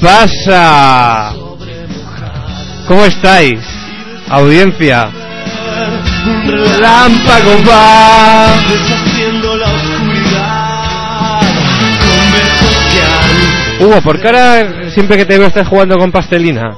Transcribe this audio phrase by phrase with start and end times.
[0.00, 1.32] pasa?
[2.86, 3.60] ¿Cómo estáis?
[4.28, 5.10] Audiencia.
[6.46, 8.56] Relámpago va.
[8.68, 11.40] Deshaciendo la oscuridad.
[12.00, 16.10] Con besos que han Hugo, ¿por qué ahora siempre que te veo estás jugando con
[16.10, 16.76] pastelina?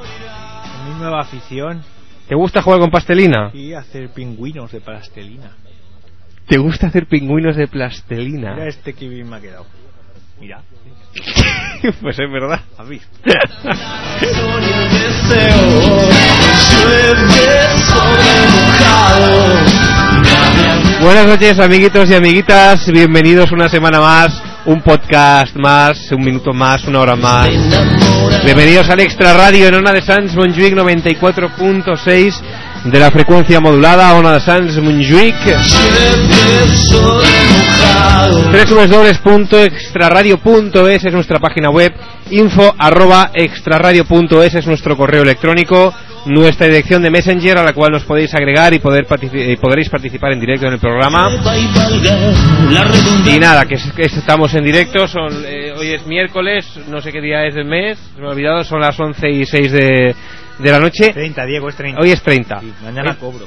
[0.87, 1.83] Mi nueva afición
[2.29, 3.51] ¿Te gusta jugar con pastelina?
[3.53, 5.51] y hacer pingüinos de plastelina.
[6.47, 8.55] ¿Te gusta hacer pingüinos de plastelina?
[8.55, 9.67] Mira este que bien me ha quedado.
[10.41, 10.63] Mira.
[12.01, 12.61] pues es verdad.
[17.87, 19.31] Sobre mojado.
[21.03, 22.87] Buenas noches, amiguitos y amiguitas.
[22.93, 27.49] Bienvenidos una semana más, un podcast más, un minuto más, una hora más.
[28.45, 32.43] Bienvenidos al Extra Radio en Ona de Sans Montjuic 94.6
[32.85, 34.73] de la frecuencia modulada, Ona de sobre
[37.53, 38.51] mojado.
[39.25, 41.93] www.extraradio.es es nuestra página web,
[42.31, 45.93] info arroba extraradio.es es nuestro correo electrónico,
[46.27, 49.89] nuestra dirección de Messenger a la cual nos podéis agregar y, poder partici- y podréis
[49.89, 51.31] participar en directo en el programa.
[53.27, 57.47] Y nada, que estamos en directo, son, eh, hoy es miércoles, no sé qué día
[57.47, 60.15] es del mes, me he olvidado, son las 11 y 6 de,
[60.63, 61.13] de la noche.
[61.13, 62.01] 30, Diego, es 30.
[62.01, 62.61] Hoy es 30.
[62.61, 63.47] Sí, mañana Eh, cobro.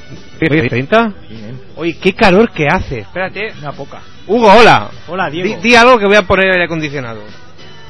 [0.50, 1.12] ¿Hoy es 30?
[1.28, 1.60] Sí, nen.
[1.76, 3.00] Oye, qué calor que hace.
[3.00, 3.52] Espérate.
[3.60, 4.00] Una poca.
[4.26, 4.90] Hugo, hola.
[5.08, 5.60] Hola, Di, Diego.
[5.62, 7.20] di algo que voy a poner aire acondicionado.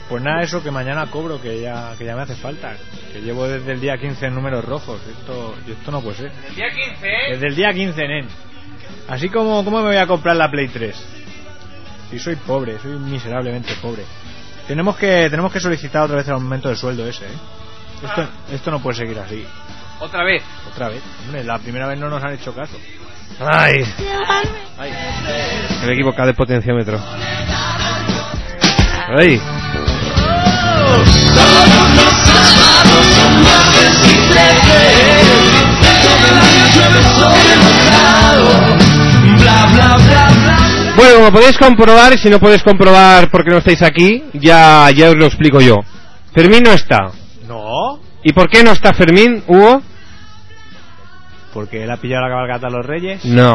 [0.09, 2.75] Pues nada, eso que mañana cobro, que ya, que ya me hace falta.
[3.13, 5.01] Que llevo desde el día 15 en números rojos.
[5.09, 6.33] Esto, esto no puede ser.
[6.51, 8.29] El día 15, Desde el día 15, nen.
[9.09, 10.95] Así como, ¿cómo me voy a comprar la Play 3?
[12.11, 14.03] Si soy pobre, soy miserablemente pobre.
[14.69, 17.29] Tenemos que, tenemos que solicitar otra vez el aumento del sueldo ese, ¿eh?
[18.05, 19.47] Esto, esto no puede seguir así.
[20.01, 20.43] Otra vez.
[20.71, 21.03] Otra vez.
[21.25, 22.77] Hombre, la primera vez no nos han hecho caso.
[23.41, 23.85] Ay,
[24.79, 24.93] Ay.
[25.83, 27.01] me he equivocado de potenciómetro.
[29.17, 29.41] Ay.
[40.97, 45.11] Bueno, como podéis comprobar, y si no podéis comprobar porque no estáis aquí, ya, ya
[45.11, 45.81] os lo explico yo.
[46.33, 47.11] Fermín no está.
[47.59, 49.83] No, ¿Y por qué no está Fermín, Hugo?
[51.53, 53.25] porque él ha pillado la cabalgata a los reyes.
[53.27, 53.55] No.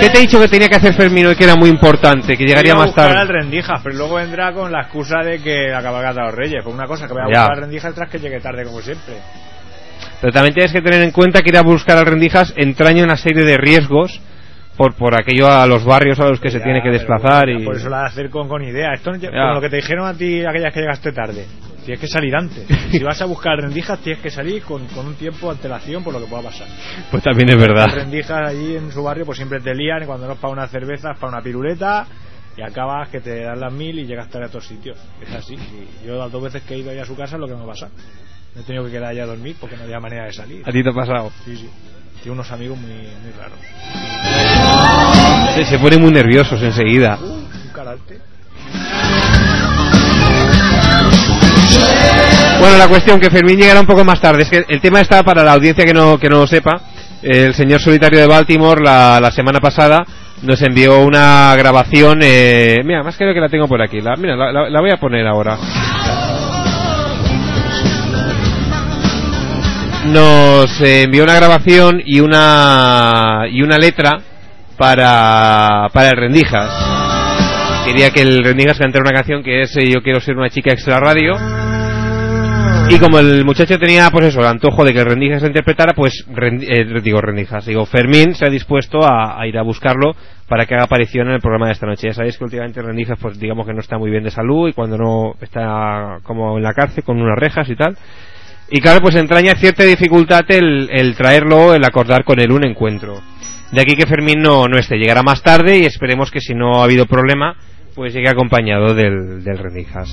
[0.00, 2.44] ¿Qué te he dicho que tenía que hacer Fermín hoy que era muy importante, que
[2.44, 3.32] llegaría más buscar al tarde?
[3.42, 6.64] rendijas, pero luego vendrá con la excusa de que la cabalgata a los reyes.
[6.64, 9.14] Pues una cosa, que voy a buscar al rendijas tras que llegue tarde como siempre.
[10.20, 13.16] Pero también tienes que tener en cuenta que ir a buscar a Rendijas entraña una
[13.16, 14.20] serie de riesgos
[14.76, 17.64] por, por aquello a los barrios a los que se tiene que desplazar y...
[17.64, 18.94] Por eso la de hacer con, con idea.
[18.94, 19.28] Esto Ya.
[19.30, 21.46] como lo que te dijeron a ti aquellas que llegaste tarde.
[21.84, 22.66] Tienes que salir antes.
[22.90, 26.12] si vas a buscar rendijas, tienes que salir con, con un tiempo de antelación por
[26.14, 26.66] lo que pueda pasar.
[27.10, 27.86] Pues también es Las verdad.
[27.94, 31.12] rendijas allí en su barrio pues siempre te lían cuando no es para una cerveza
[31.12, 32.06] es para una piruleta
[32.56, 34.96] y acabas que te dan las mil y llegas tarde a todos sitios.
[35.20, 35.54] Es así.
[35.54, 37.54] Y yo las dos veces que he ido ahí a su casa es lo que
[37.54, 37.88] me pasa.
[38.54, 40.62] Me he tenido que quedar allá a dormir porque no había manera de salir.
[40.66, 41.32] ¿A ti te ha pasado?
[41.44, 41.68] Sí, sí.
[42.22, 43.58] Tiene unos amigos muy, muy raros.
[45.54, 47.18] Se, se ponen muy nerviosos enseguida.
[47.20, 48.20] Uh, un carácter.
[52.64, 54.44] Bueno, la cuestión que Fermín llegará un poco más tarde.
[54.44, 56.80] Es que el tema está para la audiencia que no, que no lo sepa.
[57.20, 60.02] El señor solitario de Baltimore la, la semana pasada
[60.40, 62.20] nos envió una grabación.
[62.22, 64.00] Eh, mira, más creo que la tengo por aquí.
[64.00, 65.58] La, mira, la, voy a poner ahora.
[70.06, 74.20] Nos eh, envió una grabación y una y una letra
[74.78, 77.84] para para el Rendijas.
[77.84, 80.72] Quería que el Rendijas cantara una canción que es eh, Yo quiero ser una chica
[80.72, 81.34] extra radio.
[82.90, 86.24] Y como el muchacho tenía, pues eso, el antojo de que Rendijas la interpretara, pues,
[86.28, 90.14] Rendi- eh, digo Rendijas, digo, Fermín se ha dispuesto a, a ir a buscarlo
[90.48, 92.08] para que haga aparición en el programa de esta noche.
[92.08, 94.74] Ya sabéis que últimamente Rendijas, pues digamos que no está muy bien de salud y
[94.74, 97.96] cuando no está como en la cárcel con unas rejas y tal.
[98.70, 103.14] Y claro, pues entraña cierta dificultad el, el traerlo, el acordar con él un encuentro.
[103.72, 106.80] De aquí que Fermín no, no esté, llegará más tarde y esperemos que si no
[106.80, 107.56] ha habido problema,
[107.94, 110.10] pues llegue acompañado del, del Rendijas.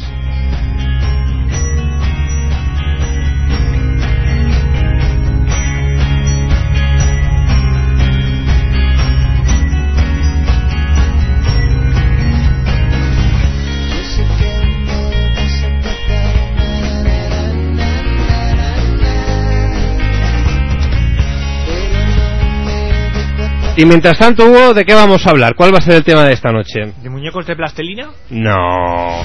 [23.77, 25.55] Y mientras tanto, Hugo, ¿de qué vamos a hablar?
[25.55, 26.93] ¿Cuál va a ser el tema de esta noche?
[27.01, 28.09] ¿De muñecos de plastelina?
[28.29, 29.23] No.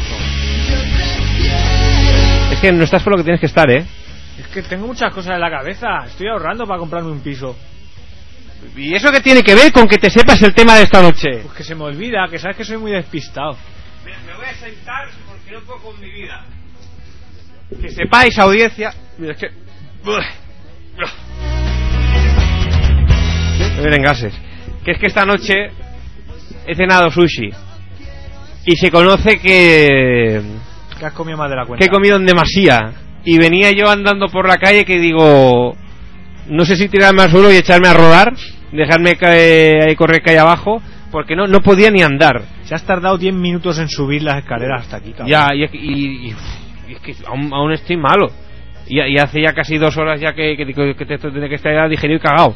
[2.53, 3.85] Es que no estás por lo que tienes que estar, ¿eh?
[4.39, 6.05] Es que tengo muchas cosas en la cabeza.
[6.07, 7.57] Estoy ahorrando para comprarme un piso.
[8.77, 11.29] ¿Y eso qué tiene que ver con que te sepas el tema de esta noche?
[11.43, 13.57] Pues que se me olvida, que sabes que soy muy despistado.
[14.05, 16.45] Me voy a sentar porque no puedo con mi vida.
[17.81, 18.95] Que sepáis, audiencia.
[19.19, 19.49] Mira, es que.
[23.77, 24.35] Me vienen gases.
[24.85, 25.55] Que es que esta noche
[26.67, 27.51] he cenado sushi.
[28.67, 30.43] Y se conoce que.
[30.99, 31.85] Que has comido más de la cuenta.
[31.85, 32.93] que he comido en demasía.
[33.25, 35.77] Y venía yo andando por la calle que digo.
[36.49, 38.33] No sé si tirarme al suelo y echarme a rodar.
[38.73, 40.81] Dejarme caer, ahí correr calle abajo.
[41.11, 42.43] Porque no, no podía ni andar.
[42.65, 45.29] Se has tardado 10 minutos en subir las escaleras hasta aquí, cabrón.
[45.29, 46.35] Ya, y, y- y-
[46.89, 48.31] y es que aún, aún estoy malo.
[48.89, 51.89] Y, hace ya casi dos horas ya que, que, que, que esto tiene que estar
[51.89, 52.55] digerido y cagado.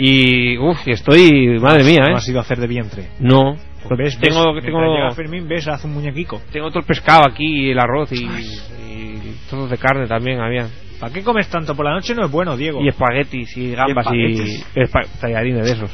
[0.00, 2.14] Y, uff, y estoy, madre mía, No ¿eh?
[2.18, 3.08] has ido a hacer de vientre.
[3.18, 6.40] No, Pues ves, tengo, ves, tengo, mientras llega Fermín, ves, hace un muñequico.
[6.52, 10.68] tengo todo el pescado aquí, y el arroz y, y trozos de carne también había.
[11.00, 11.74] ¿Para qué comes tanto?
[11.74, 12.80] Por la noche no es bueno, Diego.
[12.82, 15.90] Y espaguetis y gambas y, espa- tallarines de esos.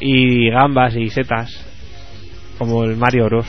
[0.00, 1.50] Y gambas y setas.
[2.58, 3.46] Como el Mario Bros.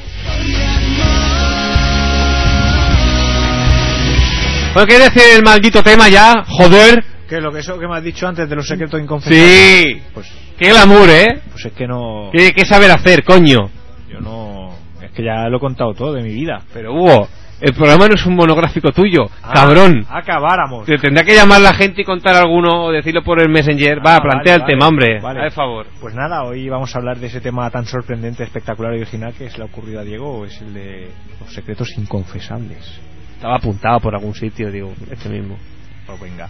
[4.74, 6.44] Bueno, ¿qué decir el maldito tema ya?
[6.48, 7.04] Joder.
[7.34, 9.42] ¿Qué lo que eso que me has dicho antes de los secretos inconfesables?
[9.86, 10.02] Sí.
[10.14, 11.42] Pues, Qué glamour, ¿eh?
[11.52, 12.30] pues es que no.
[12.32, 13.72] ¿Qué, qué saber hacer, coño?
[14.08, 14.70] Yo no.
[15.02, 16.62] Es que ya lo he contado todo de mi vida.
[16.72, 17.28] Pero Hugo,
[17.60, 20.06] el programa no es un monográfico tuyo, Ah, cabrón.
[20.12, 20.86] Acabáramos.
[20.86, 23.98] Te tendrá que llamar la gente y contar alguno o decirlo por el Messenger.
[24.06, 25.20] Va, Ah, plantea vale, el vale, tema, hombre.
[25.20, 25.48] vale.
[25.48, 25.88] A favor.
[26.00, 29.48] Pues nada, hoy vamos a hablar de ese tema tan sorprendente, espectacular y original que
[29.48, 31.08] es le ha ocurrido a Diego, es el de
[31.40, 33.00] los secretos inconfesables.
[33.38, 35.58] Estaba apuntado por algún sitio, digo, este mismo.
[36.06, 36.50] Pues venga.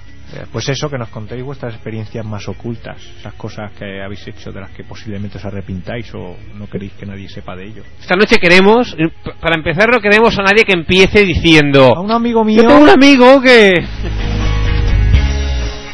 [0.52, 4.62] Pues eso, que nos contéis vuestras experiencias más ocultas, esas cosas que habéis hecho de
[4.62, 7.84] las que posiblemente os arrepintáis o no queréis que nadie sepa de ello.
[8.00, 12.12] Esta noche queremos, eh, para empezar, no queremos a nadie que empiece diciendo: A un
[12.12, 12.64] amigo mío.
[12.64, 13.74] Yo tengo un amigo que.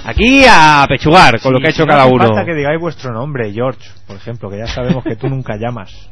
[0.06, 2.26] Aquí a pechugar con lo que ha hecho si no cada hace uno.
[2.28, 6.10] falta que digáis vuestro nombre, George, por ejemplo, que ya sabemos que tú nunca llamas.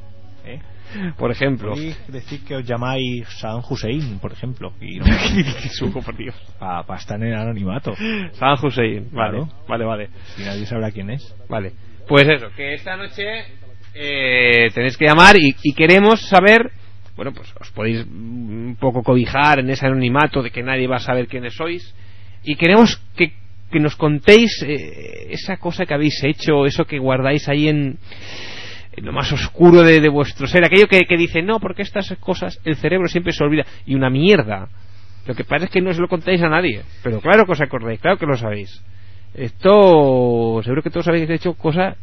[1.17, 1.71] Por ejemplo.
[1.71, 5.05] Podéis decir que os llamáis Saddam Hussein, por ejemplo, y no,
[6.05, 6.35] por Dios.
[6.59, 7.93] para estar en el anonimato.
[8.33, 9.09] San Hussein.
[9.11, 9.49] Vale, Claro.
[9.67, 10.09] vale, vale.
[10.37, 11.35] Y nadie sabrá quién es.
[11.49, 11.73] Vale.
[12.07, 13.23] Pues eso, que esta noche
[13.93, 16.71] eh, tenéis que llamar y, y queremos saber.
[17.15, 20.99] Bueno, pues os podéis un poco cobijar en ese anonimato de que nadie va a
[20.99, 21.93] saber quiénes sois.
[22.43, 23.33] Y queremos que,
[23.71, 27.97] que nos contéis eh, esa cosa que habéis hecho, eso que guardáis ahí en
[29.01, 30.63] lo más oscuro de, de vuestro ser.
[30.65, 33.65] Aquello que, que dice, no, porque estas cosas el cerebro siempre se olvida.
[33.85, 34.67] Y una mierda.
[35.25, 36.83] Lo que pasa es que no se lo contáis a nadie.
[37.03, 38.81] Pero claro que os acordáis, claro que lo sabéis.
[39.33, 41.95] Esto, seguro que todos habéis hecho cosas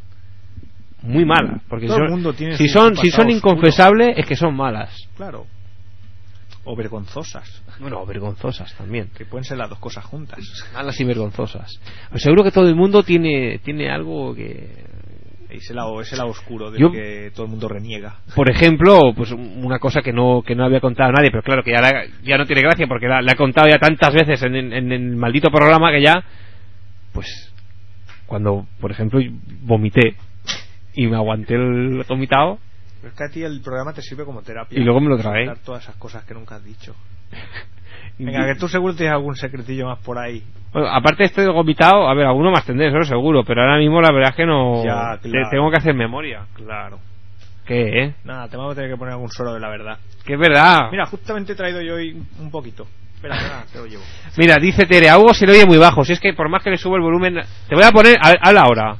[1.02, 1.62] muy malas.
[1.68, 3.30] Porque Todo si el son, mundo tiene si son, si oscuro.
[3.30, 4.94] inconfesables, es que son malas.
[5.16, 5.46] Claro.
[6.64, 7.62] O vergonzosas.
[7.78, 9.10] Bueno, vergonzosas también.
[9.14, 10.38] Que pueden ser las dos cosas juntas.
[10.72, 11.70] Malas y vergonzosas.
[12.10, 14.84] Pues seguro que todo el mundo tiene, tiene algo que.
[15.58, 18.16] Ese lado, ese lado oscuro del Yo- que todo el mundo reniega.
[18.34, 21.62] Por ejemplo, pues una cosa que no, que no había contado a nadie, pero claro
[21.62, 24.42] que ya, la- ya no tiene gracia porque la, la he contado ya tantas veces
[24.42, 26.22] en, en- en el maldito programa que ya,
[27.12, 27.52] pues,
[28.26, 29.20] cuando, por ejemplo,
[29.62, 30.16] vomité
[30.94, 32.58] y me aguanté el vomitado,
[33.00, 34.78] Pero es que a ti el programa te sirve como terapia.
[34.78, 35.16] Y luego me lo.
[35.16, 36.94] Contar todas esas cosas que nunca has dicho.
[38.18, 40.42] Venga, que tú seguro tienes algún secretillo más por ahí.
[40.72, 44.12] Bueno, aparte estoy gomitado, a ver, alguno más tendré, eso seguro, pero ahora mismo la
[44.12, 44.84] verdad es que no...
[44.84, 45.48] Ya, te- claro.
[45.50, 46.46] tengo que hacer memoria.
[46.54, 46.98] Claro.
[47.64, 48.14] ¿Qué, eh?
[48.24, 49.98] Nada, te vamos a tener que poner algún solo de la verdad.
[50.24, 50.90] Que es verdad.
[50.90, 52.86] Mira, justamente he traído yo hoy un poquito.
[53.14, 54.02] Espera, espera, te lo llevo.
[54.36, 56.04] Mira, dice Tere, a Hugo se le oye muy bajo.
[56.04, 57.40] Si es que por más que le subo el volumen...
[57.68, 58.16] Te voy a poner...
[58.20, 58.96] A habla ahora.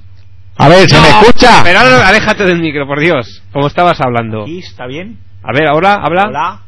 [0.56, 3.42] A ver, No, Pero ahora aléjate del micro, por Dios.
[3.52, 4.42] Como estabas hablando.
[4.42, 5.18] ¿Aquí está bien?
[5.42, 6.25] A ver, ahora, habla.
[6.28, 6.61] Hola.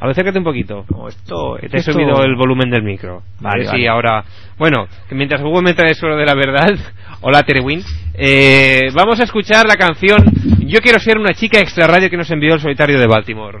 [0.00, 0.84] A ver, acércate un poquito.
[0.88, 3.22] Como esto, te he subido el volumen del micro.
[3.40, 4.24] Vale, sí, ahora.
[4.58, 6.74] Bueno, que mientras Hugo me trae suelo de la verdad.
[7.20, 7.82] Hola, Terewin.
[8.14, 10.18] Eh, vamos a escuchar la canción
[10.66, 13.60] Yo quiero ser una chica extra radio que nos envió el solitario de Baltimore.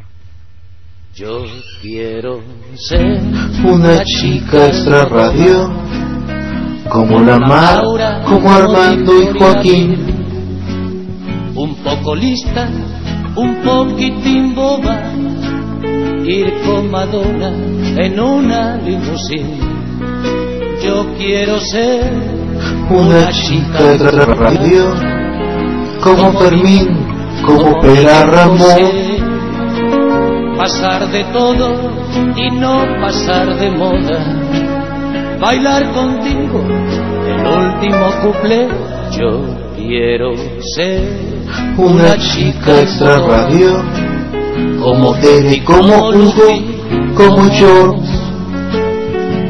[1.14, 1.44] Yo
[1.82, 2.40] quiero
[2.74, 3.20] ser
[3.64, 5.70] Una chica extra radio,
[6.88, 7.82] como la mar,
[8.24, 9.92] como Armando y Joaquín.
[11.54, 12.68] un poco lista,
[13.36, 15.02] un poquitín boba,
[16.24, 17.52] ir con Madonna
[17.96, 19.70] en una limusina.
[20.82, 22.10] Yo quiero ser
[22.90, 24.94] Una chica extra radio,
[26.02, 26.88] como Fermín,
[27.44, 29.20] como Pera Ramón.
[30.56, 31.74] Pasar de todo
[32.36, 34.40] y no pasar de moda.
[35.40, 36.62] Bailar contigo
[37.26, 38.68] el último couple.
[39.18, 39.42] Yo
[39.76, 40.34] quiero
[40.76, 41.02] ser
[41.76, 43.82] Una chica extra radio,
[44.82, 46.50] como Tere, como Hugo,
[47.14, 48.10] como George.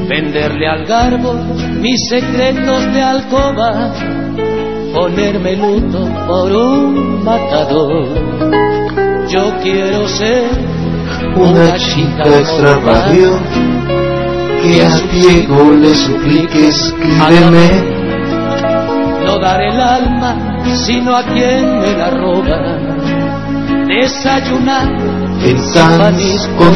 [0.08, 1.34] Venderle al garbo
[1.80, 3.92] mis secretos de alcoba,
[4.92, 8.06] ponerme luto por un matador.
[9.28, 10.44] Yo quiero ser
[11.36, 13.38] Una chica extra radio,
[14.62, 17.68] que a Diego le suplique escríbeme.
[19.24, 22.99] no dar el alma, sino a quien me la roba.
[23.90, 24.86] Desayunar
[25.42, 26.72] En Sanz con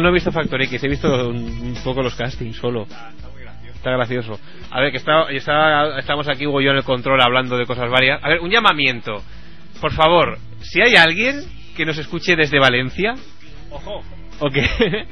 [0.00, 2.86] no, no he visto Factor X, he visto un, un poco los castings solo.
[3.74, 4.38] Está gracioso.
[4.70, 7.64] A ver, que está, está- estamos aquí Hugo y yo en el control hablando de
[7.66, 8.18] cosas varias.
[8.22, 9.22] A ver, un llamamiento.
[9.80, 11.42] Por favor, si hay alguien
[11.76, 13.14] que nos escuche desde Valencia,
[13.70, 14.02] Ojo.
[14.40, 14.62] o que,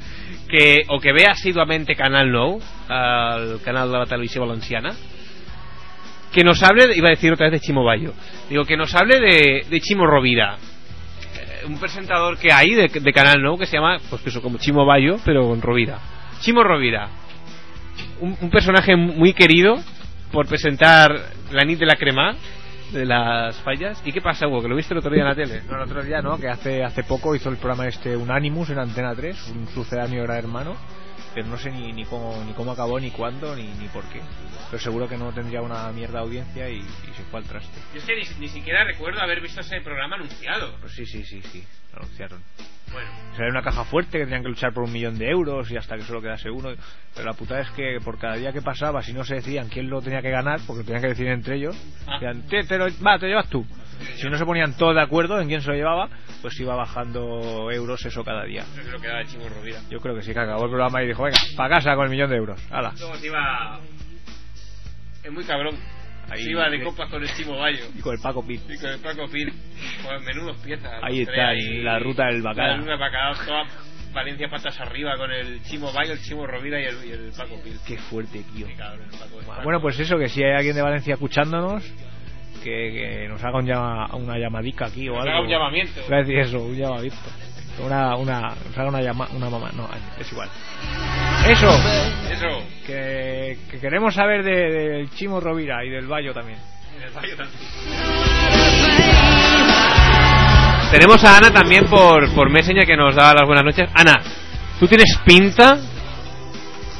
[0.49, 4.95] que o que vea asiduamente Canal Nou, al canal de la televisión valenciana,
[6.33, 8.13] que nos hable, iba a decir otra vez de Chimo Bayo,
[8.51, 10.57] digo que nos hable de, de Chimo Rovira,
[11.67, 14.85] un presentador que hay de, de Canal Nou que se llama, pues eso, como Chimo
[14.85, 15.99] Bayo, pero con Rovira.
[16.41, 17.09] Chimo Rovira,
[18.21, 19.77] un, un personaje muy querido
[20.33, 21.15] por presentar
[21.51, 22.35] la nit de la crema
[22.93, 24.01] de las fallas.
[24.05, 24.63] ¿Y qué pasa, Hugo?
[24.63, 25.63] Que lo viste el otro día en la tele.
[25.69, 26.39] No, el otro día, ¿no?
[26.39, 30.27] Que hace, hace poco hizo el programa este Unanimus en Antena 3, un sucedáneo de
[30.27, 30.77] Gran Hermano,
[31.37, 34.23] pero no sé ni, ni, cómo, ni cómo acabó, ni cuándo, ni, ni por qué.
[34.71, 37.79] Pero seguro que no tendría una mierda audiencia y, y se fue al traste.
[37.93, 40.75] Yo es que ni, ni siquiera recuerdo haber visto ese programa anunciado.
[40.81, 41.63] Pues sí, sí, sí, sí,
[41.93, 42.43] lo anunciaron.
[42.91, 43.11] Bueno.
[43.37, 45.97] Sería una caja fuerte que tenían que luchar por un millón de euros y hasta
[45.97, 46.71] que solo quedase uno.
[47.15, 49.91] Pero la putada es que por cada día que pasaba, si no se decían quién
[49.91, 51.77] lo tenía que ganar, porque lo tenían que decir entre ellos,
[52.07, 52.15] Ah.
[52.19, 53.67] decían, "Te- te lo- va, te llevas tú.
[54.17, 56.09] Si no se ponían todos de acuerdo en quién se lo llevaba,
[56.43, 58.65] pues iba bajando euros eso cada día.
[58.77, 59.79] Yo creo que era de Chimo Rovira.
[59.91, 62.11] Yo creo que sí que acabó el programa y dijo, venga, para casa con el
[62.11, 62.61] millón de euros.
[62.71, 62.93] Hala.
[62.99, 63.81] Luego se iba.
[65.23, 65.75] Es muy cabrón.
[66.29, 67.85] Ahí- se iba de copas con el Chimo Bayo.
[67.97, 68.61] Y con el Paco Pit.
[68.69, 69.53] Y con el Paco Pil.
[70.03, 70.93] Joder, menudos piezas.
[71.03, 72.71] Ahí está, en la ruta del bacalao.
[72.73, 73.65] La ruta del bacalao, toda
[74.13, 77.61] Valencia patas arriba con el Chimo Bayo, el Chimo Rovira y el, y el Paco
[77.63, 77.79] Pil.
[77.87, 78.67] Qué fuerte, tío.
[78.67, 79.63] Qué cabrón, el Paco, el Paco.
[79.63, 81.85] Bueno, pues eso, que si hay alguien de Valencia escuchándonos,
[82.67, 82.93] que,
[83.23, 85.31] que nos haga un llama- una llamadica aquí o Nos algo.
[85.33, 86.01] haga un llamamiento.
[86.13, 87.17] A decir eso, un llamamiento.
[87.85, 90.49] Una, una, nos haga una llama, una mamá, no, es igual.
[91.49, 91.69] Eso,
[92.33, 92.63] Eso.
[92.87, 96.59] que, que queremos saber de- del Chimo Rovira y del Bayo también.
[96.97, 97.61] En el Bayo también.
[100.91, 103.89] Tenemos a Ana también por, por Messenger que nos da las buenas noches.
[103.95, 104.15] Ana,
[104.81, 105.79] tú tienes pinta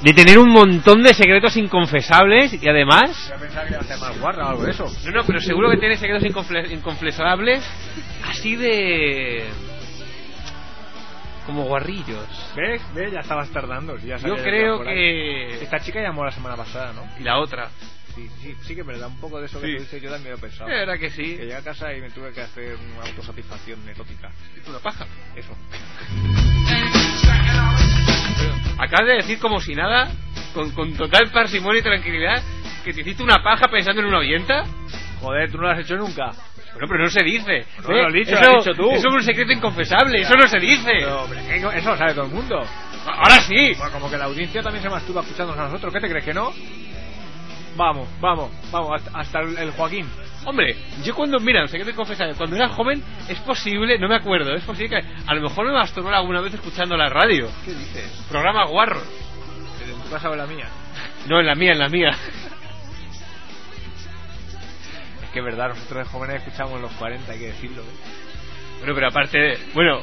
[0.03, 3.29] de tener un montón de secretos inconfesables y además...
[3.31, 4.85] Yo pensaba que iba a ser más guarra o algo de eso.
[5.07, 7.65] No, no, pero seguro que tienes secretos inconfle- inconfesables
[8.29, 9.45] así de...
[11.47, 12.27] como guarrillos.
[12.57, 12.83] ¿Ves?
[12.95, 13.13] ¿Ves?
[13.13, 13.97] Ya estabas tardando.
[13.99, 15.63] Ya Yo creo que...
[15.63, 17.03] Esta chica llamó la semana pasada, ¿no?
[17.19, 17.71] Y la otra.
[18.15, 19.75] Sí, sí, sí que me da un poco de eso que Sí.
[19.77, 20.71] tú dices, yo también lo he pensado.
[20.71, 21.37] La verdad que sí.
[21.37, 24.31] Que llegué a casa y me tuve que hacer una autosatisfacción erótica.
[24.69, 25.07] Una paja.
[25.35, 25.53] Eso.
[28.79, 30.11] Acabas de decir como si nada,
[30.55, 32.43] con, con total parsimonia y tranquilidad,
[32.85, 34.65] que te hiciste una paja pensando en una oyenta.
[35.21, 36.31] Joder, tú no lo has hecho nunca.
[36.73, 37.65] Bueno, pero no se dice.
[37.83, 38.91] No, lo has dicho, eso, lo has dicho tú.
[38.91, 40.85] Eso es un secreto inconfesable, eso no se dice.
[40.93, 42.63] Pero, hombre, ¿qué- eso lo sabe todo el mundo.
[43.07, 43.73] Ahora sí.
[43.79, 45.93] Bueno, como que la audiencia también se masturba escuchándonos a nosotros.
[45.93, 46.53] ¿Qué te crees que no?
[47.77, 50.07] Vamos, vamos, vamos, hasta, el Joaquín.
[50.47, 54.55] Hombre, yo cuando, mira, un secreto inconfesable, cuando era joven, es posible, no me acuerdo,
[54.55, 57.51] es posible que a lo mejor me masturbé alguna vez escuchando la radio.
[57.65, 58.25] ¿Qué dices?
[58.31, 59.03] Programa guarros.
[59.85, 60.69] ¿En tu casa o en la mía?
[61.27, 62.11] No, en la mía, en la mía.
[65.25, 67.83] Es que es verdad, nosotros de jóvenes escuchamos los 40, hay que decirlo.
[67.83, 67.87] ¿eh?
[68.79, 70.03] Bueno, pero aparte, bueno,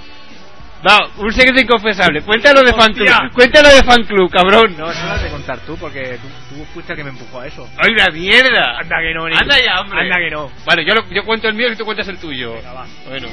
[0.87, 2.21] va, un secreto inconfesable.
[2.21, 3.07] Cuéntalo de fan club.
[3.33, 4.75] Cuéntalo de fan club, cabrón.
[4.77, 7.39] No, eso lo has de contar tú, porque tú, tú fuiste el que me empujó
[7.41, 7.67] a eso.
[7.77, 8.77] ¡Ay, la mierda!
[8.79, 9.25] Anda que no.
[9.25, 10.01] Anda ya, hombre.
[10.01, 10.51] Anda que no.
[10.65, 12.53] Vale, yo, lo- yo cuento el mío y tú cuentas el tuyo.
[12.53, 12.85] Venga, va.
[13.07, 13.27] Bueno.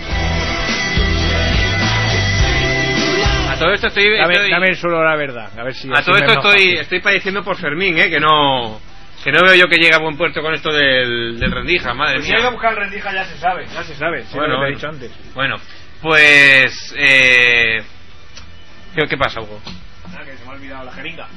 [3.49, 4.17] A todo esto estoy...
[4.17, 5.89] Dame, estoy- dame solo la verdad, a ver si...
[5.91, 8.09] a todo esto estoy, estoy padeciendo por Fermín, ¿eh?
[8.09, 8.81] Que no...
[9.23, 12.15] Que no veo yo que llegue a buen puerto con esto del, del rendija, madre
[12.17, 12.39] Pues si mía.
[12.41, 14.23] hay que buscar rendija ya se sabe, ya se sabe.
[14.23, 15.13] Sí, Bueno, lo he dicho antes.
[15.35, 15.57] Bueno,
[16.03, 16.95] pues...
[16.97, 17.83] Eh...
[18.95, 19.61] ¿Qué, qué pasa, Hugo?
[20.11, 21.29] Nada, que se me ha olvidado la jeringa.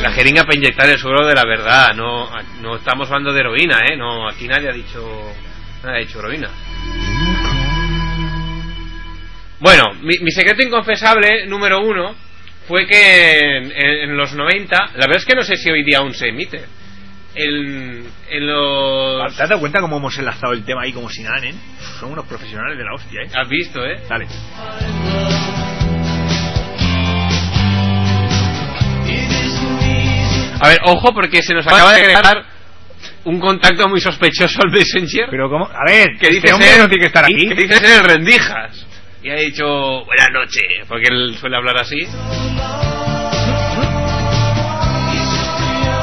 [0.00, 2.28] La jeringa para inyectar el suelo de la verdad, no,
[2.60, 3.96] no estamos hablando de heroína, ¿eh?
[3.96, 5.32] No, aquí nadie ha dicho,
[5.84, 6.50] nadie ha dicho heroína.
[9.60, 12.16] Bueno, mi, mi secreto inconfesable número uno
[12.66, 15.84] fue que en, en- en los 90, la verdad es que no sé si hoy
[15.84, 16.64] día aún se emite.
[17.34, 19.34] En, en los...
[19.36, 21.54] ¿Te has dado cuenta cómo hemos enlazado el tema ahí como si nada, ¿eh?
[21.98, 23.30] Son unos profesionales de la hostia, ¿eh?
[23.34, 24.02] Has visto, ¿eh?
[24.08, 24.26] Dale.
[30.60, 32.44] A ver, ojo porque se nos acaba de crear
[33.24, 35.26] un contacto muy sospechoso al Messenger.
[35.30, 35.66] Pero cómo...
[35.66, 37.48] A ver, que este dice ser, no tiene que estar aquí.
[37.48, 38.86] que dice ser rendijas
[39.22, 42.04] y ha dicho buenas noches porque él suele hablar así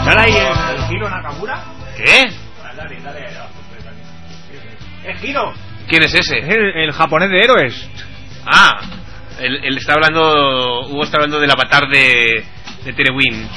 [0.06, 0.79] ¿Sale ahí Nakamura?
[2.04, 2.30] ¿Qué?
[2.78, 3.28] Dale, dale, dale.
[5.06, 5.54] ¡El Giro!
[5.88, 6.38] ¿quién es ese?
[6.40, 7.90] Es el, el japonés de héroes.
[8.46, 8.80] ah
[9.40, 12.44] él, él está hablando Hugo está hablando del avatar de
[12.86, 13.48] de Terewin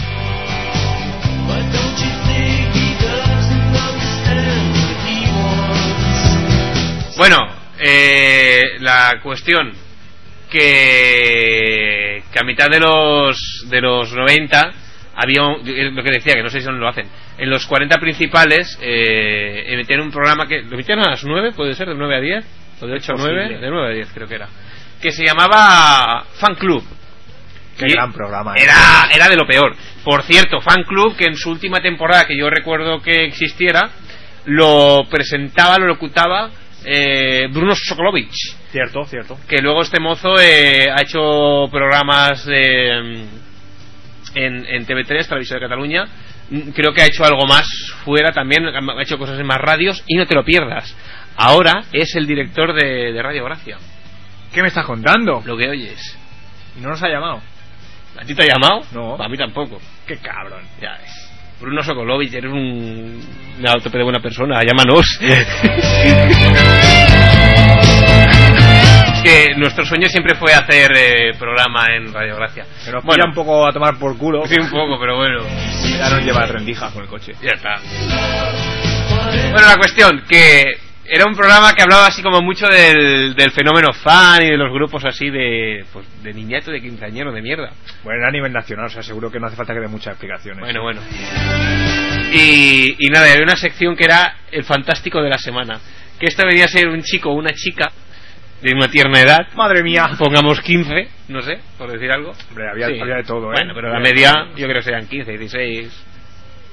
[7.16, 7.38] bueno
[7.78, 9.72] eh, la cuestión
[10.50, 14.72] que, que a mitad de los de los 90
[15.16, 17.06] había un- eh, lo que decía que no sé si aún lo hacen
[17.38, 21.74] en los 40 principales eh, emitían un programa que lo emitían a las 9 puede
[21.74, 22.44] ser de 9 a 10
[22.82, 23.58] o de 8 a 9 Posible.
[23.60, 24.48] de 9 a 10 creo que era
[25.00, 26.84] que se llamaba Fan Club
[27.78, 28.62] Qué Y gran programa, ¿eh?
[28.64, 29.74] era, era de lo peor.
[30.04, 33.88] Por cierto, Fan Club, que en su última temporada que yo recuerdo que existiera,
[34.44, 36.50] lo presentaba, lo locutaba
[36.84, 38.34] eh, Bruno Sokolovich,
[38.72, 39.38] Cierto, cierto.
[39.48, 42.90] que luego este mozo eh, ha hecho programas de,
[44.34, 46.04] en, en TV3, Televisión de Cataluña.
[46.52, 47.66] Mm, Creo que ha hecho algo más
[48.04, 50.94] fuera también, ha hecho cosas en más radios y no te lo pierdas.
[51.36, 53.78] Ahora es el director de, de Radio Gracia,
[54.52, 55.42] ¿Qué me estás contando?
[55.46, 56.18] lo que oyes.
[56.76, 57.40] Y no nos ha llamado.
[58.20, 58.82] ¿A ti te ha llamado?
[58.92, 59.16] No.
[59.22, 59.80] A mí tampoco.
[60.06, 60.62] Qué cabrón.
[60.80, 61.30] Ya ves.
[61.58, 63.24] Bruno Sokolovich, eres un.
[63.58, 65.18] Una buena persona, llámanos.
[69.22, 72.64] que nuestro sueño siempre fue hacer eh, programa en Radio Gracia.
[72.84, 74.44] Que nos bueno, un poco a tomar por culo.
[74.46, 75.44] sí, un poco, pero bueno,
[75.98, 77.32] Ya nos lleva rendija con el coche.
[77.42, 77.76] ya está.
[79.52, 80.64] Bueno, la cuestión, que
[81.04, 84.72] era un programa que hablaba así como mucho del, del fenómeno fan y de los
[84.72, 87.70] grupos así de, pues, de niñato, de quinceañero, de mierda.
[88.02, 90.12] Bueno, era a nivel nacional, o sea, seguro que no hace falta que dé muchas
[90.14, 90.60] explicaciones.
[90.60, 91.00] Bueno, bueno.
[92.32, 95.78] Y, y nada, había una sección que era el fantástico de la semana.
[96.18, 97.90] Que esto venía a ser un chico o una chica
[98.62, 100.10] de una tierna edad, Madre mía.
[100.18, 102.32] pongamos 15, no sé, por decir algo.
[102.48, 103.00] Hombre, había, Sí.
[103.00, 103.56] había de todo, ¿eh?
[103.56, 106.04] Bueno, pero la media yo creo que serían 15, 16,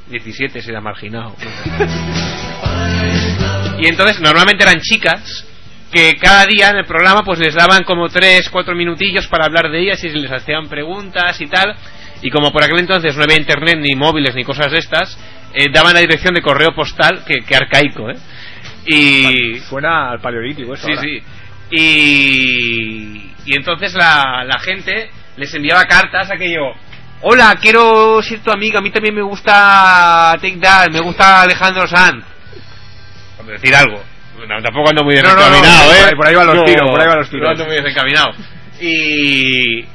[0.09, 1.35] 17 será marginado.
[3.79, 5.45] y entonces normalmente eran chicas
[5.91, 9.71] que cada día en el programa pues les daban como 3, 4 minutillos para hablar
[9.71, 11.75] de ellas y les hacían preguntas y tal.
[12.21, 15.17] Y como por aquel entonces no había internet ni móviles ni cosas de estas,
[15.53, 18.15] eh, daban la dirección de correo postal, que, que arcaico, ¿eh?
[18.85, 20.85] Y, Suena al paleolítico eso.
[20.85, 21.01] Sí, ahora.
[21.01, 21.23] sí.
[21.71, 26.73] Y, y entonces la, la gente les enviaba cartas aquello.
[27.21, 28.79] Hola, quiero ser tu amiga.
[28.79, 32.23] A mí también me gusta Take That, me gusta Alejandro Sanz.
[33.37, 34.01] Por decir algo.
[34.47, 36.15] No, tampoco ando muy No, no, no, desencaminado, por ¿eh?
[36.15, 37.43] por ahí van los tiros, por ahí van los tiros.
[37.45, 38.31] No ando muy desencaminado.
[38.79, 39.85] Y...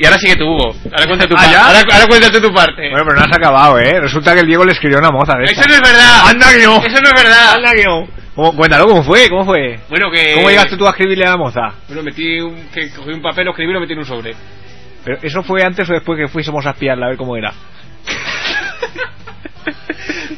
[0.00, 0.76] Y ahora sigue tu Hugo.
[0.92, 1.66] Ahora cuenta tu ¿Ah?
[1.66, 2.88] Ahora, ahora cuéntate tu parte.
[2.88, 4.00] Bueno, pero no has acabado, ¿eh?
[4.00, 5.66] Resulta que el Diego le escribió una moza de Eso esta.
[5.66, 6.28] no es verdad.
[6.28, 6.76] Anda que no.
[6.76, 7.54] Eso no es verdad.
[7.56, 8.08] Anda que no.
[8.38, 9.28] ¿Cómo- cuéntalo, ¿cómo fue?
[9.28, 9.80] ¿Cómo fue?
[9.88, 10.34] Bueno, que...
[10.34, 11.60] ¿Cómo llegaste tú a escribirle a la moza?
[11.88, 12.68] Bueno, metí un...
[12.72, 14.32] Que cogí un papel, lo escribí y lo metí en un sobre.
[15.04, 17.52] Pero ¿Eso fue antes o después que fuésemos a espiarla a ver cómo era?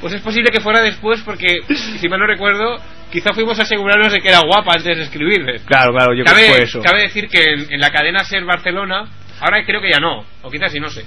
[0.00, 1.58] Pues es posible que fuera después porque,
[1.98, 2.78] si mal no recuerdo,
[3.12, 5.60] quizá fuimos a asegurarnos de que era guapa antes de escribirle.
[5.66, 6.80] Claro, claro, yo creo que fue Cabe, eso.
[6.80, 9.04] cabe decir que en, en la cadena Ser Barcelona,
[9.42, 11.04] ahora creo que ya no, o quizás sí, no sé.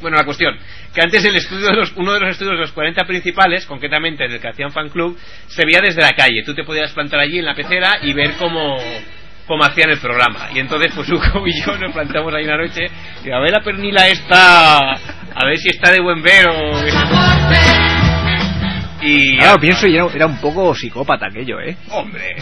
[0.00, 0.56] Bueno, la cuestión,
[0.94, 4.24] que antes el estudio de los- uno de los estudios de los 40 principales, concretamente
[4.24, 6.42] en el que hacían fan club, se veía desde la calle.
[6.44, 8.76] Tú te podías plantar allí en la pecera y ver cómo,
[9.46, 10.48] cómo hacían el programa.
[10.54, 12.86] Y entonces, pues Hugo y yo nos plantamos ahí una noche
[13.24, 16.72] y a ver la pernila esta, a ver si está de buen ver o...
[19.02, 19.38] Y...
[19.38, 21.74] Claro, pienso y era, era un poco psicópata aquello, ¿eh?
[21.90, 22.36] Hombre,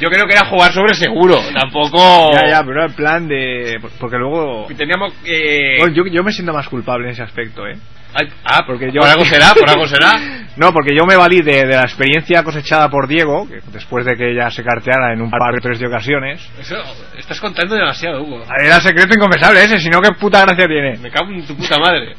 [0.00, 2.32] yo creo que era jugar sobre seguro, tampoco...
[2.32, 3.78] Ya, ya, pero era el plan de...
[3.98, 4.66] Porque luego...
[4.76, 5.12] Teníamos...
[5.24, 5.76] Eh...
[5.78, 7.76] Bueno, yo, yo me siento más culpable en ese aspecto, ¿eh?
[8.12, 9.00] Ay, ah, Porque yo...
[9.00, 10.12] por algo será, por algo será.
[10.56, 14.16] No, porque yo me valí de, de la experiencia cosechada por Diego, que después de
[14.16, 16.46] que ella se carteara en un par o tres de ocasiones.
[16.58, 16.74] Eso,
[17.16, 18.44] estás contando demasiado, Hugo.
[18.62, 20.98] Era secreto inconfesable ese, si no, ¿qué puta gracia tiene?
[20.98, 22.14] Me cago en tu puta madre.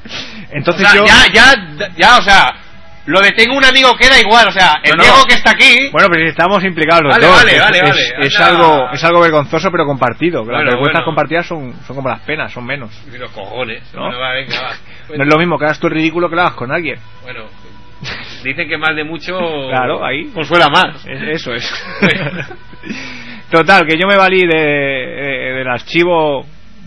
[0.50, 1.04] Entonces o sea, yo...
[1.06, 2.46] ya, ya, ya, o sea,
[3.06, 5.02] lo de tengo un amigo queda igual, o sea, el No, no.
[5.02, 5.90] Diego que está aquí...
[5.92, 7.36] Bueno, pero estamos implicados los Vale, dos.
[7.36, 8.26] vale, es, vale, es- vale.
[8.26, 10.42] es algo, es algo vergonzoso, pero compartido.
[10.44, 11.04] que las Bueno, vergüenzas bueno.
[11.04, 12.90] compartidas son, son como las penas, son menos.
[13.12, 13.82] Y los cojones.
[13.94, 14.02] ¿No?
[14.06, 14.70] Bueno, va, venga, va.
[15.16, 16.98] No es lo mismo que hagas tú el ridículo que lo hagas con alguien.
[17.22, 17.44] Bueno,
[18.42, 19.38] dicen que más de mucho...
[19.68, 20.30] Claro, ahí.
[20.32, 21.04] Consuela más.
[21.06, 21.70] Es- eso es.
[23.50, 26.46] Total, que yo me valí de, de- del archivo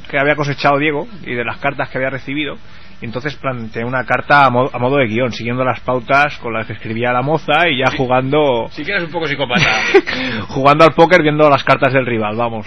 [0.10, 2.58] que había cosechado Diego y de las cartas que había recibido.
[3.00, 6.66] Entonces planteé una carta a modo, a modo de guion, siguiendo las pautas con las
[6.66, 9.70] que escribía la moza y ya jugando Si quieres un poco psicópata.
[10.48, 12.66] jugando al póker viendo las cartas del rival, vamos.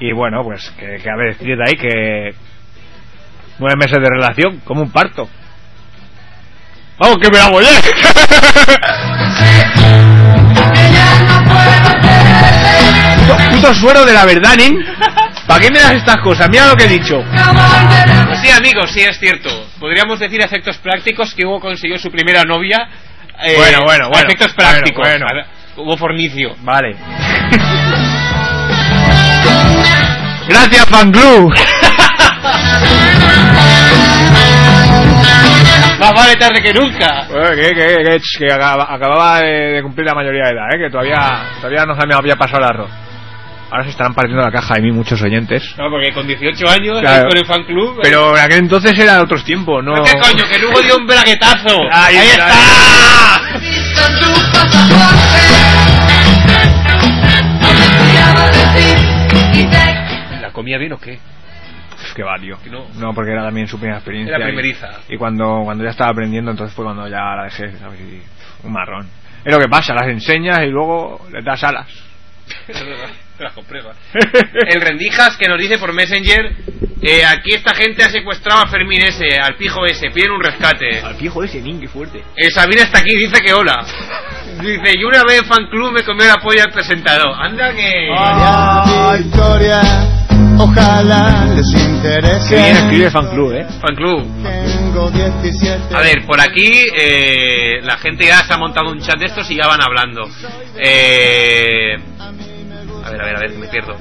[0.00, 2.34] Y bueno, pues que, que a ver, de ahí que
[3.58, 5.28] nueve meses de relación, como un parto.
[6.98, 7.64] Vamos, que me voy
[13.16, 14.74] Puto, puto suero de la verdad, ¿eh?
[15.46, 16.48] ¿Para qué me das estas cosas?
[16.50, 17.22] Mira lo que he dicho.
[18.42, 19.48] Sí, amigos, sí es cierto.
[19.78, 22.88] Podríamos decir efectos prácticos que Hugo consiguió su primera novia.
[23.42, 24.26] eh, Bueno, bueno, bueno.
[24.28, 25.06] efectos prácticos.
[25.08, 25.46] Bueno, bueno.
[25.76, 26.54] Hubo fornicio.
[26.62, 26.96] Vale.
[30.48, 31.52] Gracias, fan club.
[35.98, 37.24] Más vale tarde que nunca.
[37.30, 40.78] Bueno, que, que, que, que acaba- acababa de, de cumplir la mayoría de edad, ¿eh?
[40.78, 42.90] que todavía, todavía no se me había pasado el arroz.
[43.70, 45.74] Ahora se estarán partiendo la caja de mí muchos oyentes.
[45.76, 47.28] No, porque con 18 años, Claro.
[47.28, 47.98] con el fan club.
[48.02, 49.94] Pero en aquel entonces era otros tiempos, ¿no?
[50.04, 50.44] ¿Qué coño?
[50.48, 51.76] Que Hugo dio un braguetazo.
[51.90, 52.48] Ahí Ahí está.
[52.48, 54.16] está.
[60.40, 61.14] ¿La comía bien o qué?
[61.94, 62.56] Uf, qué va, tío.
[62.62, 62.86] Que no.
[62.98, 64.36] No, porque era también su primera experiencia.
[64.36, 64.88] Era y- primeriza.
[65.08, 68.00] Y, cuando, cuando ya estaba aprendiendo, entonces fue cuando ya la dejé, ¿sabes?
[68.00, 68.22] Y,
[68.66, 69.08] un marrón.
[69.44, 71.86] Es lo que pasa, las enseñas y luego les das alas.
[74.68, 76.52] El Rendijas que nos dice por Messenger:
[77.02, 81.00] eh, Aquí esta gente ha secuestrado a Fermín ese, al pijo ese, piden un rescate.
[81.00, 82.22] Al fijo ese, nin, qué fuerte.
[82.36, 83.84] Eh, Sabina está aquí, dice que hola.
[84.60, 87.34] Dice: Y una vez en fan club me comió la polla al presentador.
[87.38, 88.08] Anda que.
[89.18, 89.82] Victoria,
[90.58, 92.56] ojalá les interese.
[92.56, 93.66] Bien escribe fan club, ¿eh?
[93.80, 94.85] Fan club.
[94.96, 95.94] Tengo 17.
[95.94, 99.50] A ver, por aquí eh, la gente ya se ha montado un chat de estos
[99.50, 100.26] y ya van hablando.
[100.78, 101.96] Eh,
[103.04, 103.94] a ver, a ver, a ver, que me pierdo.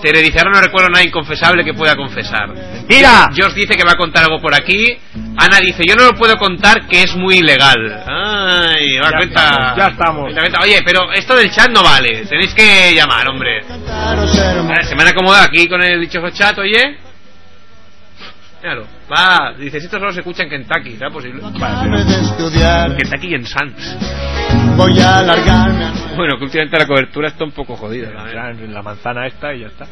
[0.00, 2.48] Tere dice, ahora no recuerdo nada inconfesable que pueda confesar.
[2.88, 3.28] ¡Mira!
[3.36, 4.96] Josh dice que va a contar algo por aquí.
[5.36, 8.04] Ana dice, yo no lo puedo contar que es muy ilegal.
[8.06, 9.44] Ay, va, Ya cuenta.
[9.48, 10.22] estamos, ya estamos.
[10.22, 10.60] Cuenta, cuenta.
[10.62, 12.24] Oye, pero esto del chat no vale.
[12.24, 13.62] Tenéis que llamar, hombre.
[13.90, 16.98] A ver, se me han acomodado aquí con el dichoso chat, oye.
[18.62, 21.40] Claro, va, dice, si esto solo se escucha en Kentucky, ¿será posible?
[21.58, 22.94] padre de estudiar.
[22.96, 23.96] Kentucky y en Sans.
[24.76, 28.10] Voy a alargarme Bueno, que últimamente la cobertura está un poco jodida.
[28.10, 29.86] la la manzana esta y ya está.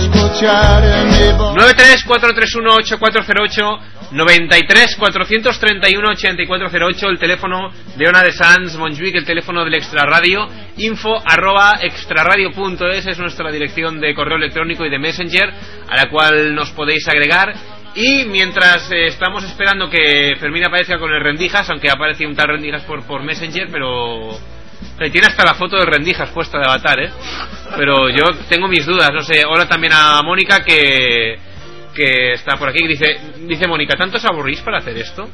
[0.00, 1.54] escuchar mi voz.
[1.56, 3.78] 93-431-8408
[4.12, 10.48] 93-431-8408 El teléfono de Ona de Sans Montjuic El teléfono del Extra Radio
[10.78, 15.48] Info arroba extraradio.es Es nuestra dirección de correo electrónico y de Messenger
[15.88, 17.54] A la cual nos podéis agregar
[17.94, 22.36] y mientras eh, estamos esperando que Fermín aparezca con el Rendijas, aunque ha aparecido un
[22.36, 24.30] tal Rendijas por, por Messenger, pero
[24.98, 27.10] Eh, Tiene hasta la foto de Rendijas puesta de avatar, ¿eh?
[27.76, 29.42] Pero yo tengo mis dudas, no sé.
[29.46, 31.38] Hola también a Mónica que
[31.94, 32.86] que está por aquí.
[32.86, 33.06] Dice,
[33.46, 35.28] dice Mónica, ¿tanto os aburrís para hacer esto?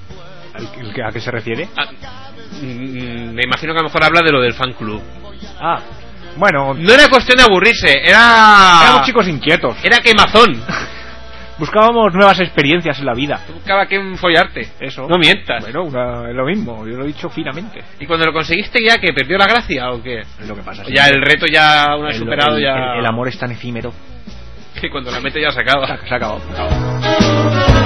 [0.55, 1.69] ¿El- el que- ¿A qué se refiere?
[1.77, 1.87] Ah,
[2.63, 5.03] mm, me imagino que a lo mejor habla de lo del fan club.
[5.61, 5.81] Ah,
[6.37, 8.81] bueno, No era cuestión de aburrirse, era.
[8.83, 9.77] éramos chicos inquietos.
[9.83, 10.61] Era quemazón.
[11.59, 13.41] Buscábamos nuevas experiencias en la vida.
[13.53, 14.69] Buscaba que follarte.
[14.81, 15.07] Eso.
[15.09, 15.63] No mientas.
[15.63, 17.83] Bueno, una- es lo mismo, yo lo he dicho finamente.
[17.99, 20.21] ¿Y cuando lo conseguiste ya que perdió la gracia o qué?
[20.21, 20.83] Es lo que pasa.
[20.95, 22.75] Ya el reto ya una vez El- superado el- ya.
[22.95, 23.93] El, el amor es tan efímero.
[24.81, 25.87] Que cuando la mete ya se acaba.
[25.87, 26.41] Se ha acabado.
[26.41, 27.77] se ha acabado.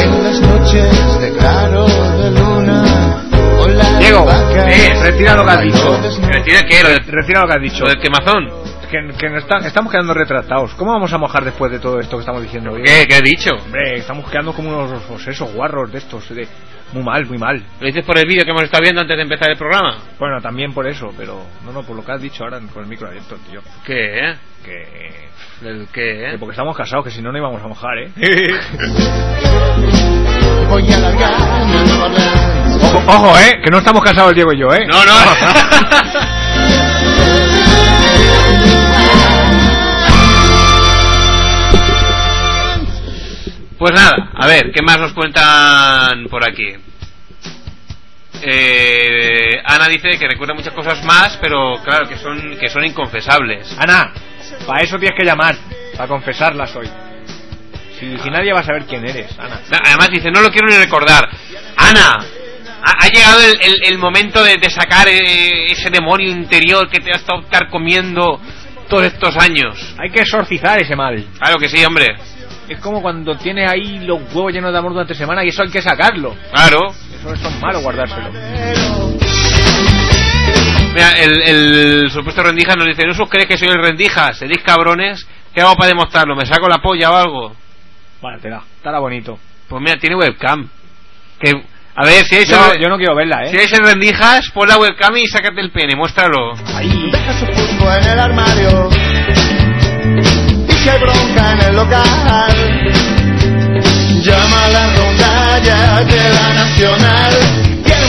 [0.00, 3.24] En las noches de claro de luna,
[3.58, 6.00] con la Diego, vaca, eh, retira lo que has dicho.
[6.22, 6.82] ¿Retira qué?
[6.82, 7.84] Lo, de- Retira lo que has dicho.
[7.84, 8.48] lo del quemazón.
[8.90, 10.72] Que, que nos está- estamos quedando retratados.
[10.76, 12.70] ¿Cómo vamos a mojar después de todo esto que estamos diciendo?
[12.70, 12.84] Diego?
[12.86, 13.06] ¿Qué?
[13.06, 13.50] ¿Qué he dicho?
[13.54, 16.26] Hombre, estamos quedando como unos pues esos guarros de estos.
[16.30, 16.48] De...
[16.94, 17.62] Muy mal, muy mal.
[17.80, 19.98] ¿Lo dices por el vídeo que hemos estado viendo antes de empezar el programa?
[20.18, 22.88] Bueno, también por eso, pero no, no, por lo que has dicho ahora con el
[22.88, 23.60] micro abierto, tío.
[23.84, 24.36] ¿Qué?
[24.64, 25.28] Que,
[25.68, 26.28] ¿El qué?
[26.30, 28.10] que porque estamos casados, que si no, no íbamos a mojar, ¿eh?
[30.70, 30.98] Voy a
[32.88, 33.60] Ojo, ojo, ¿eh?
[33.62, 34.86] Que no estamos casados Diego y yo, ¿eh?
[34.86, 35.12] No, no.
[43.78, 46.74] Pues nada, a ver, ¿qué más nos cuentan por aquí?
[48.42, 53.76] Eh, Ana dice que recuerda muchas cosas más, pero claro, que son, que son inconfesables.
[53.78, 54.12] Ana,
[54.66, 55.56] para eso tienes que llamar,
[55.96, 56.90] para confesarlas hoy.
[58.00, 59.60] Si, si nadie va a saber quién eres, Ana.
[59.84, 61.28] Además dice, no lo quiero ni recordar.
[61.76, 62.18] Ana,
[62.82, 67.00] ha, ha llegado el, el- el momento de, de sacar eh, ese demonio interior que
[67.00, 68.40] te ha estado comiendo
[68.88, 69.94] todos estos años.
[69.98, 71.24] Hay que exorcizar ese mal.
[71.38, 72.06] Claro que sí, hombre.
[72.68, 75.70] Es como cuando tienes ahí los huevos llenos de amor durante semana y eso hay
[75.70, 76.36] que sacarlo.
[76.52, 76.90] Claro.
[77.18, 78.30] Eso, eso es malo guardárselo.
[80.94, 84.32] Mira, el, el supuesto rendija nos dice, ¿no os creéis que soy el rendija?
[84.32, 85.26] ¿Seréis cabrones?
[85.54, 86.34] ¿Qué hago para demostrarlo?
[86.36, 87.56] ¿Me saco la polla o algo?
[88.20, 88.62] Vale, te da.
[88.76, 89.38] Estará bonito.
[89.68, 90.68] Pues mira, tiene webcam.
[91.38, 91.52] Que,
[92.00, 93.60] a ver, si hay Yo, yo no quiero verla, Si ¿eh?
[93.60, 96.54] hay rendijas, pon la webcam y sácate el pene, muéstralo.
[96.72, 97.10] Ahí.
[97.10, 98.88] Deja su pulpo en el armario.
[100.68, 102.54] Y si hay bronca en el local,
[104.22, 107.67] llama a la rondalla de la nacional.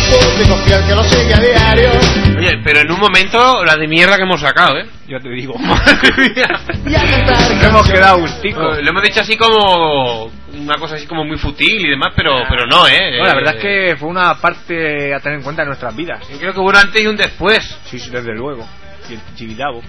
[0.10, 1.90] Que lo sigue a diario.
[2.38, 4.88] Oye, pero en un momento la de mierda que hemos sacado, ¿eh?
[5.08, 5.54] Yo te digo.
[5.60, 6.48] Madre mía.
[6.48, 8.74] Cantar hemos quedado gustico.
[8.76, 12.44] Eh, Lo hemos dicho así como una cosa así como muy futil y demás, pero
[12.50, 13.18] pero no, ¿eh?
[13.20, 16.28] No, la verdad es que fue una parte a tener en cuenta en nuestras vidas.
[16.30, 17.78] Yo creo que hubo un antes y un después.
[17.86, 18.68] Sí, sí, desde luego.
[19.10, 19.22] Y el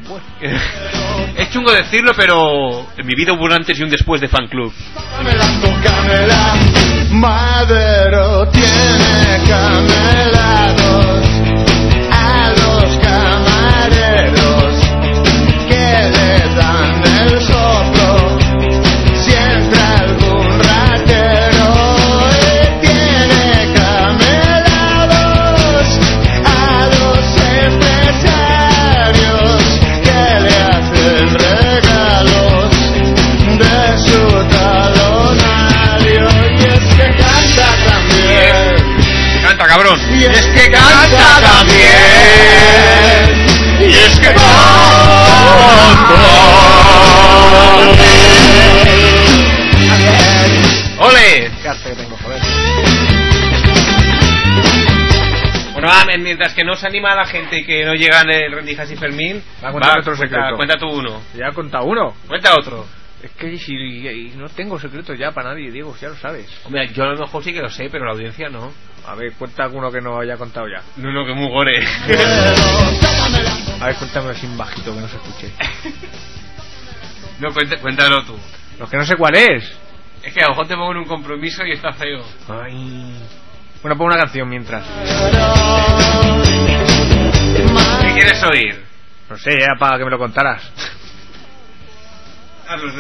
[0.09, 0.22] pues.
[1.37, 4.48] Es chungo decirlo, pero en mi vida hubo un antes y un después de fan
[4.48, 4.72] club.
[7.11, 11.49] Madero tiene camelados
[40.18, 41.81] Y es que canta también
[43.81, 45.70] y es que canta
[51.00, 51.50] ¡Ole!
[51.62, 52.40] Que tengo, joder.
[55.72, 58.53] Bueno, ah, mientras que no se anima a la gente y que no llegan el
[58.53, 60.57] Rendijas y Fermín, Va a contar otro cuenta, secreto.
[60.57, 61.22] cuenta tú uno.
[61.35, 62.14] Ya contado uno.
[62.29, 62.87] Cuenta otro.
[63.22, 66.46] Es que si y no tengo secretos ya para nadie, Diego, ya lo sabes.
[66.64, 68.72] Hombre, yo a lo mejor sí que lo sé, pero la audiencia no.
[69.06, 70.83] A ver, cuenta alguno que no haya contado ya.
[70.96, 71.85] No, no, que muy gore.
[73.80, 75.52] A ver, cuéntame sin bajito que no se escuche.
[77.40, 77.48] no,
[77.80, 78.38] cuéntalo tú.
[78.78, 79.70] Los que no sé cuál es.
[80.22, 82.24] Es que a lo mejor te pongo en un compromiso y está feo.
[82.48, 83.16] Ay.
[83.83, 84.85] Bueno, pon una canción mientras.
[88.02, 88.85] ¿Qué quieres oír?
[89.28, 90.70] No sé, ya para que me lo contaras.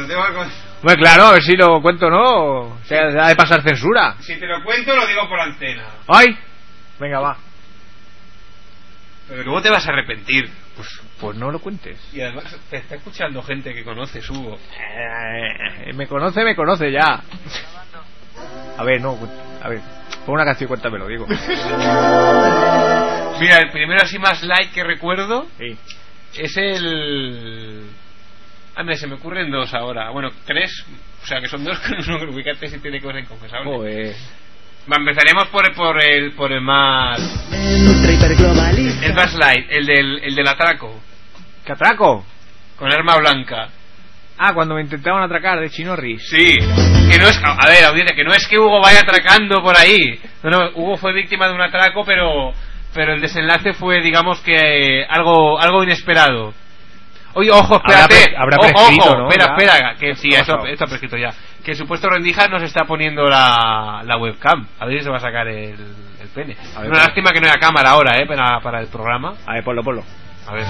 [0.06, 0.44] Tengo algo-
[0.82, 2.60] Bueno, claro, a ver si lo cuento, ¿no?
[2.72, 4.16] O sea, ha de pasar censura.
[4.20, 5.84] Si te lo cuento, lo digo por antena.
[6.08, 6.26] ¡Ay!
[6.98, 7.36] Venga, va.
[9.28, 10.50] Pero luego te vas a arrepentir.
[10.76, 10.88] Pues,
[11.20, 12.00] pues no lo cuentes.
[12.12, 14.58] Y además te está escuchando gente que conoces, Hugo.
[14.78, 17.20] Eh, me conoce, me conoce ya.
[18.78, 19.16] A ver, no,
[19.62, 19.80] a ver.
[20.26, 21.26] Pon una canción y cuéntamelo, digo.
[23.40, 25.78] Mira, el primero así más like que recuerdo Sí.
[26.36, 27.88] es el...
[28.80, 30.08] Ah, mira, se me ocurren dos ahora.
[30.08, 30.86] Bueno, tres.
[31.22, 32.32] O sea, que son dos con uno.
[32.32, 33.66] Ubícate si tiene cosas inconfesables.
[33.66, 34.14] Joder.
[34.90, 37.20] Va, empezaremos por, por, el, por el más...
[39.02, 40.98] El más light, el del, el del atraco.
[41.62, 42.24] ¿Qué atraco?
[42.76, 43.68] Con arma blanca.
[44.38, 46.30] Ah, cuando me intentaban atracar de Chinorris.
[46.30, 49.76] Sí, que no es, a ver, audiencia, que no es que Hugo vaya atracando por
[49.76, 50.18] ahí.
[50.42, 52.54] No, no, Hugo fue víctima de un atraco, pero,
[52.94, 56.54] pero el desenlace fue, digamos que algo, algo inesperado.
[57.34, 58.24] Oye, ojo, Habrá espérate.
[58.26, 59.28] pre- habrá ojo, prescrito, ojo, ¿no?
[59.28, 59.52] espera, Ya.
[59.52, 61.30] espera, que sí, ¿Qué ha eso, esto ha prescrito ya.
[61.64, 64.66] Que el supuesto rendijas nos está poniendo la, la webcam.
[64.78, 65.74] A ver si se va a sacar el,
[66.20, 66.56] el pene.
[66.76, 69.34] A ver, Una lástima que no haya cámara ahora, eh, para, para el programa.
[69.46, 70.02] A ver, ponlo, ponlo.
[70.48, 70.64] A ver.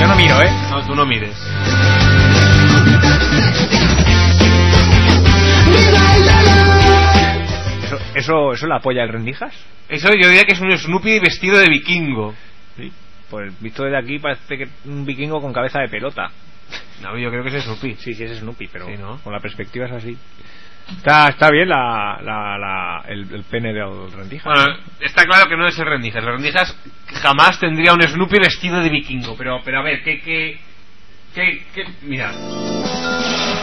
[0.00, 0.50] Yo no miro, ¿eh?
[0.70, 1.36] No, tú no mires.
[7.84, 9.52] ¿Eso, eso, eso la apoya el Rendijas?
[9.88, 12.34] Eso yo diría que es un Snoopy vestido de vikingo.
[13.30, 16.30] Pues visto desde aquí parece que un vikingo con cabeza de pelota.
[17.02, 17.96] No, yo creo que es Snoopy.
[17.98, 19.18] Sí, sí, es Snoopy, pero Sí, ¿no?
[19.18, 20.16] con la perspectiva es así.
[20.96, 24.44] Está, está bien la, la, la- el, el pene del Rendijas.
[24.44, 26.22] Bueno, está claro que no es el Rendijas.
[26.22, 26.76] El Rendijas
[27.20, 29.36] jamás tendría un Snoopy vestido de vikingo.
[29.36, 30.58] Pero, pero a ver, ¿qué, qué,
[31.34, 31.84] qué, qué?
[32.02, 32.32] Mira.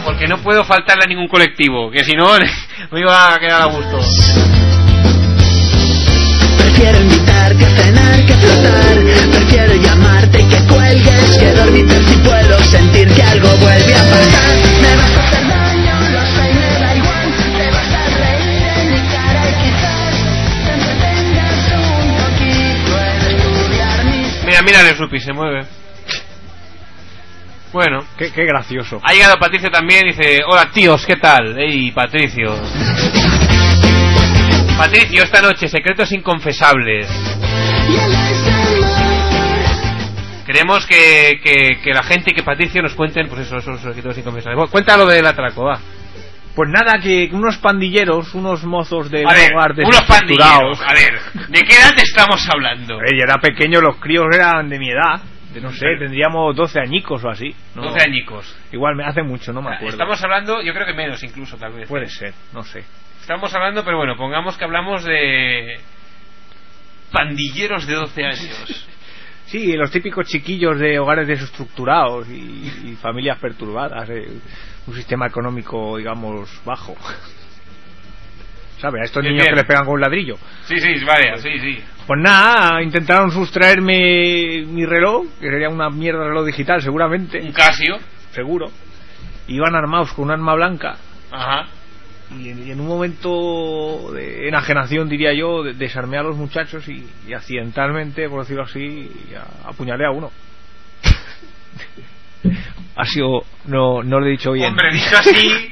[0.03, 1.89] Porque no puedo faltarle a ningún colectivo.
[1.89, 2.27] Que si no,
[2.91, 4.82] me iba a quedar a gusto.
[6.73, 8.97] Prefiero invitarte a cenar que flotar.
[9.31, 14.55] Prefiero llamarte y que cuelgues que dormirte si puedo sentir que algo vuelve a pasar.
[14.81, 17.33] Me vas a hacer daño, lo sé y me da igual.
[17.57, 20.15] Te vas a reír en mi cara y quizás
[20.65, 25.67] te entretengas un poquito en estudiar mis Mira, mira el Snoopy, se mueve.
[27.71, 28.03] Bueno.
[28.17, 28.99] Qué, qué gracioso.
[29.03, 31.55] Ha llegado Patricio también dice, hola tíos, ¿qué tal?
[31.59, 32.55] Ey, Patricio.
[34.77, 37.07] Patricio, esta noche, secretos inconfesables.
[40.45, 44.17] Queremos que, que, que la gente y que Patricio nos cuenten, pues eso, esos secretos
[44.17, 44.57] inconfesables.
[44.57, 45.79] Bueno, cuéntalo del atraco, va.
[46.55, 50.79] Pues nada, que unos pandilleros, unos mozos de A ver, hogar unos pandilleros.
[50.81, 52.95] A ver, ¿de qué edad estamos hablando?
[52.95, 55.21] A ver, yo era pequeño, los críos eran de mi edad.
[55.51, 57.55] De, no sé, tendríamos 12 añicos o así.
[57.75, 57.83] ¿no?
[57.83, 58.55] 12 añicos.
[58.71, 59.93] Igual me hace mucho, no me acuerdo.
[59.93, 61.87] Estamos hablando, yo creo que menos incluso, tal vez.
[61.87, 62.83] Puede ser, no sé.
[63.23, 65.79] Estamos hablando, pero bueno, pongamos que hablamos de
[67.13, 68.87] pandilleros de 12 años.
[69.45, 74.25] Sí, los típicos chiquillos de hogares desestructurados y, y familias perturbadas, eh,
[74.87, 76.95] un sistema económico, digamos, bajo.
[78.79, 79.01] ¿Sabes?
[79.01, 79.53] A estos Bien, niños bien.
[79.53, 80.37] que les pegan con un ladrillo.
[80.65, 81.83] Sí, sí, vaya, sí, sí.
[82.07, 87.51] Pues nada, intentaron sustraerme mi reloj, que sería una mierda de reloj digital, seguramente, Un
[87.51, 87.99] Casio.
[88.31, 88.71] seguro.
[89.49, 90.95] Iban armados con un arma blanca
[91.29, 91.67] Ajá.
[92.39, 96.87] Y en, y en un momento de enajenación, diría yo, de- desarmé a los muchachos
[96.87, 100.31] y, y accidentalmente, por decirlo así, a- apuñalé a uno.
[102.95, 103.41] ha sido.
[103.65, 104.69] No, no lo he dicho bien.
[104.69, 105.69] Hombre, dicho así,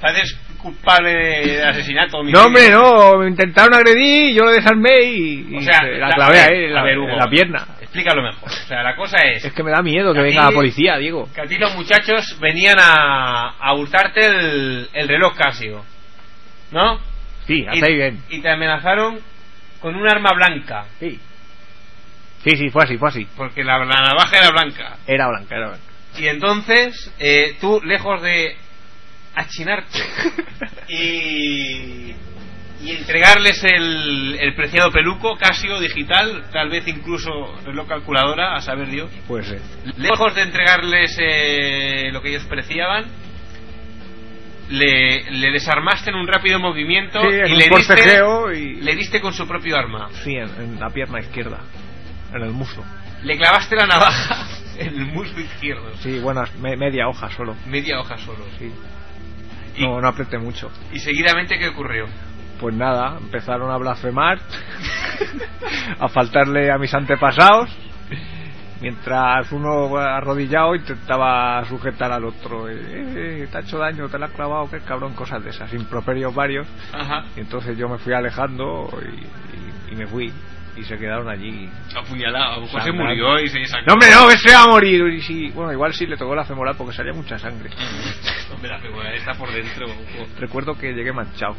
[0.00, 2.22] pareces culpable de asesinato.
[2.22, 3.18] no, hombre, no.
[3.18, 7.26] Me intentaron agredir, yo lo desarmé y, y O sea, se la la- clavé la
[7.30, 7.66] pierna.
[7.92, 8.48] Explícalo mejor.
[8.48, 11.28] O sea, la cosa es Es que me da miedo que venga la policía, Diego.
[11.34, 15.84] que a ti los muchachos venían a, a hurtarte el, el reloj Casio.
[16.70, 17.00] ¿No?
[17.48, 18.22] Sí, hasta ahí bien.
[18.28, 19.18] y te amenazaron
[19.80, 20.84] con un arma blanca.
[21.00, 21.18] Sí.
[22.44, 23.26] Sí, sí, fue así, fue así.
[23.36, 24.96] Porque la, la navaja era blanca.
[25.06, 25.84] Era blanca, era blanca.
[26.16, 28.56] Y entonces, eh, tú, lejos de
[29.34, 29.98] achinarte
[30.88, 32.14] y,
[32.82, 37.30] y entregarles el, el preciado peluco Casio digital, tal vez incluso
[37.64, 39.60] reloj calculadora, a saber Dios, Puede ser.
[39.98, 43.04] lejos de entregarles eh, lo que ellos preciaban,
[44.70, 48.20] le, le desarmaste en un rápido movimiento Sí, y le diste,
[48.56, 50.08] y- le diste con su propio arma.
[50.22, 51.58] Sí, en, en la pierna izquierda.
[52.32, 52.84] En el muslo.
[53.24, 54.46] Le clavaste la navaja
[54.78, 55.92] en el muslo izquierdo.
[55.98, 57.56] Sí, buenas, me- media hoja solo.
[57.66, 58.44] Media hoja solo.
[58.58, 58.70] Sí.
[59.76, 60.70] Y, No, no apreté mucho.
[60.92, 62.06] y seguidamente, ¿qué ocurrió?
[62.60, 64.38] Pues nada, empezaron a blasfemar,
[65.98, 67.70] a faltarle a mis antepasados,
[68.82, 72.68] mientras uno arrodillado intentaba sujetar al otro.
[72.68, 75.72] Eh, eh, te ha hecho daño, te la has clavado, qué cabrón, cosas de esas,
[75.72, 76.66] improperios varios.
[76.92, 77.24] Ajá.
[77.36, 80.32] Y entonces yo me fui alejando y, y- y me fui.
[80.76, 81.68] Y se quedaron allí.
[81.96, 82.52] Apuñalado.
[82.52, 83.84] A lo mejor se murió y se sacó.
[83.88, 85.02] No, hombre, no, que se va a morir.
[85.28, 87.70] Y bueno, igual sí le tocó la femoral porque salía mucha sangre.
[88.54, 89.86] Hombre, la femoral está por dentro.
[90.38, 91.56] Recuerdo que llegué manchado.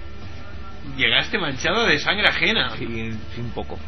[0.97, 2.71] Llegaste manchado de sangre ajena.
[2.77, 2.85] Sí,
[3.33, 3.79] sí, un poco.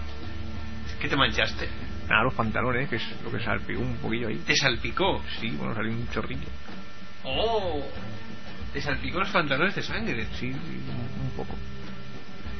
[1.00, 1.68] ¿Qué te manchaste?
[2.10, 4.38] Nada, los pantalones, que es lo que salpicó un poquillo ahí.
[4.46, 5.22] ¿Te salpicó?
[5.40, 6.48] Sí, bueno, salió un chorrillo.
[7.24, 7.82] ¡Oh!
[8.72, 10.26] Te salpicó los pantalones de sangre.
[10.34, 11.56] Sí, sí, un, un poco.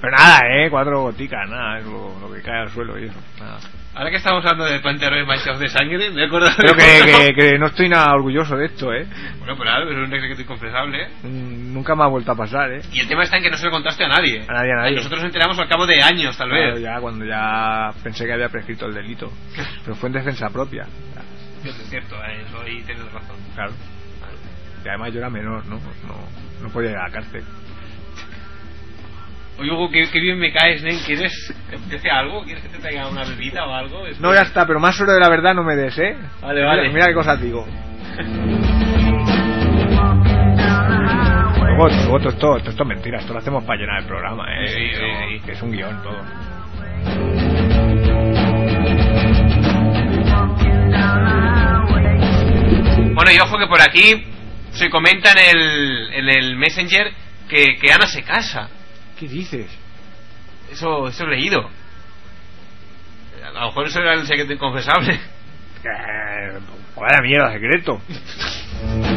[0.02, 3.16] Pero nada, eh, cuatro goticas, nada, es lo, lo que cae al suelo y eso,
[3.40, 3.60] nada.
[3.96, 7.34] Ahora que estamos hablando de pantalones manchados de sangre, me he acordado de que, que,
[7.52, 9.06] que no estoy nada orgulloso de esto, eh.
[9.38, 11.04] Bueno, pero nada, es un secreto inconfesable.
[11.04, 11.08] ¿eh?
[11.22, 12.82] Mm, Nunca me ha vuelto a pasar, eh.
[12.92, 14.42] Y el tema está en que no se lo contaste a nadie.
[14.48, 14.96] A nadie, a nadie.
[14.96, 16.82] Nosotros nos enteramos al cabo de años, tal Claro, vez.
[16.84, 19.32] ya cuando ya pensé que había prescrito el delito.
[19.86, 20.88] Pero fue en defensa propia.
[21.64, 23.38] Es cierto, eh, eso ahí tienes razón.
[23.54, 23.72] Claro.
[24.20, 24.34] Claro.
[24.84, 25.76] Y además yo era menor, ¿no?
[25.76, 27.44] No, no podía ir a la cárcel.
[29.60, 30.98] Oye, qué, qué bien me caes, Nen.
[31.06, 31.54] ¿Quieres
[31.90, 32.44] que te algo?
[32.44, 34.04] ¿Quieres que te traiga una bebida o algo?
[34.20, 36.18] No, ya está, pero más sobre de la verdad no me des, ¿eh?
[36.42, 36.82] Vale, vale.
[36.84, 37.66] Mira, mira qué cosas digo.
[41.76, 44.46] Luego, luego todo, esto, todo esto es mentira, esto lo hacemos para llenar el programa,
[44.48, 44.68] ¿eh?
[44.68, 45.40] Sí, sí, sí.
[45.44, 46.22] Que es un guion todo.
[53.16, 54.24] Bueno, y ojo que por aquí
[54.72, 57.12] se comenta en el, en el Messenger
[57.50, 58.70] que, que Ana se casa.
[59.24, 59.68] ¿Qué dices?
[60.70, 61.62] Eso, eso he leído.
[63.42, 65.20] A lo mejor eso era el secreto inconfesable.
[65.86, 66.60] Eh,
[66.96, 68.02] vaya mierda, secreto.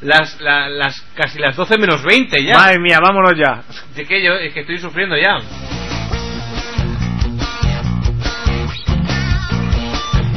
[0.00, 3.62] las, la- las casi las 12 menos 20 ya Madre mía, vámonos ya.
[3.94, 5.38] De que yo es que estoy sufriendo ya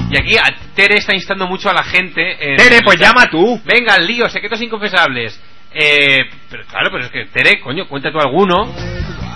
[0.09, 3.61] Y aquí a- Tere está instando mucho a la gente en- Tere, pues llama tú.
[3.65, 5.41] Venga, al lío, secretos inconfesables.
[5.73, 8.73] Eh, pero claro, pero es que Tere, coño, cuenta tú alguno.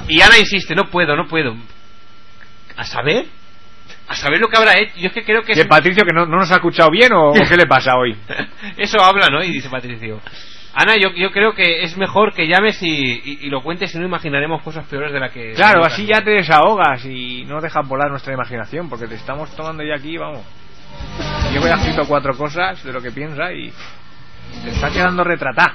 [0.07, 1.55] Y Ana insiste, no puedo, no puedo.
[2.77, 3.25] ¿A saber?
[4.07, 4.93] A saber lo que habrá hecho.
[4.97, 5.67] Yo es que creo que ¿Qué, es...
[5.67, 8.15] Patricio, que no, no nos ha escuchado bien o, qué le pasa hoy?
[8.77, 9.43] Eso habla, ¿no?
[9.43, 10.19] Y dice Patricio.
[10.73, 13.97] Ana, yo, yo creo que es mejor que llames y, y- y lo cuentes y
[13.99, 15.51] no imaginaremos cosas peores de la que...
[15.53, 19.83] Claro, así ya te desahogas y no dejas volar nuestra imaginación, porque te estamos tomando
[19.83, 20.45] ya aquí, vamos.
[21.53, 23.71] Yo ya he escrito cuatro cosas de lo que piensa y
[24.63, 25.73] te está quedando retratada.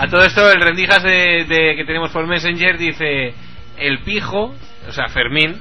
[0.00, 3.34] A todo esto, el rendijas de, de- que tenemos por Messenger dice:
[3.78, 4.54] El pijo,
[4.88, 5.56] o sea, Fermín,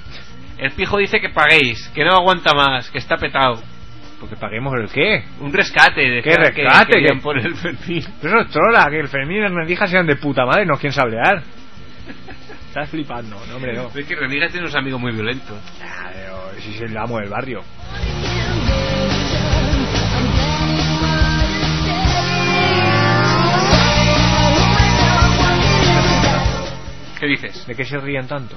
[0.59, 3.61] el pijo dice que paguéis, que no aguanta más, que está petado.
[4.19, 5.23] Porque paguemos el qué.
[5.39, 6.01] Un rescate.
[6.01, 6.91] decía ¿Qué que rescate?
[6.91, 7.23] querían ¿Qué?
[7.23, 8.03] poner el Fermín.
[8.21, 10.73] Pero eso es trola, que el Fermín y el Rendijas sean de puta madre, no
[10.75, 11.41] quieren sablear.
[12.67, 13.87] Estás flipando, no hombre, no.
[13.93, 15.57] Es que Rendijas tiene unos amigos muy violentos.
[15.81, 17.63] Ah, pero si es el amo del barrio.
[27.19, 27.65] ¿Qué dices?
[27.65, 28.55] ¿De qué se ríen tanto?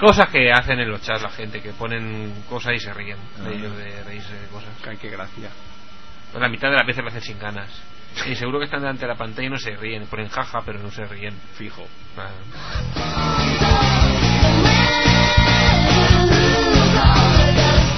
[0.00, 3.50] Cosas que hacen en los chats la gente, que ponen cosas y se ríen de
[3.50, 3.52] Ah.
[3.52, 4.70] ellos, de reírse de cosas.
[4.88, 5.50] Ay, qué gracia.
[6.32, 7.68] Pues la mitad de las veces lo hacen sin ganas.
[8.26, 10.06] Y seguro que están delante de la pantalla y no se ríen.
[10.06, 11.34] Ponen jaja, pero no se ríen.
[11.54, 11.86] Fijo.
[12.16, 12.30] Ah.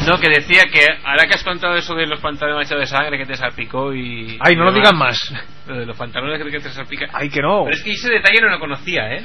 [0.07, 3.19] No, que decía que ahora que has contado eso de los pantalones manchados de sangre
[3.19, 4.37] que te salpicó y.
[4.41, 5.33] Ay, no y lo demás, digan más.
[5.67, 7.11] Lo de los pantalones que te salpican.
[7.13, 7.65] Ay, que no.
[7.65, 9.25] Pero es que ese detalle no lo conocía, ¿eh?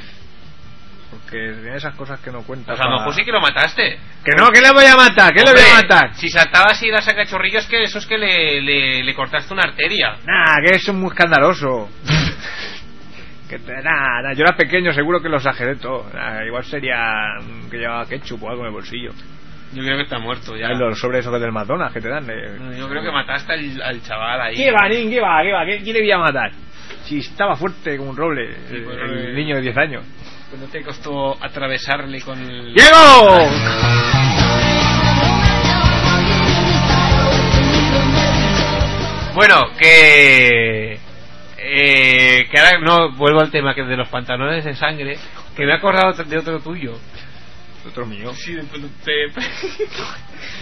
[1.10, 2.76] Porque tiene esas cosas que no cuentan.
[2.76, 3.98] Pues a lo mejor sí que lo mataste.
[4.24, 6.14] Que no, que le voy a matar, que le voy a matar.
[6.14, 9.62] Si saltaba así la saca chorrillos, que eso es que le, le, le cortaste una
[9.62, 10.16] arteria.
[10.26, 11.88] Nah, que eso es muy escandaloso.
[13.48, 16.10] que te, nah, nah, yo era pequeño, seguro que lo exageré todo.
[16.12, 19.12] Nah, igual sería mm, que llevaba ketchup o algo en el bolsillo.
[19.72, 20.68] Yo creo que está muerto ya.
[20.70, 22.26] Los sobres esos del McDonald's que te dan.
[22.26, 24.56] de- Yo creo que mataste al, al chaval ahí.
[24.56, 25.10] ¿Qué va, Nin?
[25.10, 25.42] ¿Qué va?
[25.42, 25.64] ¿Qué va?
[25.64, 26.50] ¿Qué- ¿Quién le voy a matar?
[27.04, 30.04] Si estaba fuerte como un roble, Sí, pues, el eh, niño de 10 años.
[30.50, 32.72] Pues no te costó atravesarle con el.
[32.74, 33.48] ¡Diego!
[39.34, 40.98] Bueno, que.
[41.60, 45.18] Eh, que ahora no vuelvo al tema que de los pantalones de sangre.
[45.56, 46.98] Que me he acordado de otro tuyo.
[47.86, 48.32] Otro mío.
[48.34, 49.32] Sí, de, de-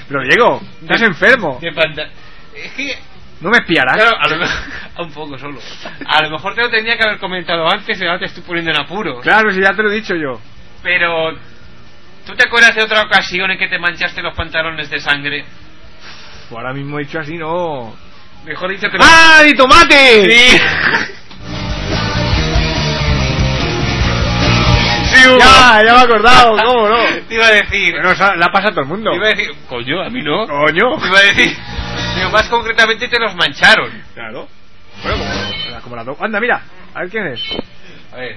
[0.09, 1.59] Pero Diego, estás enfermo.
[1.61, 2.11] de panta-
[2.55, 2.99] Es que.
[3.41, 3.97] No me espiarás.
[3.97, 4.57] Claro, a lo mejor.
[4.99, 5.61] Un poco solo.
[6.07, 8.71] A lo mejor te lo tenía que haber comentado antes y ahora te estoy poniendo
[8.71, 9.21] en apuro.
[9.21, 10.41] Claro, si ya te lo he dicho yo.
[10.83, 11.33] Pero.
[12.25, 15.45] ¿Tú te acuerdas de otra ocasión en que te manchaste los pantalones de sangre?
[16.49, 17.95] Pues ahora mismo he dicho así, no.
[18.45, 18.99] Mejor dicho que.
[19.01, 20.31] ¡Ah, de tomate!
[20.31, 20.59] Sí.
[25.07, 25.39] Sí, Hugo.
[25.39, 26.97] Ya, ya me he acordado, ¿cómo no?
[27.29, 27.95] Te iba a decir.
[27.95, 29.11] Bueno, la pasa a todo el mundo.
[29.11, 29.51] Te iba a decir.
[29.69, 30.47] Coño, a mí no.
[30.47, 30.99] Coño.
[31.01, 31.57] Te iba a decir.
[32.17, 33.91] Pero más concretamente te los mancharon.
[34.15, 34.49] Claro.
[35.03, 35.19] Bueno,
[35.71, 36.63] como, como la do- Anda, mira,
[36.95, 37.41] a ver quién es.
[38.13, 38.37] A ver.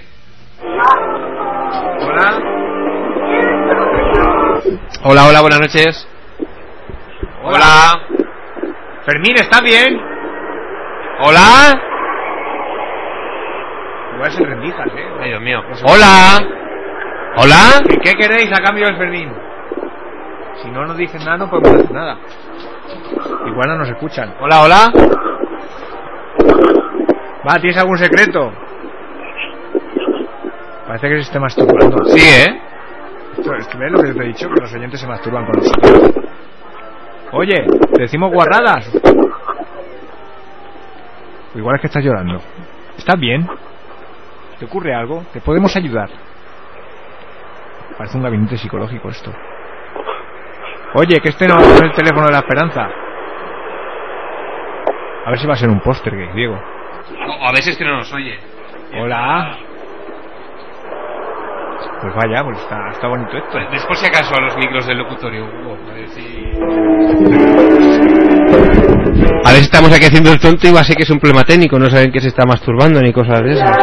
[2.01, 2.39] Hola.
[5.03, 6.07] Hola, hola, buenas noches.
[7.41, 8.01] Hola.
[9.05, 9.97] Fermín, ¿está bien?
[11.21, 11.81] Hola.
[14.15, 15.07] Igual es el rendijas, ¿eh?
[15.21, 15.61] Ay, Dios mío.
[15.83, 16.39] Hola.
[17.37, 17.81] Hola.
[17.89, 19.31] ¿Y ¿Qué queréis a cambio del Fermín?
[20.61, 22.17] Si no nos dicen nada, no podemos hacer nada.
[23.47, 24.35] Igual no nos escuchan.
[24.41, 24.91] Hola, hola.
[27.47, 28.51] Va, ¿tienes algún secreto?
[30.87, 32.03] Parece que se esté masturbando.
[32.05, 32.61] Sí, ¿eh?
[33.37, 34.49] Esto, ¿Ves lo que te he dicho?
[34.49, 36.25] Que los oyentes se masturban con nosotros.
[37.31, 38.91] Oye, te decimos guarradas.
[41.55, 42.41] Igual es que estás llorando.
[42.97, 43.47] ¿Estás bien?
[44.57, 45.23] ¿Te ocurre algo?
[45.31, 46.09] ¿Te podemos ayudar?
[47.97, 49.31] Parece un gabinete psicológico esto.
[50.95, 52.89] Oye, que este no es el teléfono de la esperanza.
[55.25, 56.59] A ver si va a ser un póster, que Diego.
[57.41, 58.39] O a veces que no nos oye.
[58.99, 59.57] Hola.
[62.01, 63.51] Pues vaya, pues está, está bonito esto.
[63.51, 66.53] Pues, Después si acaso a los micros del locutorio, Hugo, a ver si...
[69.45, 71.19] A ver si estamos aquí haciendo el tonto y va a ser que es un
[71.19, 73.77] problema técnico, no saben que se está masturbando ni cosas de esas.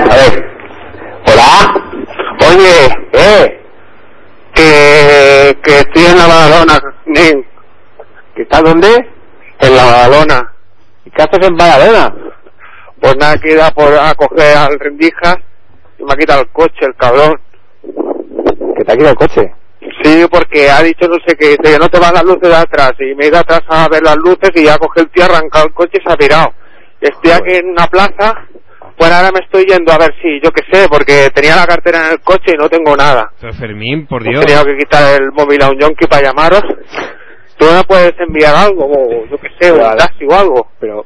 [0.00, 0.44] A ver.
[1.26, 1.81] Hola.
[2.48, 3.58] Oye, eh.
[4.54, 7.46] Que, que estoy en la Badalona, nen.
[8.34, 8.88] ¿Que estás dónde?
[9.60, 10.52] En la Badalona.
[11.04, 12.14] ¿Y qué haces en Badalona?
[13.00, 15.36] Pues nada, que ir a, por, a coger al rendijas
[15.98, 17.40] y me ha quitado el coche, el cabrón.
[18.76, 19.54] ¿Que te ha quitado el coche?
[20.02, 22.56] Sí, porque ha dicho no sé qué, dice que no te van las luces de
[22.56, 22.92] atrás.
[23.00, 25.66] Y me he ido atrás a ver las luces y ya coge el tío, arrancado
[25.66, 26.52] el coche y se ha pirado.
[27.00, 28.46] Estoy aquí en una plaza,
[29.02, 32.06] pues ahora me estoy yendo a ver si, yo qué sé, porque tenía la cartera
[32.06, 33.32] en el coche y no tengo nada.
[33.40, 34.46] Pero Fermín, por He Dios.
[34.46, 36.62] tenido que quitar el móvil a un yonki para llamaros.
[37.58, 38.84] ¿Tú me puedes enviar algo?
[38.86, 40.68] O yo qué sé, un taxi o algo.
[40.78, 41.04] Pero...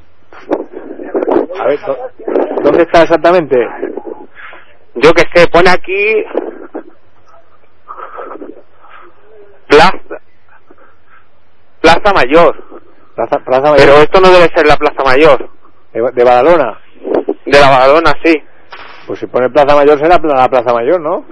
[1.59, 1.81] A ver,
[2.63, 3.57] ¿dónde está exactamente?
[4.97, 6.23] Yo qué sé, pone aquí...
[9.69, 10.21] Plaza...
[11.81, 12.63] Plaza Mayor.
[13.15, 15.49] Plaza, Plaza Mayor Pero esto no debe ser la Plaza Mayor.
[15.95, 16.79] de, de Badalona.
[17.47, 18.35] De la Badalona, sí.
[19.07, 21.25] Pues si pone Plaza Mayor será la Plaza Mayor, ¿no?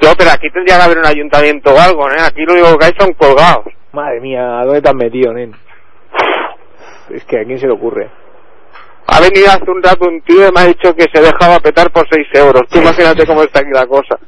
[0.00, 2.16] Yo, pero aquí tendría que haber un ayuntamiento o algo, ¿eh?
[2.20, 3.64] Aquí lo único que hay son colgados.
[3.92, 5.54] Madre mía, ¿dónde te has metido, nen?
[7.10, 8.10] Es que a quién se le ocurre.
[9.06, 11.90] Ha venido hace un rato un tío y me ha dicho que se dejaba petar
[11.90, 12.62] por 6 euros.
[12.68, 14.18] Tú imagínate cómo está aquí la cosa.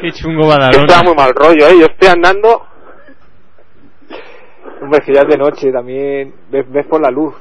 [0.00, 0.84] Qué chungo Badalona.
[0.84, 1.78] está muy mal rollo, ¿eh?
[1.78, 2.66] Yo estoy andando...
[4.80, 6.34] Hombre, que ya es de noche también.
[6.50, 7.34] Ves, ves por la luz.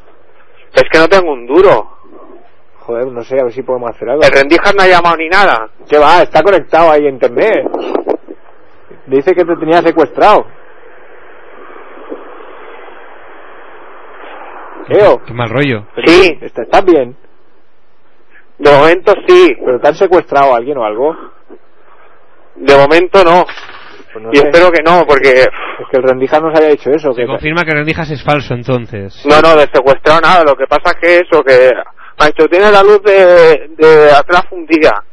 [0.74, 1.97] Es que no tengo un duro.
[2.88, 4.24] Joder, no sé, a ver si podemos hacer algo.
[4.24, 5.70] El rendijas no ha llamado ni nada.
[5.90, 6.22] ¿Qué va?
[6.24, 7.68] Está conectado ahí a internet.
[9.08, 10.46] Dice que te tenía secuestrado.
[14.88, 15.86] Leo, Qué mal rollo.
[16.06, 17.16] Sí, ¿est- ¿estás bien?
[18.58, 19.56] de momento sí.
[19.64, 21.16] ¿Pero te han secuestrado a alguien o algo?
[22.56, 23.46] De momento no.
[24.14, 24.48] Pues no Y sé.
[24.48, 25.30] espero que no, porque...
[25.42, 27.12] Es que el rendija nos había dicho eso.
[27.14, 29.24] Se Que confirma que Rendijas es falso entonces.
[29.28, 30.44] No, no, de secuestrado nada.
[30.44, 31.70] Lo que pasa es que eso, que...
[32.20, 35.04] Me ha dicho, tiene la luz de, de atrás fundida.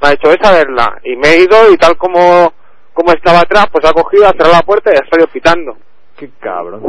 [0.00, 0.98] Me ha dicho, ves a verla.
[1.04, 2.52] Y me he ido y tal como,
[2.92, 5.76] como estaba atrás, pues ha cogido, ha cerrado la puerta y ha salido pitando.
[6.16, 6.82] Qué cabrón.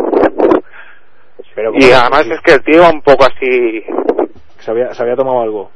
[1.54, 3.84] Pero Y además es que el tío un poco así...
[4.60, 5.72] se, había, se había tomado algo.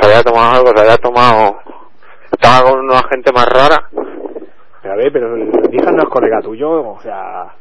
[0.00, 1.58] Se había tomado algo, se había tomado...
[2.30, 3.88] Estaba con una gente más rara.
[4.80, 7.52] Pero a ver, pero el rendija no es colega tuyo, o sea...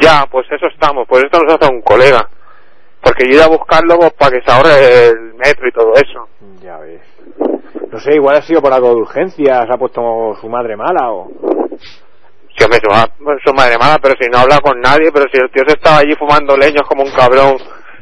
[0.00, 1.06] Ya, pues eso estamos.
[1.08, 2.28] Pues esto nos hace un colega.
[3.02, 6.28] Porque yo iba a buscarlo pues, para que se ahorre el metro y todo eso.
[6.62, 7.00] Ya ves.
[7.90, 10.00] No sé, igual ha sido por algo de urgencia, se ha puesto
[10.40, 11.28] su madre mala o...
[12.56, 12.90] Si hombre, su,
[13.44, 15.98] su madre mala, pero si no habla con nadie, pero si el tío se estaba
[15.98, 17.56] allí fumando leños como un cabrón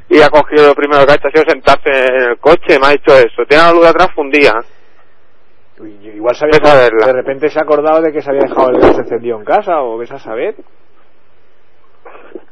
[0.09, 2.87] y ha cogido lo primero que ha hecho ha sido sentarse en el coche me
[2.87, 3.45] ha dicho eso.
[3.47, 4.65] Tiene la luz de atrás fundida.
[5.79, 8.99] Igual se había, de repente se ha acordado de que se había dejado el gas
[8.99, 10.57] encendido en casa o ves a saber.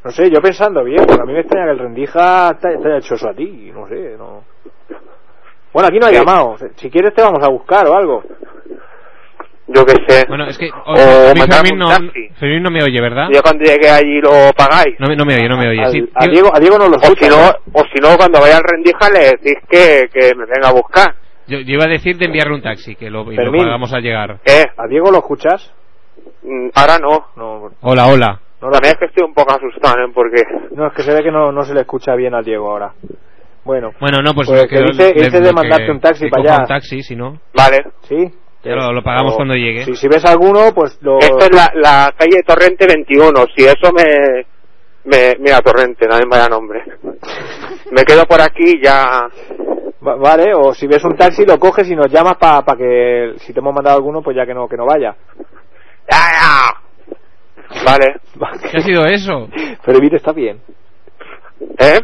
[0.07, 2.87] No sé, yo pensando bien, pero a mí me extraña que el rendija te, te
[2.87, 4.45] haya hecho eso a ti, no sé, no.
[5.73, 6.55] Bueno, aquí no ha llamado.
[6.77, 8.23] Si quieres te vamos a buscar o algo.
[9.67, 10.25] Yo qué sé.
[10.29, 11.91] Bueno, es que o- O a mí mandarme Fermín no.
[12.39, 13.27] Fermín no me oye, ¿verdad?
[13.33, 14.95] Yo cuando llegue allí lo pagáis.
[15.01, 15.83] No, me- no me oye, no me oye.
[15.83, 17.29] Al- Sí, a, Diego, a Diego no lo O si escucha.
[17.31, 20.73] no, o si no cuando vaya al rendija le decís que, que me venga a
[20.73, 21.17] buscar.
[21.49, 23.65] yo, yo iba a decir de enviarle un taxi, que lo, y lo Fermín.
[23.65, 24.39] pagamos al llegar.
[24.45, 25.73] Eh, ¿A Diego lo escuchas?
[26.45, 27.27] mm, ahora no.
[27.35, 28.41] No, Hola, hola.
[28.61, 30.11] No, lo- También es que estoy un poco asustado, ¿eh?
[30.15, 30.43] Porque...
[30.73, 32.93] no, es que se ve que no, no se le escucha bien al Diego ahora.
[33.65, 34.49] Bueno, Bueno, no, pues...
[34.49, 36.63] Pues que dice- le- dice de mandarte un taxi para allá.
[36.63, 37.39] un taxi, si no.
[37.55, 37.85] Vale.
[38.03, 38.17] ¿sí?
[38.63, 39.85] Ya lo- lo pagamos O- cuando llegue.
[39.85, 41.19] Si, si ves alguno, pues lo...
[41.19, 43.31] Esto es la, la calle Torrente 21.
[43.57, 44.47] Si eso me,
[45.05, 45.35] me...
[45.41, 46.83] Mira, Torrente, también vaya nombre.
[47.93, 49.29] Me quedo por aquí y ya...
[50.07, 53.53] Va- Vale, o si ves un taxi lo coges y nos llamas para que si
[53.53, 55.15] te hemos mandado alguno pues ya que no que no vaya.
[56.09, 56.86] ¡Ya, ya!
[57.85, 58.17] Vale.
[58.71, 59.49] ¿Qué ha sido eso?
[59.85, 60.61] Pero Evite está bien.
[61.79, 62.01] ¿Eh?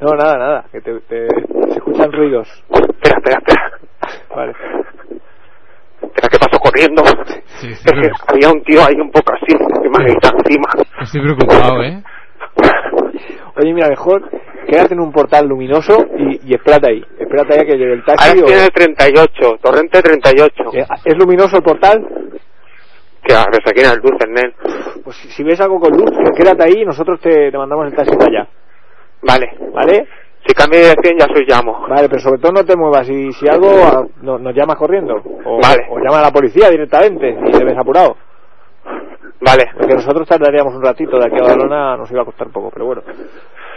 [0.00, 2.48] No, nada, nada, que te, te- se escuchan ruidos.
[2.70, 3.70] Espera, espera, espera.
[4.34, 4.52] Vale.
[6.02, 7.02] Espera, que paso corriendo.
[7.60, 10.68] Sí, Es que había un tío ahí un poco así, que me ha gritado encima.
[11.02, 12.02] estoy preocupado, ¿eh?
[13.56, 14.28] Oye, mira, mejor
[14.66, 17.04] quédate en un portal luminoso y, y espérate ahí.
[17.18, 18.30] Espérate ahí a que llegue el Ahora taxi.
[18.40, 20.54] o- estoy en el 38, Torrente 38.
[20.74, 22.04] Eh, ¿Es luminoso el portal?
[23.24, 24.54] Que a no hay luces, nen.
[25.02, 27.86] Pues si, si ves algo con luz, que- quédate ahí y nosotros te, te mandamos
[27.86, 28.48] el taxi para allá.
[29.22, 29.56] Vale.
[29.72, 30.06] ¿Vale?
[30.46, 31.86] Si cambio de dirección ya soy llamo.
[31.88, 33.08] Vale, pero sobre todo no te muevas.
[33.08, 35.14] Y si algo, a- no- nos llamas corriendo.
[35.44, 35.86] O, Vale.
[35.88, 38.16] o llama a la policía directamente y te ves apurado.
[39.40, 39.70] Vale.
[39.76, 41.18] Porque nosotros tardaríamos un ratito.
[41.18, 43.02] De aquí a Badalona nos iba a costar poco, pero bueno.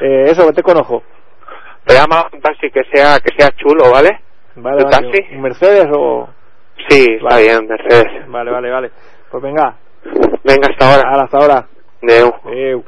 [0.02, 1.04] Eh, eso, vete con ojo.
[1.86, 4.20] Pero llama un taxi que sea, que sea chulo, ¿vale?
[4.58, 5.08] Vale, ¿Un vale.
[5.10, 5.36] taxi?
[5.36, 6.28] ¿Un Mercedes o...?
[6.90, 7.42] Sí, está Vale.
[7.44, 8.28] bien, Mercedes.
[8.30, 8.92] Vale, vale, vale.
[9.32, 9.78] Pues venga.
[10.44, 11.10] Venga, hasta ahora.
[11.10, 11.68] Ahora, hasta ahora.
[12.04, 12.34] Adeu.
[12.46, 12.86] Adeu.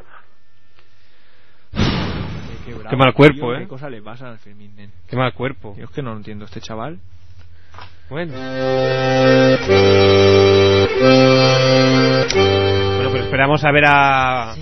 [2.89, 3.59] Qué mal cuerpo, ¿eh?
[3.59, 4.91] ¿Qué cosa le pasa al Fermín, nen?
[5.07, 5.75] Qué mal cuerpo.
[5.77, 6.45] Yo es que no lo entiendo.
[6.45, 6.97] Este chaval.
[8.09, 8.33] Bueno.
[12.95, 14.55] Bueno, pues esperamos a ver a.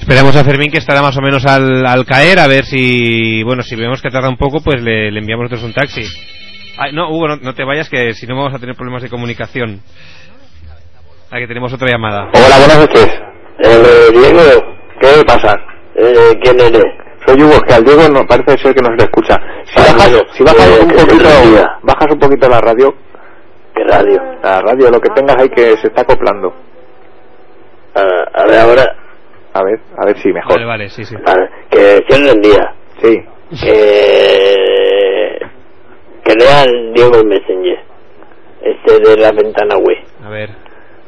[0.00, 3.42] Esperamos a Fermín que estará más o menos al, al caer, a ver si.
[3.42, 6.04] Bueno, si vemos que tarda un poco, pues le, le enviamos nosotros un taxi.
[6.78, 9.10] Ay, no, Hugo, no, no te vayas, que si no vamos a tener problemas de
[9.10, 9.80] comunicación.
[11.34, 12.28] Ah, que tenemos otra llamada.
[12.32, 13.08] Hola, buenas noches.
[13.58, 14.40] Eh, Diego,
[15.00, 15.56] ¿Qué pasa?
[15.96, 16.84] eh, ¿quién eres?
[17.26, 19.36] Soy Hugo, que al Diego no parece ser que no se le escucha.
[19.64, 21.24] Si Ah, bajas, si bajas eh, un poquito,
[21.82, 22.94] bajas un poquito la radio,
[23.74, 24.22] ¿Qué radio?
[24.44, 26.54] la radio, lo que tengas ahí que se está acoplando.
[27.96, 28.96] Ah, a ver, ahora.
[29.54, 30.52] A ver, a ver si mejor.
[30.52, 31.16] Vale, vale, sí, sí.
[31.16, 32.74] Vale, que se rendía.
[33.02, 33.24] Sí.
[33.60, 35.38] Que.
[36.24, 37.78] Que lea el Diego el Messenger.
[38.62, 39.98] Este de la ventana web.
[40.24, 40.50] A ver.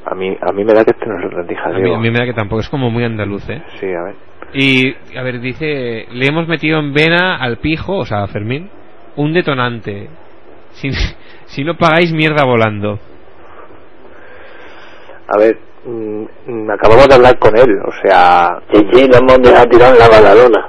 [0.09, 2.11] A mí, a mí me da que este no se rendija, A mí, a mí
[2.11, 3.63] me da que tampoco, es como muy andaluz, ¿eh?
[3.81, 4.15] Sí, a ver.
[4.55, 8.71] Y, a ver, dice, le hemos metido en vena al pijo, o sea, a Fermín,
[9.17, 10.09] un detonante.
[10.73, 10.91] Si,
[11.47, 13.01] si no pagáis, mierda volando.
[15.29, 18.61] A ver, mm, acabamos de hablar con él, o sea...
[18.73, 20.69] Sí, sí, lo hemos dejado tirado en la badalona.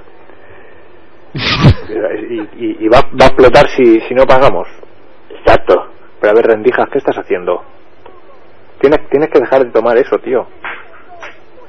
[2.30, 4.68] Y, y- y va, va a explotar si, si no pagamos.
[5.30, 5.88] Exacto.
[6.20, 7.64] Pero a ver, rendijas, ¿qué estás haciendo?
[8.80, 10.48] Tienes, tienes que dejar de tomar eso, tío.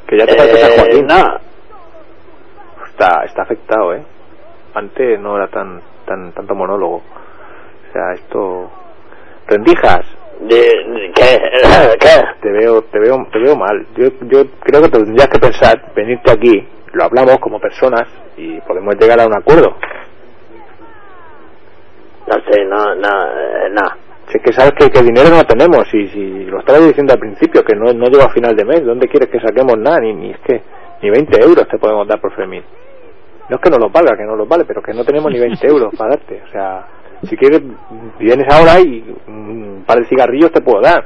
[0.06, 1.06] Que ya te parece a Eh, Joaquín.
[1.06, 1.48] no,
[2.86, 4.02] Está, está afectado, ¿eh?
[4.74, 6.96] Antes no era tan, tan tanto monólogo.
[6.96, 8.70] O sea, esto...
[9.46, 10.04] Rendijas,
[10.48, 10.84] ¿qué?
[12.00, 12.24] ¿Qué?
[12.42, 13.86] te veo, te veo, te veo mal.
[13.96, 18.06] Yo, yo creo que tendrías que pensar, venirte aquí, lo hablamos como personas
[18.36, 19.76] y podemos llegar a un acuerdo.
[22.26, 24.07] No sé, no, no, eh, no.
[24.32, 27.64] Es que sabes que, que dinero no tenemos y si lo estaba diciendo al principio,
[27.64, 30.00] que no, no llego a final de mes, ¿dónde quieres que saquemos nada?
[30.00, 30.62] Ni, ni es que
[31.02, 32.62] ni 20 euros te podemos dar por Fermín.
[33.48, 35.38] No es que no los valga, que no los vale, pero que no tenemos ni
[35.38, 36.42] 20 euros para darte.
[36.46, 36.86] O sea,
[37.22, 37.62] si quieres,
[38.18, 41.04] vienes ahora y un par de cigarrillos te puedo dar.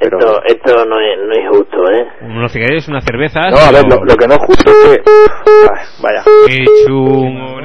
[0.00, 2.06] Pero- Esto, esto no es, no es justo, ¿eh?
[2.22, 3.50] Unos cigarrillos, unas cervezas.
[3.50, 5.02] No, a ver, lo, lo que no es justo es que...
[5.10, 6.22] Ay, Vaya.
[6.46, 7.58] Qué chungo,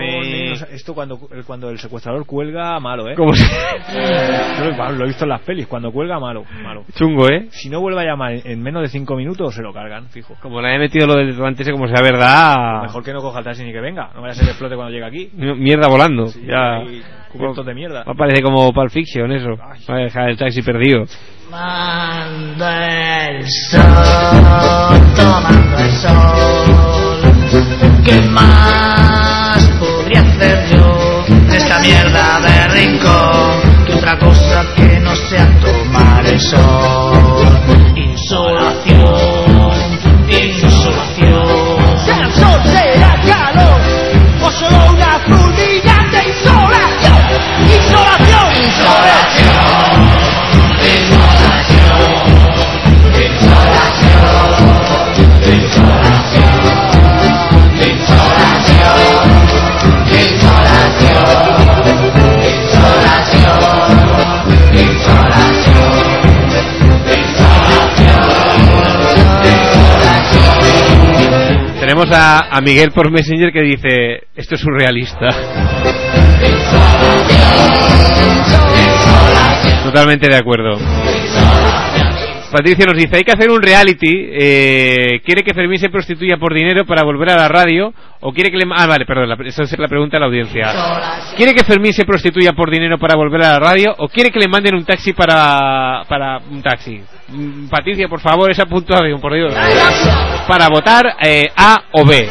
[0.72, 3.16] esto cuando, el- cuando el secuestrador cuelga, malo, ¿eh?
[3.16, 5.68] ¿Cómo se- Yo lo, he visto en las pelis.
[5.68, 6.84] Cuando cuelga, malo, malo.
[6.96, 7.48] Chungo, ¿eh?
[7.52, 10.36] Si no vuelve a llamar en menos de 5 minutos, se lo cargan, fijo.
[10.42, 12.82] Como le he metido lo del ese, como sea verdad.
[12.84, 14.10] Mejor que no coja el taxi ni que venga.
[14.16, 15.30] No vaya a ser que explote cuando llegue aquí.
[15.34, 16.28] Mierda volando.
[16.28, 16.78] Sí, ya.
[16.78, 17.02] ahí
[17.34, 18.04] cubiertos de mierda.
[18.06, 19.58] Me parece como Pulp Fiction eso.
[19.58, 21.06] Va a dejar el taxi perdido.
[21.50, 23.82] Tomando el sol,
[25.16, 27.34] tomando el sol.
[28.06, 33.86] ¿Qué más podría hacer yo en esta mierda de rincón?
[33.86, 37.94] Que otra cosa que no sea tomar el sol.
[37.96, 39.33] Insolación.
[48.74, 49.03] Insolación,
[72.04, 75.30] Tenemos a, a Miguel por Messenger que dice, esto es surrealista.
[79.84, 80.80] Totalmente de acuerdo.
[82.54, 86.54] Patricia nos dice, hay que hacer un reality, eh, quiere que Fermín se prostituya por
[86.54, 88.66] dinero para volver a la radio, o quiere que le...
[88.76, 90.72] Ah, vale, perdón, la, esa es la pregunta de la audiencia.
[91.36, 94.38] ¿Quiere que Fermín se prostituya por dinero para volver a la radio, o quiere que
[94.38, 96.04] le manden un taxi para...
[96.08, 97.02] para un taxi?
[97.30, 99.52] Mm, Patricia, por favor, esa puntuación, por Dios.
[100.48, 102.30] Para votar eh, A o B.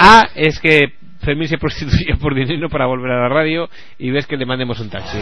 [0.00, 0.94] A es que
[1.26, 3.68] Fermín se prostituya por dinero para volver a la radio
[3.98, 5.18] y ves que le mandemos un taxi.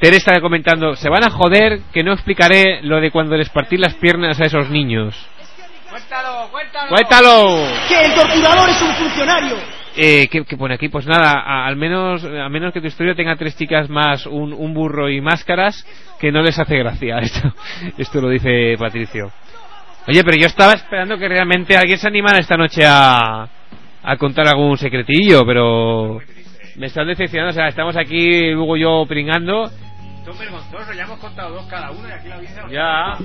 [0.00, 3.76] Tere está comentando, se van a joder que no explicaré lo de cuando les partí
[3.76, 5.14] las piernas a esos niños.
[5.88, 6.88] Cuéntalo, cuéntalo.
[6.88, 7.88] ¡Cuéntalo!
[7.88, 9.81] Que el torturador es un funcionario.
[9.96, 10.88] Eh, ¿qué, qué pone aquí?
[10.88, 14.52] Pues nada, a- al menos, a menos que tu historia tenga tres chicas más, un,
[14.52, 15.86] un burro y máscaras,
[16.18, 17.18] que no les hace gracia.
[17.20, 17.52] Esto,
[17.98, 19.30] esto lo dice Patricio.
[20.08, 23.46] Oye, pero yo estaba esperando que realmente alguien se animara esta noche a,
[24.02, 26.18] a contar algún secretillo, pero
[26.76, 27.50] me están decepcionando.
[27.50, 29.66] O sea, estamos aquí, Luego yo pringando.
[29.66, 33.18] Esto es vergonzoso, ya hemos contado dos cada uno y aquí la audiencia Ya.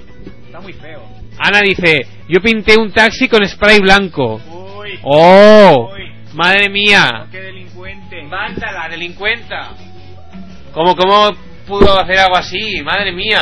[0.46, 1.02] Está muy feo.
[1.40, 4.36] Ana dice, yo pinté un taxi con spray blanco.
[4.80, 5.00] Uy.
[5.04, 5.92] ¡Oh!
[5.94, 6.12] Uy.
[6.38, 7.26] ¡Madre mía!
[7.32, 8.28] Qué delincuente.
[8.30, 9.72] ¡Vándala, delincuenta!
[10.72, 11.36] ¿Cómo, ¿Cómo
[11.66, 12.82] pudo hacer algo así?
[12.84, 13.42] ¡Madre mía!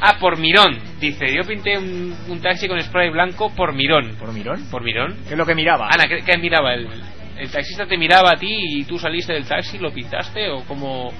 [0.00, 1.26] Ah, por Mirón, dice.
[1.34, 4.14] Yo pinté un, un taxi con spray blanco por Mirón.
[4.16, 4.64] ¿Por mirón?
[4.70, 5.16] ¿Por Mirón?
[5.26, 5.88] ¿Qué es lo que miraba?
[5.90, 6.72] Ana, ¿qué, qué miraba?
[6.74, 6.88] ¿El,
[7.36, 11.12] ¿El taxista te miraba a ti y tú saliste del taxi, lo pintaste o cómo,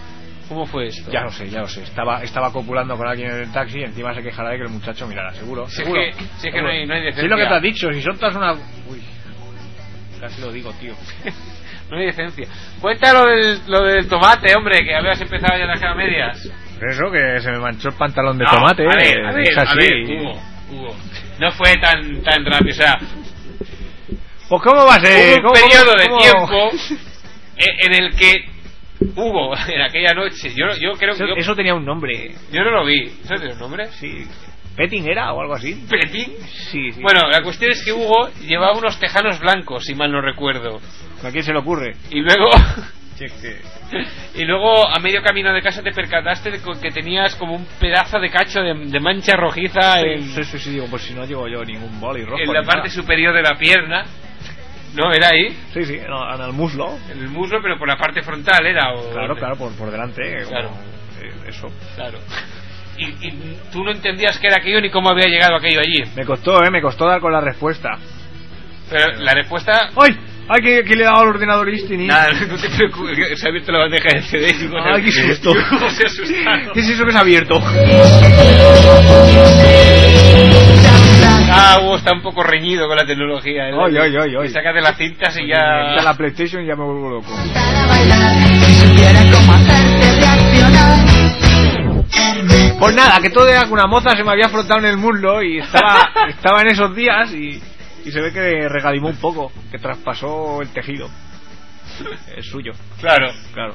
[0.49, 1.11] cómo fue esto?
[1.11, 1.83] Ya lo sé, ya lo sé.
[1.83, 4.71] Estaba, estaba copulando con alguien en el taxi y encima se quejará de que el
[4.71, 5.67] muchacho mirara, seguro.
[5.69, 6.01] Si es seguro.
[6.01, 7.93] que- si es que no hay- no hay Sí, es lo que te has dicho,
[7.93, 8.53] si son todas una.
[8.53, 9.03] Uy.
[10.21, 10.95] Casi lo digo, tío.
[11.91, 12.47] No hay decencia.
[12.83, 16.37] Cuéntalo del, lo del tomate, hombre, que habías empezado ya las a medias.
[16.47, 18.83] Eso, que se me manchó el pantalón de No, tomate.
[18.85, 20.39] A ver, eh, a ver, a ver, Hugo,
[20.71, 20.97] Hugo.
[21.39, 22.99] No fue tan, tan rápido, o sea,
[24.51, 25.39] Pues, ¿cómo va a ser?
[25.41, 26.71] hubo un ¿Cómo- periodo de cómo- tiempo
[27.57, 28.35] en, el que
[29.17, 32.35] Hugo, en aquella noche, yo, yo creo que Eso, yo, eso tenía un nombre.
[32.53, 33.05] yo no lo vi.
[33.25, 33.87] ¿Eso tiene un nombre?
[33.93, 34.27] Sí.
[34.79, 35.75] ¿Petting era o algo así?
[35.91, 36.33] ¿Petín?
[36.71, 37.03] Sí, sí.
[37.03, 40.81] Bueno, la cuestión es que Hugo llevaba unos tejanos blancos, si mal no recuerdo.
[41.25, 41.97] ¿A quién se le ocurre?
[42.11, 42.49] Y luego,
[43.19, 43.27] Sí,
[44.37, 48.21] y luego a medio camino de casa te percataste de que tenías como un pedazo
[48.21, 51.49] de cacho de, de mancha rojiza en, Sí, sí, sí, digo, pues si no llevo
[51.49, 52.39] yo ningún boli rojo.
[52.41, 52.91] en la parte nada.
[52.91, 54.05] superior de la pierna.
[54.95, 55.13] ¿No?
[55.13, 55.49] ¿Era ahí?
[55.75, 56.97] Sí, sí, no, en el muslo.
[57.11, 58.95] En el muslo, pero por la parte frontal era.
[58.95, 60.23] O Claro, claro, por, por delante.
[60.23, 60.71] eh, como- Claro.
[61.21, 61.69] eh, eso.
[61.97, 62.19] Claro.
[62.99, 66.03] Y, y tú no entendías qué era aquello ni cómo había llegado aquello allí.
[66.17, 67.91] Me costó, eh, me costó dar con la respuesta.
[68.91, 69.91] Pero la respuesta.
[70.01, 70.17] ¡Ay!
[70.51, 73.47] ¡Ay, que, que le he dado al ordenador este ni Nada, no te preocupes, se
[73.47, 74.49] ha abierto la bandeja de CD.
[74.49, 75.53] y se- ¡Ay, qué susto!
[76.73, 77.61] ¿Qué es eso que se ha abierto?
[81.51, 83.69] Ah, Hugo está un poco reñido con la tecnología.
[83.69, 83.73] ¿eh?
[83.75, 84.47] Ay, ay, ay, ay.
[84.47, 86.03] Y Saca de las cintas y Ya ya.
[86.03, 87.33] la PlayStation y ya me vuelvo loco.
[92.79, 95.43] Pues nada, que todo era que una moza se me había frotado en el muslo
[95.43, 97.61] y estaba, estaba en esos días y,
[98.05, 101.09] y se ve que regalimó un poco, que traspasó el tejido.
[102.37, 103.29] Es suyo, Claro.
[103.53, 103.75] claro.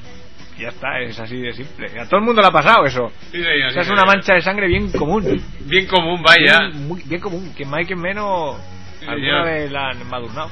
[0.57, 1.87] Y ya está, es así de simple.
[1.99, 3.11] A todo el mundo le ha pasado eso.
[3.31, 4.03] Sí, señor, O sí, sea, es señor.
[4.03, 5.43] una mancha de sangre bien común.
[5.61, 6.59] Bien común, vaya.
[6.59, 7.53] Bien, muy- bien común.
[7.55, 8.57] Que más y que menos
[8.99, 9.45] Sí, alguna señor.
[9.45, 10.49] vez la han embadurnado.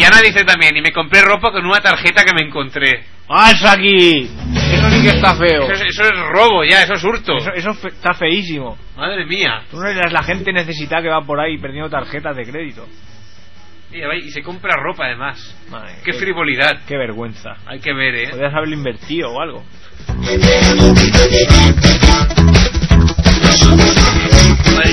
[0.00, 3.04] Y Ana dice también, y me compré ropa con una tarjeta que me encontré.
[3.28, 4.30] ¡Ah, eso aquí!
[4.72, 5.64] Eso sí que está feo.
[5.70, 7.36] Eso es, eso es robo ya, eso es hurto.
[7.36, 8.78] Eso, eso fe- está feísimo.
[8.96, 9.62] Madre mía.
[9.70, 12.86] Tú no eres la gente necesitada que va por ahí perdiendo tarjetas de crédito.
[13.92, 15.54] Y, y se compra ropa además.
[15.70, 16.80] Madre, Qué frivolidad.
[16.88, 17.56] Qué vergüenza.
[17.66, 18.28] Hay que ver, ¿eh?
[18.30, 19.62] Podrías haberlo invertido o algo.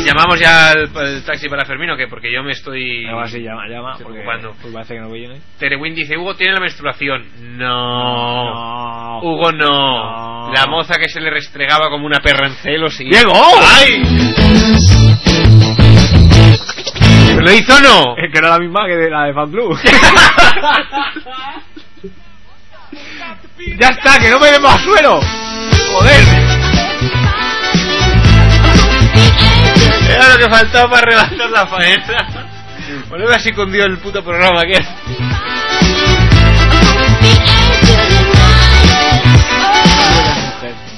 [0.06, 3.06] Llamamos ya al, al taxi para Fermino, que porque yo me estoy...
[3.08, 3.92] Ahora sí, llama, llama.
[3.92, 4.56] Estoy Porque ocupando.
[4.62, 5.40] pues parece que no viene.
[5.60, 7.58] Terewin dice, Hugo tiene la menstruación.
[7.58, 8.44] No.
[8.46, 9.20] No.
[9.22, 10.48] Hugo no.
[10.48, 10.54] No.
[10.54, 13.10] La moza que se le restregaba como una perra en celo, sí.
[17.28, 18.16] ¿Pero lo hizo o no?
[18.24, 19.78] Es que era la misma que de la de Fan Club.
[23.80, 25.20] ya está, que no me dé más suelo.
[25.94, 26.47] Joder.
[30.10, 32.49] Era lo que faltaba para rebajar la faena.
[33.10, 34.88] Volvemos así con Dios el puto programa que es.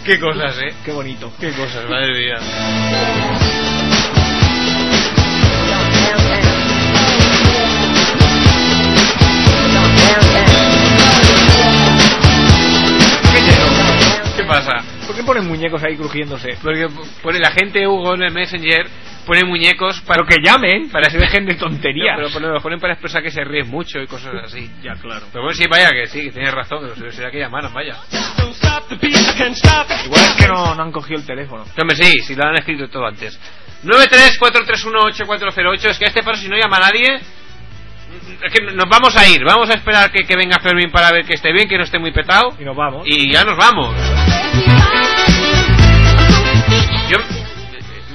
[0.06, 0.74] Qué cosas, eh.
[0.84, 1.32] Qué bonito.
[1.40, 2.38] Qué cosas, madre mía.
[14.36, 14.99] ¿Qué pasa?
[15.10, 16.56] ¿Por qué ponen muñecos ahí crujiéndose?
[16.62, 16.88] Porque
[17.24, 18.86] pone la gente Hugo en el Messenger
[19.26, 22.16] pone muñecos para Pero que llamen, para que se dejen de tonterías.
[22.16, 24.70] No, pero pone- lo ponen para expresar que se ríen mucho y cosas así.
[24.84, 25.26] Ya, claro.
[25.32, 27.96] Pero bueno, sí, vaya que sí, que tienes razón, pero será que llamaron, vaya.
[30.06, 31.66] Igual es que no, no han cogido el teléfono.
[31.82, 33.40] Hombre, sí, si lo han escrito todo antes.
[33.84, 37.20] 934318408, es que a este paso si no llama nadie,
[38.44, 41.26] es que nos vamos a ir, vamos a esperar que, que venga Fermín para ver
[41.26, 43.04] que esté bien, que no esté muy petado, Y nos vamos.
[43.06, 43.96] y ya nos vamos.
[47.10, 47.18] Yo,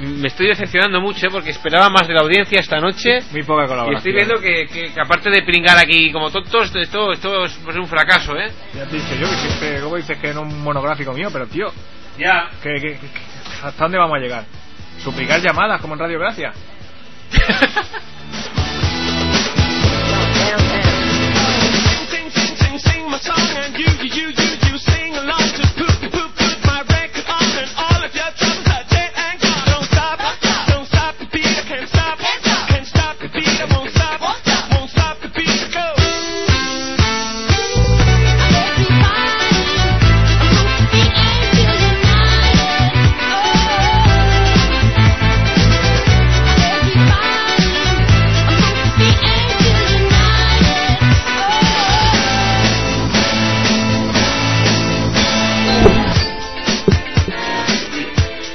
[0.01, 1.30] me estoy decepcionando mucho ¿eh?
[1.30, 3.20] porque esperaba más de la audiencia esta noche.
[3.32, 3.97] Muy poca Y colaboración.
[3.97, 7.86] estoy viendo que, que- que aparte de pringar aquí como tontos, esto, esto es un
[7.86, 8.51] fracaso, ¿eh?
[8.74, 11.47] Ya te he dicho yo que siempre luego dices que es un monográfico mío, pero
[11.47, 11.72] tío,
[12.18, 12.49] Ya.
[12.62, 13.09] que, que- que-
[13.62, 14.45] ¿hasta dónde vamos a llegar?
[15.03, 16.53] ¿Suplicar llamadas como en Radio Gracia?
[20.45, 26.13] Sing, sing, sing, sing my song, and you, you, you, you, sing along to poop.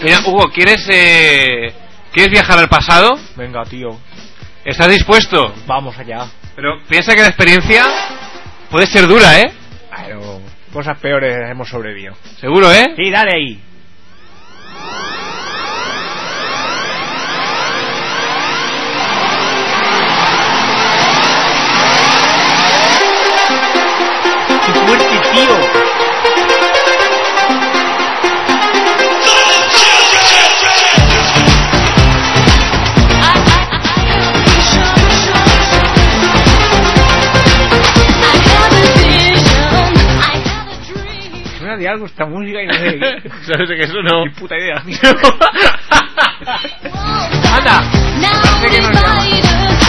[0.09, 1.71] Mira, Hugo, ¿quieres, eh,
[2.11, 3.19] ¿quieres viajar al pasado?
[3.35, 3.99] Venga, tío,
[4.65, 5.53] ¿Estás dispuesto?
[5.67, 6.25] vamos allá.
[6.55, 7.85] Pero piensa que la experiencia
[8.71, 9.53] puede ser dura, ¿eh?
[10.07, 10.41] Pero
[10.73, 12.15] cosas peores hemos sobrevivido.
[12.39, 12.95] Seguro, ¿eh?
[12.97, 13.61] Sí, dale ahí.
[41.79, 43.29] De algo esta música y no sé de qué.
[43.47, 44.25] ¿Sabes que eso no?
[44.25, 44.75] Ni puta idea.
[47.53, 47.81] ¡Anda!
[48.21, 49.15] Parece que no llama.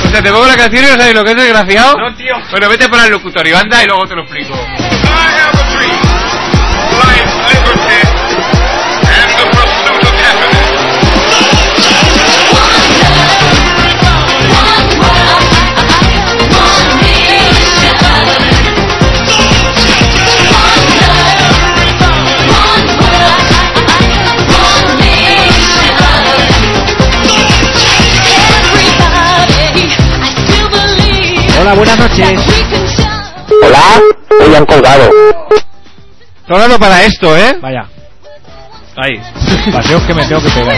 [0.05, 1.97] O sea, te pongo la canción y no sabes lo que es desgraciado.
[1.99, 2.35] No, tío.
[2.51, 4.55] Bueno, vete para el locutorio, anda y luego te lo explico.
[31.61, 32.41] Hola, buenas noches.
[33.63, 34.01] Hola,
[34.41, 35.11] hoy han colgado.
[36.49, 37.59] Hablando para esto, ¿eh?
[37.61, 37.87] Vaya,
[38.97, 39.21] Ahí.
[39.73, 40.77] paseos que me tengo que pegar.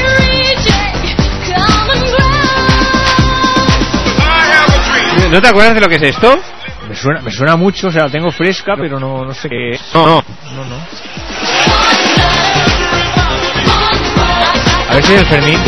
[5.30, 6.36] ¿No te acuerdas de lo que es esto?
[6.88, 9.74] Me suena, me suena mucho, o sea, la tengo fresca, pero no, no sé qué
[9.74, 9.80] es.
[9.94, 10.24] No, no.
[10.52, 10.76] No, no.
[14.90, 15.60] A ver si es el Fermín.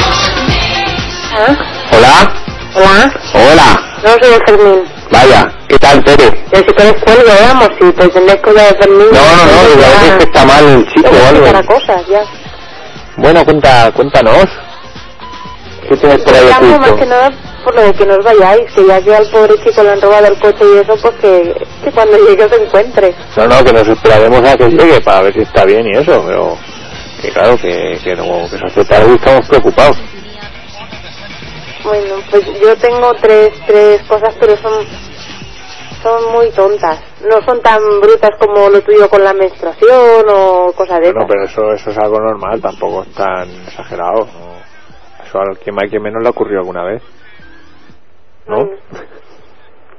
[1.92, 2.32] Hola,
[2.74, 3.93] Hola, hola.
[4.05, 4.84] No soy de Fermín.
[5.11, 6.44] Vaya, ¿qué tal, Tere?
[6.52, 9.07] Ya si quieres cuelgo, vamos, si pretendés que de Fermín...
[9.12, 11.59] No, no, no, pues digo, a ya- veces está mal el chico o que para
[11.59, 11.74] algo.
[11.74, 12.22] cosas, ya.
[13.16, 14.46] Bueno, cuenta, cuéntanos.
[15.88, 17.07] ¿Qué tienes por ahí Llamo más que oculto?
[17.07, 17.30] nada
[17.64, 20.26] por lo de que nos vayáis, que ya que al pobre chico le han robado
[20.26, 23.14] el coche y eso, pues que, que cuando llegue se encuentre.
[23.36, 26.22] No, no, que nos esperaremos a que llegue para ver si está bien y eso,
[26.26, 26.59] pero
[27.22, 29.96] que claro, que, que, no, que y estamos preocupados.
[31.85, 34.85] Bueno, pues yo tengo tres, tres cosas, pero son,
[36.03, 36.99] son muy tontas.
[37.22, 41.28] No son tan brutas como lo tuyo con la menstruación o cosas de Bueno, esas.
[41.28, 44.20] pero eso, eso es algo normal, tampoco es tan exagerado.
[44.26, 45.24] ¿no?
[45.26, 47.03] Eso a quien más que menos le ha ocurrido alguna vez.
[48.47, 48.59] ¿No?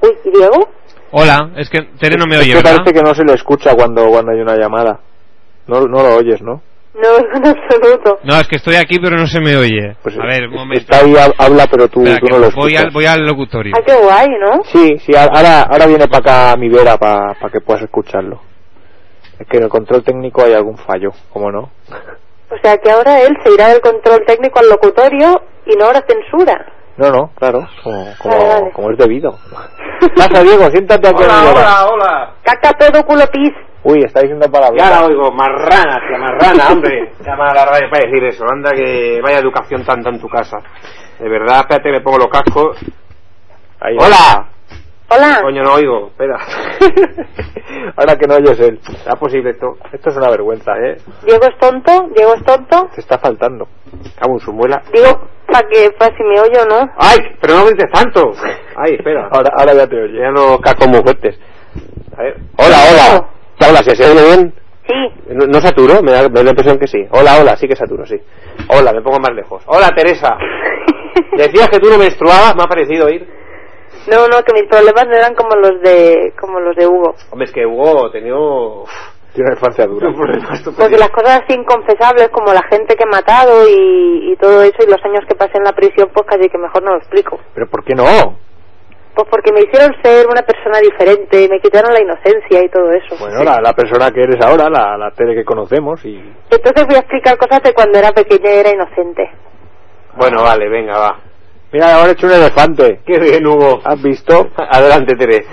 [0.02, 0.70] Uy, ¿y Diego?
[1.12, 2.78] Hola, es que Tere no me Es oye, que ¿verdad?
[2.78, 5.00] parece que no se le escucha cuando, cuando hay una llamada.
[5.68, 6.62] No, no lo oyes, ¿no?
[6.96, 8.20] No, en absoluto.
[8.24, 9.96] No, es que estoy aquí pero no se me oye.
[10.02, 10.82] Pues A ver, un es- momento.
[10.82, 12.86] Está ahí, hab- habla, pero tú, Espera, tú no lo voy, escuchas.
[12.86, 13.74] al, voy al locutorio.
[13.78, 14.64] Ah, qué guay, ¿no?
[14.72, 16.20] Sí, sí, ahora, ahora viene para
[16.52, 18.42] acá mi vera para que puedas escucharlo.
[19.40, 21.70] Es que en el control técnico hay algún fallo, ¿cómo no?
[22.48, 26.04] O sea que ahora él se irá del control técnico al locutorio y no habrá
[26.08, 26.66] censura.
[26.96, 28.72] No, no, claro, como, como, Vale, vale.
[28.72, 29.32] como es debido.
[30.16, 31.86] Pasa, Diego, siéntate aquí a mi vera.
[31.88, 32.34] hola.
[32.44, 33.52] Caca, pedo, culo, pis.
[33.88, 34.84] Uy, está diciendo palabras.
[34.84, 37.12] Ya la oigo, marrana, tía, marrana, hombre.
[37.24, 38.44] Llama a la radio para decir eso.
[38.52, 40.58] Anda que vaya educación tanta en tu casa.
[41.20, 42.78] De verdad, espérate, me pongo los cascos.
[43.80, 43.96] Ahí.
[44.00, 44.50] ¡Hola!
[45.08, 45.40] Hola.
[45.44, 46.36] Coño, no oigo, espera.
[47.96, 48.80] Ahora que no oyes él.
[48.82, 49.78] ¿Será posible esto?
[49.94, 50.98] Esto es una vergüenza, ¿eh?
[51.24, 52.90] Diego es tonto, Diego es tonto.
[52.96, 53.68] Te está faltando.
[54.20, 54.82] Cago en su muela.
[54.92, 56.92] Digo, para que, para si me oye o no.
[56.98, 57.20] ¡Ay!
[57.40, 58.32] Pero no grites tanto.
[58.76, 59.30] ¡Ay, espera!
[59.32, 60.20] Ahora, ahora ya te oye.
[60.20, 61.40] Ya los cascos muy fuertes.
[62.18, 62.38] A ver.
[62.58, 63.30] Hola, hola.
[63.60, 64.54] Hola, ¿se se oye bien?
[64.86, 65.34] Sí.
[65.34, 66.02] ¿No, no saturo?
[66.04, 67.00] Me da, me da la impresión que sí.
[67.12, 68.16] Hola, hola, sí que saturo, sí.
[68.70, 69.64] Hola, me pongo más lejos.
[69.68, 70.38] Hola, Teresa.
[71.38, 73.28] Decías que tú no menstruabas, me ha parecido oír.
[74.12, 77.16] No, no, que mis problemas no eran como los de, como los de Hugo.
[77.32, 78.90] Hombre, es que Hugo ha tenido uf,
[79.34, 80.10] Tiene una infancia dura.
[80.78, 84.78] Porque las cosas así inconfesables como la gente que he matado y, y todo eso
[84.86, 87.40] y los años que pasé en la prisión, pues casi que mejor no lo explico.
[87.56, 88.38] Pero ¿por qué no?
[89.16, 92.92] Pues porque me hicieron ser una persona diferente y me quitaron la inocencia y todo
[92.92, 93.16] eso.
[93.18, 96.16] Bueno, la, la persona que eres ahora, la, la Tere que conocemos y...
[96.52, 99.32] Entonces voy a explicar cosas de cuando era pequeña y era inocente.
[100.18, 101.20] Bueno, vale, venga, va.
[101.72, 103.00] Mira, ahora he hecho un elefante.
[103.06, 103.80] Qué bien, Hugo.
[103.86, 104.50] ¿Has visto?
[104.58, 105.46] Adelante, Tere.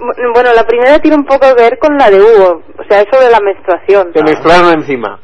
[0.00, 3.02] Bu- Bueno, la primera tiene un poco que ver con la de Hugo, o sea,
[3.02, 4.12] eso de la menstruación.
[4.12, 5.20] Te menstruaron encima.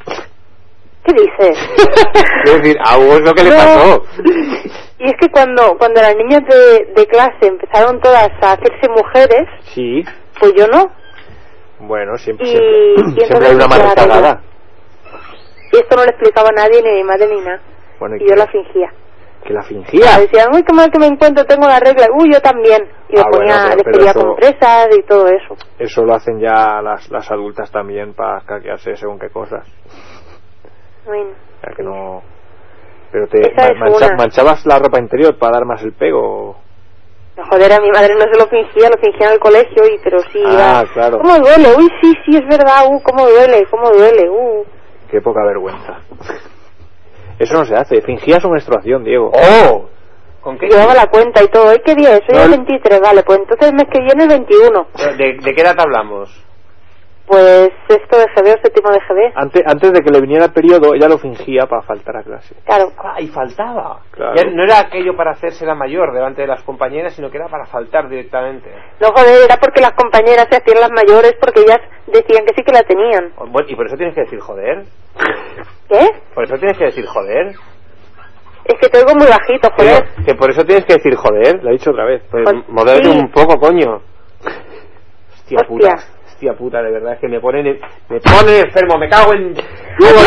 [1.05, 1.59] ¿Qué dices?
[2.45, 4.05] Quiero decir, a Hugo es lo que le pasó.
[4.99, 9.49] Y es que cuando, cuando las niñas de, de clase empezaron todas a hacerse mujeres,
[9.74, 10.05] Sí.
[10.38, 10.90] pues yo no.
[11.80, 14.40] Bueno, siempre, Y- siempre, y siempre hay una me rezagada.
[15.72, 17.61] Y esto no le explicaba a nadie, ni a mi madre ni nada.
[17.99, 18.92] Bueno, Y yo la fingía.
[19.45, 20.01] que la fingía.
[20.07, 22.07] sea, decían, uy, qué mal que me encuentro, tengo la regla.
[22.16, 22.88] Uy, yo también.
[23.11, 25.57] Y le Ah, bueno, ponía, pero- le pero pedía eso- compresas y todo eso.
[25.78, 29.66] Eso lo hacen ya las, las adultas también para caquearse según qué cosas.
[31.05, 32.22] Bueno, O sea que no...
[33.15, 33.39] Pero te
[33.79, 36.57] mancha- manchabas la ropa interior para dar más el pego.
[37.49, 40.19] joder, a mi madre no se lo fingía, lo fingía en el colegio, y pero
[40.33, 40.43] sí.
[40.45, 41.19] Ah, iba, claro.
[41.19, 41.69] ¿Cómo duele?
[41.79, 42.87] Uy, sí, sí, es verdad.
[42.89, 44.29] Uh, cómo duele, cómo duele.
[44.29, 44.65] Uh.
[45.09, 46.01] Qué poca vergüenza.
[47.39, 48.03] Eso no se hace.
[48.03, 49.31] Fingía su menstruación, Diego.
[49.33, 49.89] ¡Oh!
[50.41, 50.67] ¿Con qué?
[50.67, 51.69] Llevaba la cuenta y todo.
[51.71, 52.23] ¿Ay, qué día es?
[52.29, 53.23] Hoy No, es el- 23, vale.
[53.23, 54.87] Pues entonces el mes que viene es 21.
[55.17, 56.31] ¿De, de qué edad hablamos?
[57.27, 59.33] Pues sexto de GB o séptimo de GB.
[59.35, 62.55] Antes, antes de que le viniera el periodo, ella lo fingía para faltar a clase.
[62.66, 62.93] Claro.
[62.99, 64.01] Ah, y faltaba.
[64.11, 64.35] Claro.
[64.37, 67.49] Ya no era aquello para hacerse la mayor delante de las compañeras, sino que era
[67.49, 68.70] para faltar directamente.
[69.01, 72.62] No, joder, era porque las compañeras se hacían las mayores porque ellas decían que sí
[72.62, 73.33] que la tenían.
[73.51, 74.85] Bueno, y por eso tienes que decir joder.
[75.89, 76.09] ¿Qué?
[76.35, 77.55] Por eso tienes que decir joder.
[78.66, 80.05] Es que te oigo muy bajito, joder.
[80.27, 81.62] Que por eso tienes que decir joder.
[81.62, 82.22] Lo he dicho otra vez.
[82.31, 83.18] Pues Pues, modérate sí.
[83.18, 84.01] un poco, coño.
[85.33, 85.66] Hostia, Hostia.
[85.68, 85.97] puta.
[86.45, 87.64] Hostia puta, de verdad es que me ponen,
[88.09, 89.55] me ponen enfermo, me cago en...
[89.55, 90.18] Diego,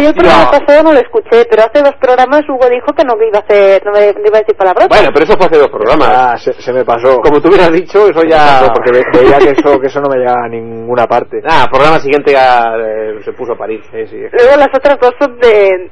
[0.00, 3.14] Yo el programa pasado no lo escuché, pero hace dos programas Hugo dijo que no
[3.16, 4.86] iba a hacer, no me no iba a decir palabras.
[4.88, 6.08] Bueno, pero eso fue hace dos programas.
[6.12, 7.16] Ah, se, se me pasó.
[7.18, 8.70] Como tú hubieras dicho, eso me ya...
[8.72, 11.40] porque ve- veía que eso, que eso no me llegaba a ninguna parte.
[11.48, 13.82] Ah, programa siguiente ya eh, se puso a parir.
[13.90, 14.16] Sí.
[14.32, 15.90] Luego las otras dos son de,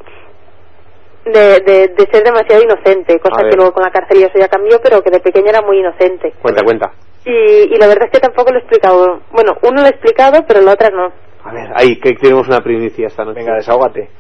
[1.24, 4.48] de, de, de ser demasiado inocente, cosa que luego con la cárcel y eso ya
[4.48, 6.32] cambió, pero que de pequeña era muy inocente.
[6.42, 6.92] Cuenta, cuenta.
[7.25, 9.21] Y, y la verdad es que tampoco lo he explicado.
[9.33, 11.12] Bueno, uno lo he explicado, pero la otra no.
[11.45, 13.41] A ver, ahí, que tenemos una primicia esta noche.
[13.41, 14.11] Venga, desahógate.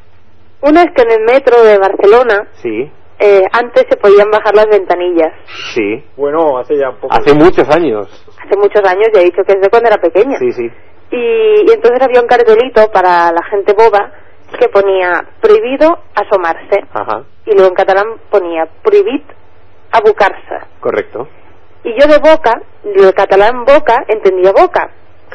[0.62, 4.66] Una es que en el metro de Barcelona Sí, eh, antes se podían bajar las
[4.66, 5.32] ventanillas.
[5.74, 6.04] sí.
[6.16, 7.14] Bueno, hace ya un poco.
[7.14, 8.08] Hace muchos años.
[8.42, 10.38] Hace muchos años, ya he dicho que es de cuando era pequeña.
[10.38, 10.70] Sí, sí.
[11.12, 11.16] Y,
[11.70, 14.12] y entonces había un cartelito para la gente boba
[14.58, 16.80] que ponía prohibido asomarse.
[16.92, 19.24] Ajá, Y luego en catalán ponía prohibit
[19.92, 20.66] abocar-se.
[20.80, 21.28] correcto.
[21.84, 24.90] Y yo de boca, del catalán boca, entendía boca.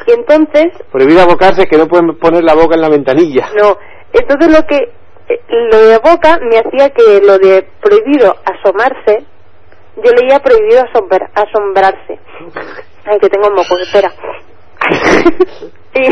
[0.06, 3.48] Y entonces, Prohibido abocarse que no pueden poner la boca en la ventanilla.
[3.56, 3.76] no.
[4.12, 4.76] Entonces lo que,
[5.28, 5.40] eh,
[5.72, 9.24] lo de boca me hacía que lo de prohibido asomarse,
[9.96, 12.18] yo leía prohibido asombra- asombrarse.
[13.04, 14.10] Ay, que tengo moco, espera.
[15.94, 16.10] y,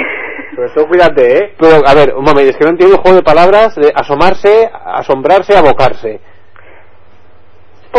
[0.56, 1.54] Pero esto cuídate, ¿eh?
[1.58, 4.68] Pero, a ver, un momento, es que no entiendo el juego de palabras de asomarse,
[4.84, 6.20] asombrarse, abocarse.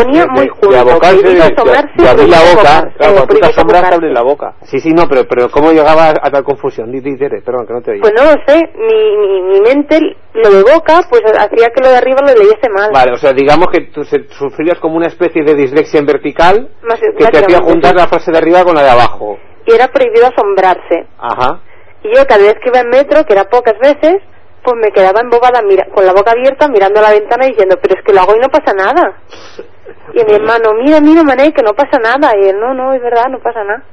[0.04, 0.78] Ponía muy junto.
[0.78, 2.64] abocarse, de- asomarse, de abrir la boca.
[2.98, 4.54] Claro, cuando tú te asombras, te abres la boca.
[4.64, 6.92] Sí, sí, no, pero, pero ¿cómo llegaba a tal confusión?
[6.92, 8.00] Di, di, Tere, perdón, que no te oí.
[8.02, 10.00] Pues no lo sé, mi, mi, mi mente,
[10.34, 12.92] lo de boca, pues hacía que lo de arriba lo leyese mal.
[12.94, 17.00] Vale, o sea, digamos que tú sufrías como una especie de dislexia en vertical Más-
[17.00, 19.38] que te hacía juntar la frase de arriba con la de abajo.
[19.66, 21.08] Y era prohibido asombrarse.
[21.18, 21.62] Ajá.
[22.04, 24.18] Y yo cada vez que iba en metro, que era pocas veces,
[24.64, 27.96] pues me quedaba embobada mira, con la boca abierta mirando a la ventana diciendo, pero
[28.00, 29.14] es que lo hago y no pasa nada.
[30.14, 32.32] Y mi hermano, mira, mira, mané, que no pasa nada.
[32.42, 33.84] Y él, no, no, es verdad, no pasa nada.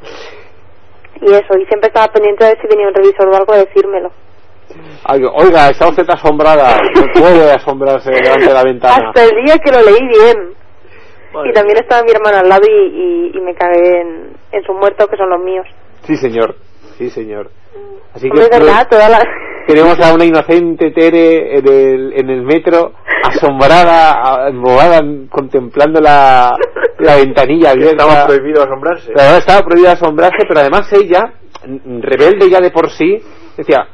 [1.21, 3.59] Y eso, y siempre estaba pendiente de ver si venía un revisor o algo a
[3.59, 4.11] decírmelo.
[5.05, 6.77] Ay, Oiga, está usted asombrada.
[6.95, 9.09] No puede asombrarse delante de la ventana.
[9.09, 10.55] Hasta el día que lo leí bien.
[11.45, 14.77] Y también estaba mi hermano al lado y, y, y me cagué en, en sus
[14.77, 15.67] muertos, que son los míos.
[16.07, 16.57] Sí, señor.
[16.99, 17.51] Sí, señor.
[18.15, 19.25] Así Hombre, es verdad, toda la...
[19.67, 22.93] tenemos a una inocente Tere en el, en el metro,
[23.29, 26.53] asombrada, embobada, contemplando la,
[26.99, 28.03] la ventanilla abierta.
[28.05, 29.13] Estaba prohibido asombrarse.
[29.15, 31.33] La verdad estaba prohibida asombrarse, pero además ella,
[32.01, 33.23] rebelde ya de por sí,
[33.57, 33.87] decía,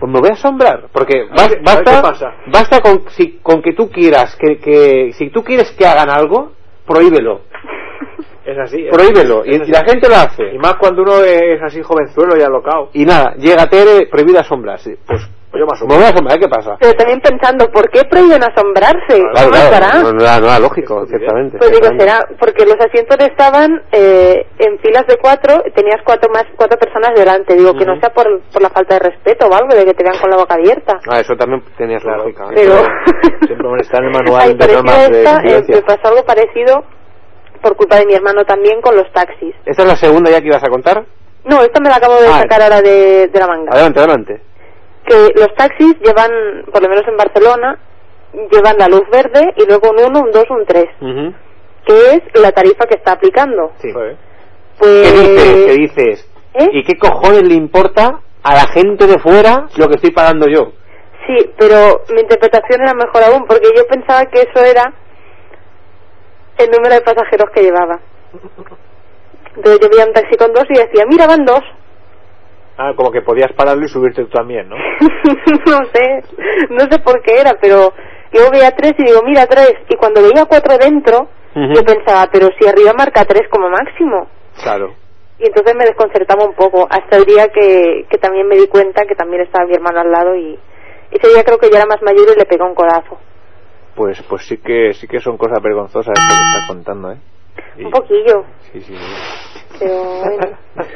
[0.00, 2.32] pues me voy a asombrar, porque bas- A ver, a ver basta, pasa.
[2.46, 6.52] basta con, si, con que tú quieras, que, que, si tú quieres que hagan algo,
[6.86, 7.42] prohíbelo,
[8.44, 8.86] Es así.
[8.86, 9.70] es- prohíbelo, y, así.
[9.70, 10.54] la gente lo hace.
[10.54, 12.90] Y más cuando uno es así jovenzuelo y alocado.
[12.94, 14.98] Y nada, llega Tere, prohibida asombrarse.
[15.06, 15.20] Pues
[15.56, 16.76] yo más o Me voy a asombrar, ¿qué pasa?
[16.80, 19.22] Pero también pensando, ¿por qué prohíben asombrarse?
[19.32, 21.58] Claro, claro, no, no era, no era lógico, ciertamente.
[21.58, 26.44] Pues digo, será porque los asientos estaban eh, en filas de cuatro, tenías cuatro más
[26.56, 27.54] cuatro personas delante.
[27.54, 30.02] Digo, que no sea por, por la falta de respeto o algo, de que te
[30.04, 30.98] vean con la boca abierta.
[31.08, 32.44] Ah, eso también tenía su lógica.
[32.50, 32.54] ¿eh?
[32.54, 32.74] Pero
[33.46, 35.74] Siempre está en el manual de normas de esta, eh, convivencia.
[35.76, 36.84] me pasó algo parecido
[37.62, 39.54] por culpa de mi hermano también con los taxis.
[39.64, 41.04] ¿Esta es la segunda ya que ibas a contar?
[41.44, 42.40] No, esto me lo acabo de Ah.
[42.42, 43.70] sacar ahora de, de la manga.
[43.72, 44.40] Adelante, adelante.
[45.06, 47.78] Que los taxis llevan, por lo menos en Barcelona,
[48.50, 51.34] llevan la luz verde y luego un 1, un 2, un 3, Ujú.
[51.86, 53.72] que es la tarifa que está aplicando.
[53.80, 53.92] Sí.
[53.92, 54.16] Pues,
[54.80, 55.66] ¿Qué dices?
[55.66, 56.30] ¿Qué dices?
[56.54, 56.68] ¿Eh?
[56.72, 60.72] ¿Y qué cojones le importa a la gente de fuera lo que estoy pagando yo?
[61.26, 64.92] Sí, pero mi interpretación era mejor aún, porque yo pensaba que eso era
[66.58, 68.00] el número de pasajeros que llevaba.
[69.56, 71.60] Entonces yo veía un taxi con dos y decía, mira, van dos.
[72.78, 74.76] Ah, como que podías pararlo y subirte tú también, ¿no?
[75.66, 76.22] no sé,
[76.70, 77.92] no sé por qué era, pero
[78.32, 79.72] yo veía tres y digo, mira, tres.
[79.88, 84.28] Y cuando veía cuatro dentro, yo pensaba, pero si arriba marca tres como máximo.
[84.62, 84.94] Claro.
[85.38, 89.04] Y entonces me desconcertaba un poco, hasta el día que, que también me di cuenta
[89.06, 90.58] que también estaba mi hermano al lado y
[91.10, 93.18] ese día creo que ya era más mayor y le pegó un codazo.
[93.94, 97.18] Pues pues sí que sí que son cosas vergonzosas esto que estás contando, ¿eh?
[97.78, 98.94] Y- Un poquillo, Sí, sí.
[99.78, 100.58] pero bueno.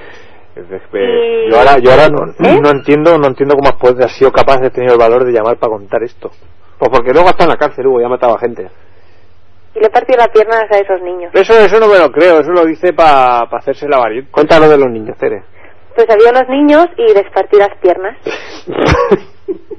[0.54, 2.60] Que- Yo ahora, yo ahora no, ¿Eh?
[2.60, 3.70] no entiendo no entiendo cómo
[4.04, 6.30] has, sido capaz de tener el valor de llamar para contar esto.
[6.78, 8.68] Pues porque luego está en la cárcel, Hugo, ya mataba gente.
[9.74, 11.30] Y le partió las piernas a esos niños.
[11.34, 14.30] Eso eso no me lo creo, eso lo dice para hacerse la valiente.
[14.30, 15.42] Cuéntalo de los niños, Tere.
[15.94, 18.16] Pues había unos niños y les partí las piernas.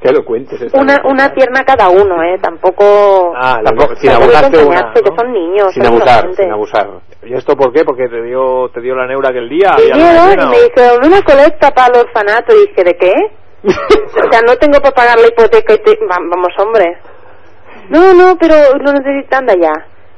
[0.00, 0.60] que lo cuentes.
[0.62, 2.38] esta Una, una pierna cada uno, ¿eh?
[2.40, 3.32] Tampoco...
[3.36, 4.92] Ah, Tampoco, sin abusarte una.
[4.94, 5.72] que son niños.
[5.74, 6.88] Sin son abusar, sin abusar.
[7.24, 7.84] ¿Y esto por qué?
[7.84, 9.72] Porque te dio te dio la neura aquel día.
[9.76, 10.62] Vinieron y me ¿o?
[10.62, 13.12] dijeron una colecta para el orfanato y dije, ¿de qué?
[13.64, 15.90] o sea, no tengo para pagar la hipoteca y te...
[16.06, 16.98] Va- Vamos, hombre.
[17.88, 19.72] No, no, pero lo necesitan de allá.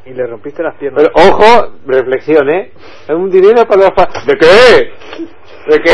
[0.05, 1.05] Y le rompiste las piernas.
[1.15, 2.73] Pero ojo, reflexión, ¿eh?
[3.09, 4.27] Es un dinero para los...
[4.27, 4.93] ¿De qué?
[5.67, 5.91] ¿De qué?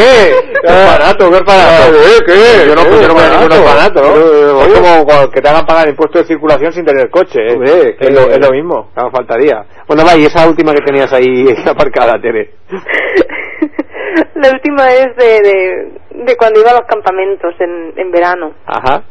[0.63, 1.31] ¿Qué orfanato?
[1.31, 1.93] ¿Qué orfanato?
[1.93, 2.67] ¿De qué?
[2.69, 4.15] Yo no, yo no voy a ningún orfanato, ¿no?
[4.15, 7.53] Pero, Es como que te hagan pagar impuestos de circulación sin tener coche, ¿eh?
[7.55, 8.91] Hombre, que es, lo, es lo mismo.
[8.97, 9.65] No, faltaría.
[9.89, 12.53] Bueno, va, y esa última que tenías ahí aparcada, Tere.
[14.35, 18.55] la última es de, de, de cuando iba a los campamentos en, en verano.
[18.67, 19.03] Ajá.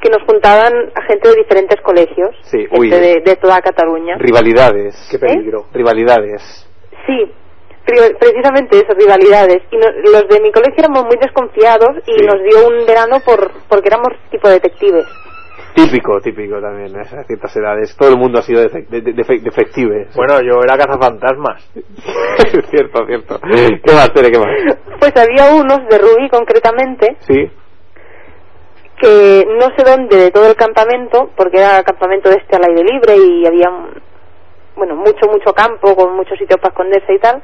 [0.00, 2.30] Que nos juntaban a gente de diferentes colegios.
[2.42, 2.90] Sí, gente uy.
[2.90, 4.16] de, de toda Cataluña.
[4.18, 5.08] Rivalidades.
[5.10, 5.66] Qué peligro.
[5.72, 6.68] Rivalidades.
[7.06, 7.32] Sí,
[7.84, 9.62] precisamente eso, rivalidades.
[9.70, 12.24] Y no- los de mi colegio éramos muy desconfiados y Sí.
[12.26, 15.06] nos dio un verano por porque éramos tipo detectives.
[15.74, 17.96] Típico, típico también, a esas ciertas edades.
[17.96, 20.06] Todo el mundo ha sido defe- de- de- defe- defective.
[20.14, 21.66] Bueno, yo era cazafantasmas.
[22.70, 23.40] cierto, cierto.
[23.40, 24.50] ¿Qué más, Tere, qué más?
[25.00, 27.50] Pues había unos de Rubí concretamente Sí.
[29.00, 32.84] que no sé dónde de todo el campamento, porque era campamento de este al aire
[32.84, 33.68] libre y había
[34.76, 37.42] bueno mucho mucho campo con muchos sitios para esconderse y tal,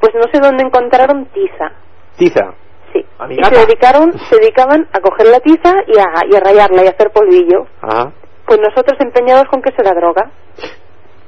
[0.00, 1.72] pues no sé dónde encontraron tiza.
[2.16, 2.52] Tiza.
[2.92, 3.04] Sí.
[3.30, 6.86] Y se dedicaron, se dedicaban a coger la tiza y a, y a rayarla y
[6.86, 7.66] a hacer polvillo.
[7.82, 8.10] Ajá.
[8.46, 10.30] Pues nosotros empeñados con que se la droga.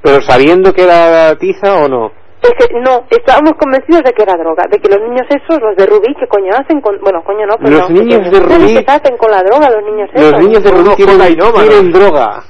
[0.01, 2.11] Pero sabiendo que era tiza o no.
[2.41, 5.77] Es que no, estábamos convencidos de que era droga, de que los niños esos, los
[5.77, 6.99] de Rubí, que coño hacen con...
[6.99, 10.09] Bueno, coño no, pero Los niños de Rubí- ¿Qué hacen con la droga los niños
[10.13, 10.31] esos?
[10.33, 12.43] Los niños de Rubí tienen droga.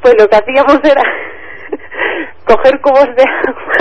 [0.00, 1.02] Pues lo que hacíamos era
[2.46, 3.72] coger cubos de agua.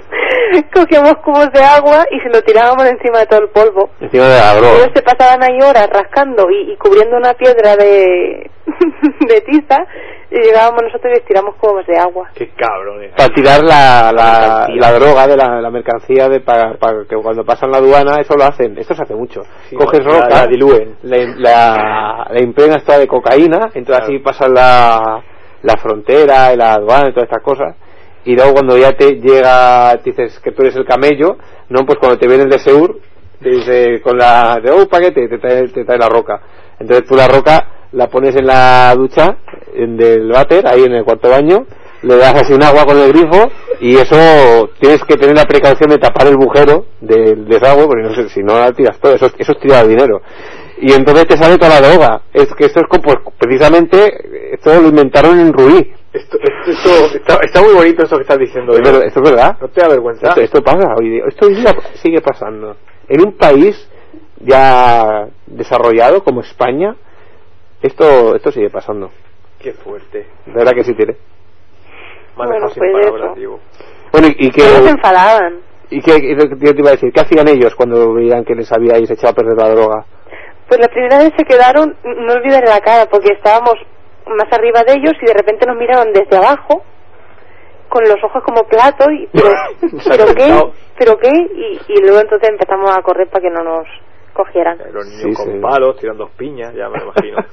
[0.74, 3.90] Cogíamos cubos de agua y se lo tirábamos encima de todo el polvo.
[4.00, 8.50] Encima de la Ellos se pasaban ahí horas rascando y, y cubriendo una piedra de,
[9.28, 9.86] de tiza
[10.30, 12.30] y llegábamos nosotros y les tiramos cubos de agua.
[12.34, 13.02] Qué cabrón.
[13.04, 13.12] eh.
[13.16, 14.12] Para tirar la,
[14.68, 18.34] la, droga de la, la mercancía de para, para que cuando pasan la aduana eso
[18.36, 18.76] lo hacen.
[18.78, 19.42] Esto se hace mucho.
[19.70, 20.96] Sí, Coges la- roca, la dilúen.
[21.02, 24.04] la, la, la impregnas toda de cocaína, entonces Claro.
[24.04, 25.22] así pasan la,
[25.62, 27.76] la frontera la aduana y todas estas cosas.
[28.26, 31.38] Y luego cuando ya te llega, te dices que tú eres el camello,
[31.68, 32.98] no, pues cuando te viene el de Seur,
[33.40, 36.40] te dice con la de oh paquete, te trae, te trae la roca.
[36.78, 39.36] Entonces tú la roca la pones en la ducha
[39.74, 41.66] en del váter, ahí en el cuarto baño,
[42.02, 43.48] le das así un agua con el grifo
[43.80, 48.14] y eso tienes que tener la precaución de tapar el bujero del desagüe, porque no
[48.14, 50.20] sé, si no la tiras todo, eso, es- eso es tirar dinero.
[50.78, 52.22] Y entonces te sale toda la droga.
[52.34, 55.92] Es que esto es como, pues, precisamente, esto lo inventaron en Rubí.
[56.16, 58.72] Esto, esto, esto- está, está muy bonito esto que estás diciendo.
[58.74, 59.56] Esto es verdad.
[59.60, 60.28] ¿No te da vergüenza?
[60.28, 61.24] Esto, esto pasa hoy día.
[61.28, 61.46] Esto
[61.94, 62.76] sigue pasando.
[63.08, 63.88] En un país
[64.40, 66.96] ya desarrollado como España,
[67.82, 69.10] esto esto sigue pasando.
[69.60, 70.26] Qué fuerte.
[70.46, 71.16] De verdad que sí tiene.
[72.36, 73.60] Bueno, sin pues palabras, eso.
[74.12, 75.60] Bueno, y, y que se enfadaban.
[75.90, 77.12] ¿Y qué, qué- qué te iba a decir?
[77.12, 80.04] ¿Qué hacían ellos cuando veían que les habíais echado a perder la droga?
[80.68, 83.74] Pues la primera vez se quedaron, no olvidaré la cara, porque estábamos
[84.26, 86.82] más arriba de ellos y de repente nos miraron desde abajo,
[87.88, 89.50] con los ojos como plato, y pero,
[90.08, 90.62] ¿pero qué?
[90.98, 91.30] ¿Pero qué?
[91.30, 93.86] Y, y luego entonces empezamos a correr para que no nos
[94.32, 94.78] cogieran.
[94.92, 95.58] Los niños Sí, con sí.
[95.60, 97.36] palos, tirando piñas, ya me lo imagino.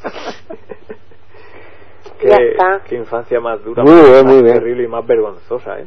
[2.21, 2.81] Ya qué, está.
[2.87, 4.53] qué infancia más dura, Muy más, bien, más muy bien.
[4.55, 5.85] terrible y más vergonzosa, ¿eh?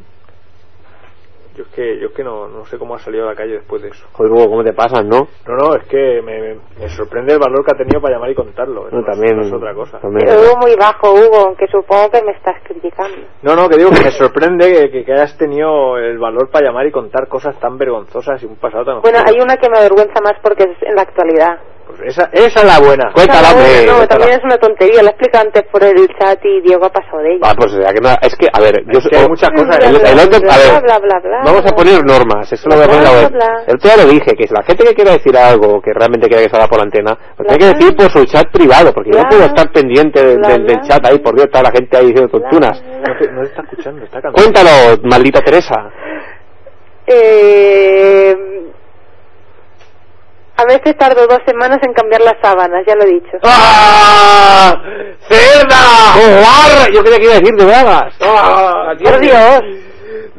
[1.57, 3.53] Yo es que, yo es que no, no sé cómo ha salido a la calle
[3.53, 4.05] después de eso.
[4.13, 5.27] Joder, Hugo, ¿cómo te pasan, no?
[5.47, 8.35] No, no, es que me, me- sorprende el valor que ha tenido para llamar y
[8.35, 8.87] contarlo.
[8.91, 9.97] No, No, también, no es otra cosa.
[9.99, 10.27] también.
[10.27, 13.17] Pero Hugo muy bajo, Hugo, que supongo que me estás criticando.
[13.41, 16.67] No, no, que digo que me sorprende que, que- que hayas tenido el valor para
[16.67, 19.33] llamar y contar cosas tan vergonzosas y un pasado tan Bueno, oscuro.
[19.35, 21.57] hay una que me avergüenza más porque es en la actualidad.
[21.87, 23.11] Pues esa, esa es la buena.
[23.13, 24.07] Cuéntala, hombre, no, cuéntala.
[24.07, 25.03] también es una tontería.
[25.03, 27.39] La explico antes por el chat y Diego ha pasado de ella.
[27.49, 29.49] Ah, pues o sea, que no- es que, a ver, yo Es que hay muchas
[29.51, 29.77] cosas.
[29.79, 30.83] El, el otro, Bla, a ver,
[31.45, 33.31] vamos a poner normas, eso lo voy a poner.
[33.67, 36.27] El otro día lo dije, que si la gente que quiera decir algo, que realmente
[36.27, 38.93] quiera que salga por la antena, lo Bla, tiene que decir por su chat privado,
[38.93, 41.71] porque yo no puedo estar pendiente del, bla, del- chat ahí, por Dios, toda la
[41.71, 42.81] gente ahí diciendo tontunas.
[42.83, 44.35] No te, no te está escuchando, está cantando.
[44.43, 45.89] Cuéntalo, maldita Teresa.
[47.07, 48.35] Eh,
[50.57, 53.37] a veces tardo dos semanas en cambiar las sábanas, ya lo he dicho.
[53.43, 54.73] ¡Ah!
[55.29, 56.13] ¡Cerda!
[56.13, 56.93] ¡Joder!
[56.93, 58.13] Yo creía que iba a decir de bragas.
[58.21, 58.93] ¡Ah!
[59.03, 59.61] Por Dios,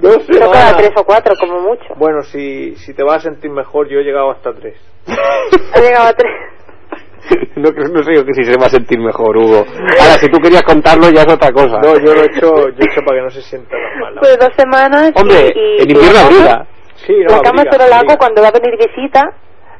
[0.02, 0.24] No sé.
[0.28, 1.94] pero cada tres o cuatro, como mucho.
[1.96, 4.76] Bueno, si, si te vas a sentir mejor, yo he llegado hasta tres.
[5.74, 6.32] Ha llegado a tres.
[7.56, 9.64] No, creo- no sé yo que si se va a sentir mejor, Hugo.
[10.00, 11.78] Ahora, si tú querías contarlo, ya es otra cosa.
[11.80, 14.14] No, yo lo he hecho, yo he hecho para que no se sienta tan mal.
[14.20, 15.10] Pues dos semanas.
[15.14, 16.66] Hombre, y, y- en invierno abriga.
[17.06, 19.22] Sí, no, La cama abriga, solo la hago cuando va a venir visita.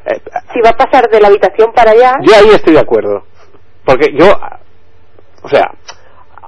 [0.09, 0.21] Eh,
[0.53, 2.15] Si va a pasar de la habitación para allá.
[2.23, 3.25] Yo ahí estoy de acuerdo.
[3.85, 4.27] Porque yo,
[5.43, 5.71] o sea,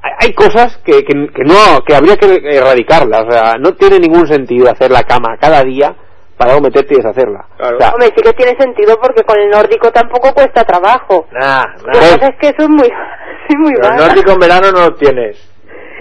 [0.02, 3.24] hay- hay cosas que, que, que no, que habría que erradicarlas.
[3.26, 5.94] O sea, no tiene ningún sentido hacer la cama cada día
[6.36, 7.44] para luego meterte y deshacerla.
[7.56, 7.76] Claro.
[7.76, 11.26] O sea, Hombre, sí que tiene sentido porque con el nórdico tampoco cuesta trabajo.
[11.32, 11.92] Nah, Lo nah.
[11.92, 12.88] que pasa es que eso es muy,
[13.48, 15.36] sí, muy Pero el nórdico en verano no lo tienes.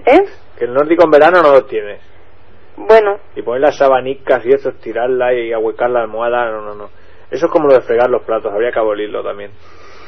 [0.05, 0.23] ¿Eh?
[0.57, 1.99] Que el nórdico en verano no lo tienes.
[2.77, 6.89] Bueno, Y poner las sabanicas y eso, estirarla y ahuecar la almohada, no, no, no.
[7.31, 9.51] Eso es como lo de fregar los platos, habría que abolirlo también.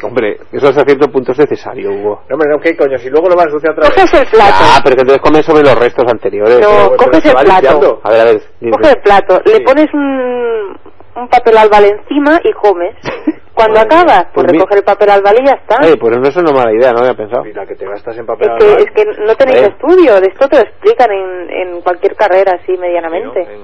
[0.03, 2.23] hombre, eso hasta cierto punto es necesario, Hugo.
[2.30, 2.98] No, hombre, no, ¿qué coño?
[2.98, 3.93] Si luego lo vas a ensuciar otra vez.
[3.95, 4.56] coges el plato.
[4.60, 6.60] Ah, pero que entonces comes sobre los restos anteriores.
[6.60, 7.48] No, coges el plato.
[7.52, 8.02] limpiando.
[8.03, 8.41] A ver, a ver.
[8.60, 8.72] dime.
[8.72, 9.64] Coges el plato, le Sí.
[9.64, 10.77] pones un,
[11.22, 12.95] un papel albal encima y comes.
[13.53, 15.76] Cuando Madre acabas, pues Pues mi- recoger el papel albal y ya está.
[15.84, 17.43] Oye, pues no es una mala idea, no había pensado.
[17.53, 20.27] La que te gastas en papel Es que, albal, es que no tenéis estudio, de
[20.27, 22.80] esto te lo explican en, en cualquier carrera así sí, ¿no?
[22.80, 23.41] medianamente.
[23.41, 23.61] En,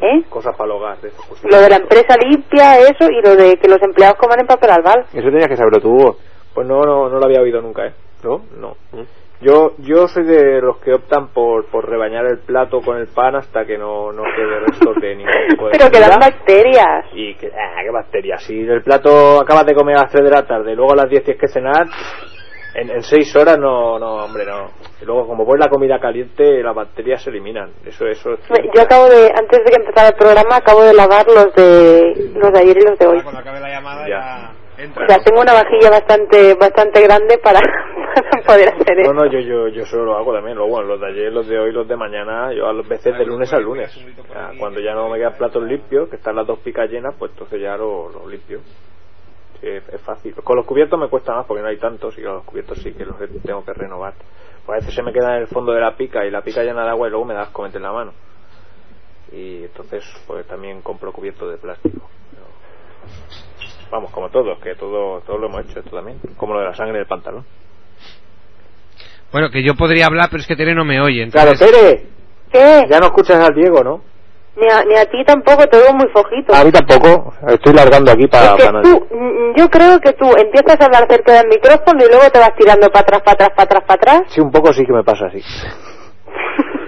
[0.00, 0.22] ¿Eh?
[0.28, 0.98] Cosas para el hogar.
[1.00, 1.10] de.
[1.50, 4.70] Lo de la empresa limpia, eso, y lo de que los empleados coman en papel
[4.70, 5.04] albal.
[5.12, 6.16] Eso tenías que saberlo tú.
[6.54, 7.92] Pues no, no, no lo había oído nunca, ¿eh?
[8.22, 8.42] ¿No?
[8.58, 8.76] No.
[9.40, 13.36] Yo, yo soy de los que optan por, por rebañar el plato con el pan
[13.36, 16.30] hasta que no, no quede restos de ningún tipo de Pero que dan comida.
[16.30, 17.04] bacterias.
[17.12, 18.42] Y que, ah, qué bacterias.
[18.44, 21.10] Si el plato acabas de comer a las 3 de la tarde, luego a las
[21.10, 21.84] 10 tienes que cenar,
[22.76, 24.70] en, en 6 horas no, no, hombre, no.
[25.00, 27.70] Y luego, como pones la comida caliente, las bacterias se eliminan.
[27.84, 28.32] Eso, eso.
[28.34, 28.40] es
[28.74, 32.52] Yo acabo de, antes de que empezara el programa, acabo de lavar los de, los
[32.52, 33.22] de ayer y los de hoy.
[33.22, 34.52] Cuando acabe la llamada Ya.
[34.78, 35.04] ya, entra.
[35.04, 39.12] O sea, tengo una vajilla bastante, bastante grande para, para poder hacer No, eso.
[39.14, 40.56] no, yo, yo, yo solo lo hago también.
[40.56, 43.24] Luego, bueno, los de ayer, los de hoy, los de mañana, yo a veces de
[43.26, 43.94] lunes a lunes.
[44.18, 47.14] O sea, cuando ya no me quedan platos limpios, que están las dos picas llenas,
[47.18, 48.60] pues entonces ya lo, lo limpio.
[49.60, 50.34] Sí, es, es fácil.
[50.34, 52.92] Con los cubiertos me cuesta más porque no hay tantos y con los cubiertos sí
[52.92, 54.14] que los tengo que renovar.
[54.64, 56.62] Pues a veces se me queda en el fondo de la pica y la pica
[56.62, 58.12] llena de agua y luego me das asco meter la mano.
[59.32, 62.08] Y entonces, pues también compro cubiertos de plástico.
[62.30, 62.46] Pero,
[63.90, 66.18] vamos, como todos, que todo, todo lo hemos hecho esto también.
[66.36, 67.44] Como lo de la sangre del pantalón.
[69.32, 71.28] Bueno, que yo podría hablar, pero es que Tere no me oye.
[71.30, 71.72] Claro, Entonces...
[71.72, 72.06] Tere,
[72.50, 72.88] ¿Qué?
[72.88, 74.02] ya no escuchas al Diego, ¿no?
[74.56, 76.54] Ni a, ni a ti tampoco, te veo muy fojito.
[76.54, 77.34] A mí tampoco.
[77.48, 78.46] Estoy largando aquí para...
[78.46, 82.02] Es que para- tú, mm, yo creo que tú empiezas a hablar cerca del micrófono
[82.04, 84.32] y luego te vas tirando para atrás, para atrás, para atrás, para atrás.
[84.34, 85.42] Sí, un poco sí que me pasa así.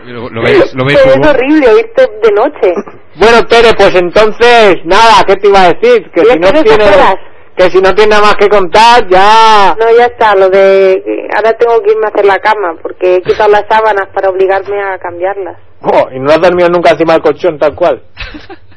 [0.06, 0.72] ¿Lo, lo veis?
[0.74, 2.72] ¿Lo veis, es horrible oírte de noche.
[3.16, 6.10] Bueno, Tere, pues entonces, nada, ¿qué te iba a decir?
[6.10, 7.14] Que ¿Ya si no tienes tienes, horas?
[7.58, 9.74] Que si no tienes nada más que contar, ya...
[9.78, 11.02] No, ya está, lo de...
[11.04, 14.30] que Ahora tengo que irme a hacer la cama porque he quitado las sábanas para
[14.30, 15.58] obligarme a cambiarlas.
[15.82, 18.02] Oh, y no has dormido nunca encima del colchón, tal cual.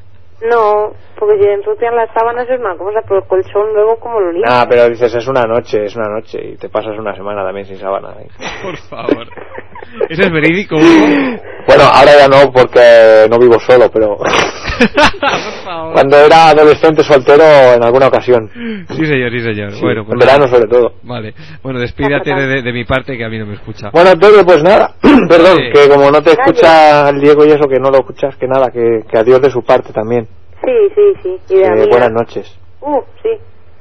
[0.41, 4.31] No, porque si ensucian las sábanas es una cosa, pero el colchón luego como lo
[4.31, 4.51] limpio.
[4.51, 7.67] Ah, pero dices, es una noche, es una noche, y te pasas una semana también
[7.67, 8.15] sin sábana.
[8.19, 8.27] ¿eh?
[8.63, 9.27] Por favor.
[10.09, 10.77] ¿Eso es verídico?
[10.77, 14.17] Bueno, ahora ya no porque no vivo solo, pero
[15.93, 17.43] cuando era adolescente soltero
[17.75, 18.49] en alguna ocasión.
[18.89, 19.71] Sí, señor, sí, señor.
[19.73, 20.93] Sí, bueno, pues en verano sobre todo.
[21.03, 21.33] Vale.
[21.61, 23.89] Bueno, despídate de, de- de mi parte que a mí no me escucha.
[23.91, 24.95] Bueno, Antonio, pues nada,
[25.29, 25.71] perdón, Sí.
[25.73, 28.67] que como no te escucha el Diego y eso, que no lo escuchas, que nada,
[28.71, 30.27] que, que adiós de su parte también.
[30.63, 31.01] Sí, sí,
[31.47, 31.53] sí.
[31.55, 32.55] Y de Eh, buenas noches.
[32.81, 33.29] Uh, sí.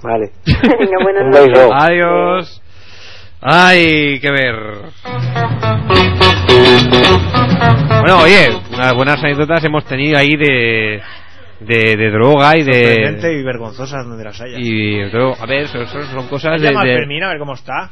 [0.03, 0.31] Vale.
[0.47, 1.49] Venga, buenas Un noches.
[1.49, 1.71] beso.
[1.75, 2.63] Adiós.
[3.43, 4.57] Ay, qué ver.
[6.91, 11.01] Bueno, oye, unas buenas anécdotas hemos tenido ahí de
[11.61, 14.57] de, de droga y de y vergonzosas donde las haya.
[14.59, 17.39] y dro- a ver, son, son- son cosas de, Llama a de- Fermín a ver
[17.39, 17.91] cómo está.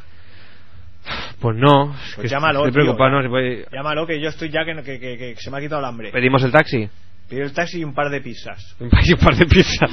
[1.39, 3.23] pues no, es Pues que llámalo, estoy tío, preocupado, ya.
[3.23, 5.81] no puede- Llámalo que yo estoy ya que, que, que- que se me ha quitado
[5.81, 6.11] el hambre.
[6.11, 6.89] pedimos el taxi.
[7.29, 8.75] Pido el taxi y un par de pizzas.
[8.79, 9.91] Un par- un par de pizzas.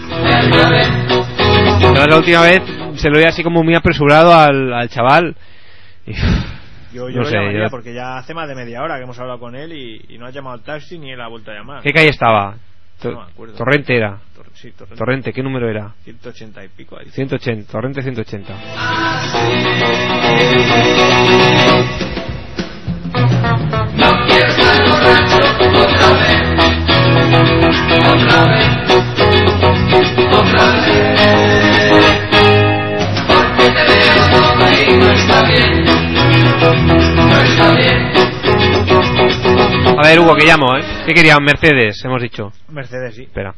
[2.09, 2.63] La última vez
[2.95, 5.37] se lo oí así como muy apresurado al, al chaval.
[6.07, 6.13] Y,
[6.97, 9.03] Yo, yo no lo sé, llamaría yo- porque ya hace más de media hora que
[9.05, 11.51] hemos hablado con él y, y no ha llamado al taxi ni él ha vuelto
[11.51, 11.83] a llamar.
[11.83, 12.57] ¿Qué calle estaba?
[13.03, 13.55] To- No me acuerdo.
[13.55, 14.19] Torrente era.
[14.35, 14.97] Tor- sí, Torrente.
[14.97, 15.93] Torrente, ¿qué número era?
[16.05, 17.11] 180 y pico ahí.
[17.11, 18.55] 180, Torrente 180.
[18.55, 18.57] A
[40.09, 40.83] ver, Hugo, que llamo, ¿eh?
[41.07, 41.43] ¿Qué querían?
[41.43, 42.53] Mercedes, hemos dicho.
[42.69, 43.23] Mercedes, sí.
[43.23, 43.55] Espera.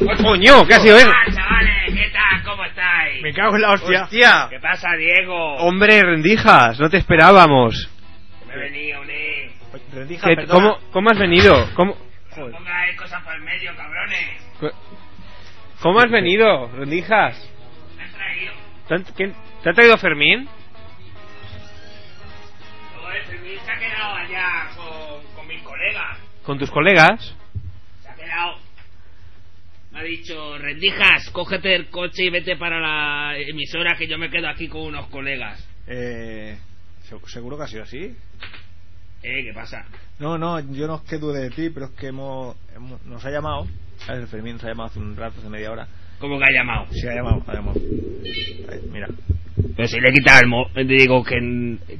[0.00, 0.66] ¡Oh, coño!
[0.66, 1.10] ¿Qué ha sido eso?
[1.34, 2.42] chavales, ¿qué tal?
[2.44, 3.22] ¿Cómo estáis?
[3.22, 4.02] Me cago en la hostia.
[4.04, 4.46] ¡Hostia!
[4.50, 5.56] ¿Qué pasa, Diego?
[5.56, 7.88] Hombre, rendijas, no te esperábamos.
[8.48, 9.52] Me he venido, ne.
[9.94, 10.54] Rendija, ¿Qué- perdona.
[10.54, 11.68] ¿Cómo, ¿Cómo has venido?
[11.74, 11.96] ¿Cómo,
[12.36, 14.74] No pongáis cosas por el medio, cabrones.
[15.80, 17.50] ¿Cómo has venido, rendijas?
[17.96, 18.52] Me han traído.
[18.88, 20.48] ¿Te, han- quién- ¿te ha traído Fermín?
[23.88, 26.18] Quedado allá con, con mis colegas.
[26.44, 27.34] ¿Con tus colegas?
[28.02, 28.56] Se ha quedado.
[29.92, 34.30] Me ha dicho, rendijas, cógete el coche y vete para la emisora que yo me
[34.30, 35.66] quedo aquí con unos colegas.
[35.86, 36.56] Eh,
[37.02, 38.16] ¿se- ¿Seguro que ha sido así?
[39.24, 39.84] Eh, ¿qué pasa?
[40.18, 43.24] No, no, yo no es que dude de ti, pero es que hemos, hemos- nos
[43.24, 43.66] ha llamado.
[44.08, 45.86] El Fermín nos ha llamado hace un rato, hace media hora.
[46.18, 46.86] ¿Cómo que ha llamado?
[46.90, 47.78] Sí, ha llamado, ha llamado.
[47.78, 49.06] Ahí, mira.
[49.76, 51.36] Pero si le he quitado el móvil, digo que,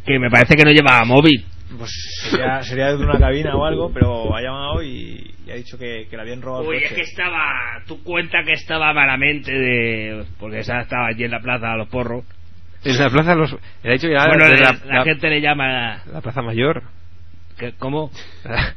[0.05, 1.45] que me parece que no llevaba móvil.
[1.79, 1.91] Pues
[2.31, 6.07] sería, sería de una cabina o algo, pero ha llamado y, y ha dicho que,
[6.11, 7.83] que le habían robado Uy, el es que estaba.
[7.87, 10.25] Tú cuenta que estaba malamente de.
[10.39, 12.25] Porque esa estaba allí en la plaza de los porros.
[12.85, 13.53] En la plaza los...
[13.85, 16.03] Le ha dicho ya bueno, de la, la, la la- gente le llama.
[16.13, 16.83] la plaza mayor.
[17.57, 18.11] ¿qué- ¿Cómo?
[18.45, 18.75] La,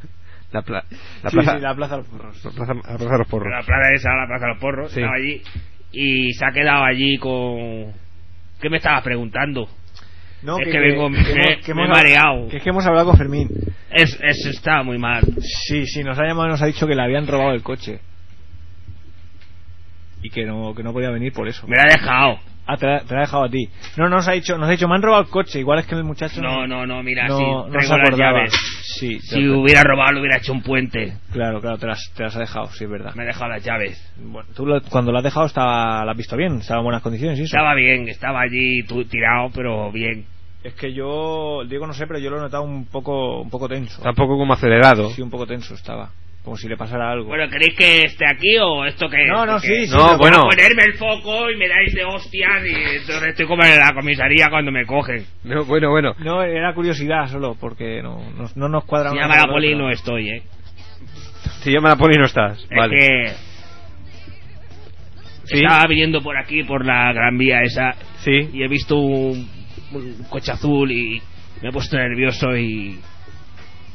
[0.51, 0.85] la pla-
[1.23, 1.55] la Sí, plaza...
[1.55, 2.45] sí, la plaza de los porros.
[2.45, 3.51] la plaza, la plaza de los porros.
[3.51, 4.91] La plaza esa, la plaza de los porros.
[4.91, 4.99] Sí.
[4.99, 5.41] Estaba allí.
[5.91, 7.91] Y se ha quedado allí con.
[8.61, 9.67] ¿Qué me estabas preguntando?
[10.45, 12.47] No, Es que vengo- me- me he mareado.
[12.49, 13.49] Que es que hemos hablado con Fermín.
[13.91, 15.23] Es, es, está muy mal.
[15.41, 17.99] Sí, sí, nos ha llamado y nos ha dicho que le habían robado el coche.
[20.22, 21.67] Y que no, que no podía venir por eso.
[21.67, 22.39] Me la ha dejado.
[22.67, 23.69] Ah, te la, te la ha dejado a ti.
[23.95, 25.59] No, nos ha dicho, nos ha dicho, me han robado el coche.
[25.59, 28.17] Igual es que el muchacho No, no, no, mira, no, sí, no traigo se las
[28.17, 28.53] llaves.
[28.81, 31.13] Sí, Si hubiera robado, le hubiera hecho un puente.
[31.31, 33.13] Claro, claro, te las, te las ha dejado, sí, es verdad.
[33.13, 34.13] Me ha dejado las llaves.
[34.17, 37.03] Bueno, tú lo- cuando lo has dejado estaba, la has visto bien, estaba en buenas
[37.03, 37.45] condiciones eso.
[37.55, 40.26] Estaba bien, estaba allí tu- tirado, pero bien.
[40.65, 43.69] Es que yo, Diego no sé, pero yo lo he notado un poco, un poco
[43.69, 44.01] tenso.
[44.01, 45.11] Tampoco como acelerado.
[45.11, 46.09] Sí, un poco tenso estaba.
[46.43, 47.27] Como si le pasara algo.
[47.27, 49.29] Bueno, ¿queréis que esté aquí o esto qué es?
[49.31, 50.41] No, no, sí, sí, No, bueno.
[50.41, 54.47] ponerme el foco y me dais de hostias y entonces estoy como en la comisaría
[54.49, 55.25] cuando me cogen.
[55.43, 56.15] No, bueno, bueno.
[56.19, 59.91] No, era curiosidad solo, porque no, no, no nos cuadra Si llama la poli no
[59.91, 60.43] estoy, ¿eh?
[61.61, 62.59] Si llama la poli no estás.
[62.59, 62.97] Es vale.
[62.97, 63.31] que
[65.45, 65.57] Sí.
[65.63, 68.49] estaba viniendo por aquí, por la gran vía esa, Sí.
[68.51, 69.47] y he visto un,
[69.93, 71.21] un coche azul y
[71.61, 72.99] me he puesto nervioso y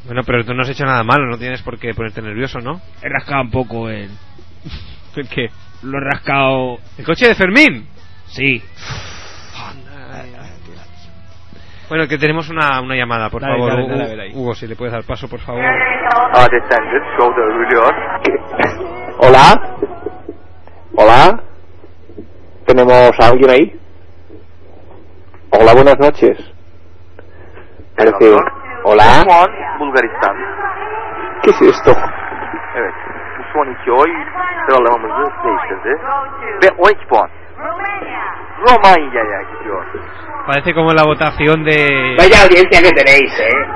[0.07, 2.81] Bueno, pero tú no has hecho nada malo, no tienes por qué ponerte nervioso, ¿no?
[3.03, 4.09] he rascado un poco el...
[5.17, 5.47] ¿El qué?
[5.83, 6.79] Lo he rascado...
[6.99, 7.87] ¿El coche de Fermín?
[8.27, 8.63] Sí.
[11.89, 13.71] Bueno, que tenemos una, una llamada, por Dale, favor.
[13.71, 14.33] dale, Hugo, dale.
[14.37, 15.61] Hugo, si le puedes dar paso, por favor.
[19.19, 19.77] Hola.
[20.97, 21.43] Hola.
[22.67, 23.80] ¿Tenemos a alguien ahí?
[25.53, 26.39] Hola, buenas noches.
[28.85, 29.25] Hola.
[29.79, 30.37] Bulgaristan.
[31.43, 31.91] ¿Qué es esto?
[32.77, 32.95] Evet.
[33.39, 34.11] Bu son iki oy
[34.67, 36.01] sıralamamızı değiştirdi.
[36.63, 37.31] Ve 12 puan.
[38.69, 39.85] Romanya'ya gidiyor.
[40.47, 41.77] Parece como la votación de...
[42.19, 43.67] Vaya audiencia que tenéis, ¿eh?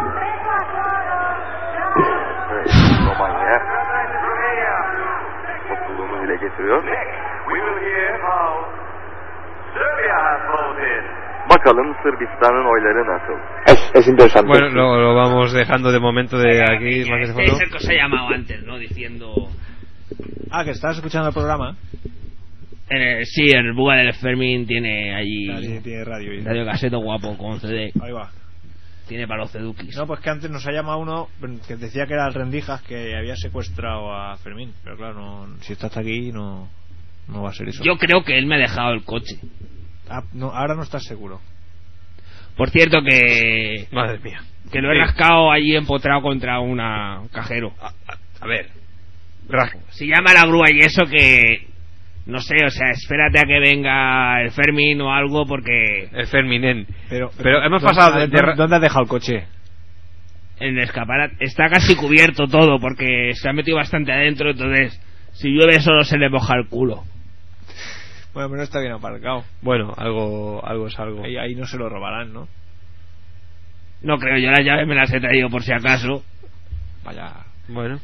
[2.52, 2.70] Evet.
[3.08, 3.62] Romanya.
[5.70, 6.82] Mutluluğunu dile getiriyor.
[11.54, 13.36] Bakalım Sırbistan'ın oyları nasıl?
[13.72, 14.48] Es, es interesante.
[14.48, 17.04] Bueno, lo, lo vamos dejando de momento de aquí.
[17.10, 17.52] más que Este fondo.
[17.52, 18.78] es el que os he llamado antes, ¿no?
[18.78, 19.34] Diciendo...
[20.50, 21.76] Ah, que estás escuchando el programa.
[22.90, 25.46] Eh, sí, el Buga del Fermín tiene allí...
[25.60, 26.32] Tiene, tiene radio.
[26.34, 27.92] y- Radio caseto guapo con CD.
[28.02, 28.30] Ahí va.
[29.08, 29.96] Tiene para los cedukis.
[29.96, 31.28] No, pues que antes nos ha llamado uno
[31.68, 34.72] que decía que era el Rendijas que había secuestrado a Fermín.
[34.82, 36.68] Pero claro, no, si está hasta aquí no,
[37.28, 37.82] no va a ser eso.
[37.84, 39.36] Yo creo que él me ha dejado el coche.
[40.08, 41.40] Ah, no, ahora no estás seguro.
[42.56, 43.88] Por cierto que...
[43.92, 44.40] Madre mía.
[44.70, 45.00] Que lo he Sí.
[45.00, 47.72] rascado allí empotrado contra una un cajero.
[48.40, 48.68] A ver.
[49.48, 51.68] Ras- Si llama a la grúa y eso que...
[52.26, 56.08] No sé, o sea, espérate a que venga el Fermín o algo porque...
[56.12, 56.86] El Ferminen.
[57.10, 59.44] Pero, Pero hemos ¿dónde- pasado de- de ¿dónde, ra- dónde has dejado el coche?
[60.60, 64.98] En el escaparate está casi cubierto todo porque se ha metido bastante adentro, entonces
[65.32, 67.02] si llueve solo se le moja el culo.
[68.34, 69.44] Bueno, pero no está bien aparcado.
[69.62, 71.24] Bueno, algo, algo es algo.
[71.24, 72.48] Ahí, ahí no se lo robarán, ¿no?
[74.02, 76.22] No creo, yo las llaves me las he traído por si acaso.
[77.04, 77.32] Vaya.
[77.68, 78.00] Bueno.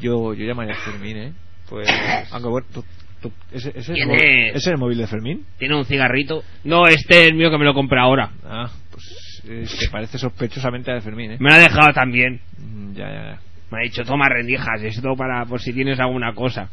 [0.00, 1.32] Yo, yo llamaría a Fermín, ¿eh?
[1.68, 1.88] Pues.
[2.32, 2.84] Aunque bueno, tú-
[3.20, 3.92] tú- ¿ese, ese.
[3.94, 5.44] ¿ese es el móvil de Fermín?
[5.58, 6.42] ¿Tiene un cigarrito?
[6.64, 8.30] No, este es el mío que me lo compré ahora.
[8.44, 11.36] Ah, pues eh, parece sospechosamente a de Fermín, ¿eh?
[11.40, 12.40] Me lo ha dejado también.
[12.58, 13.40] Mm, Ya, ya, ya.
[13.70, 16.68] Me ha dicho, toma rendijas, esto para por si tienes alguna cosa.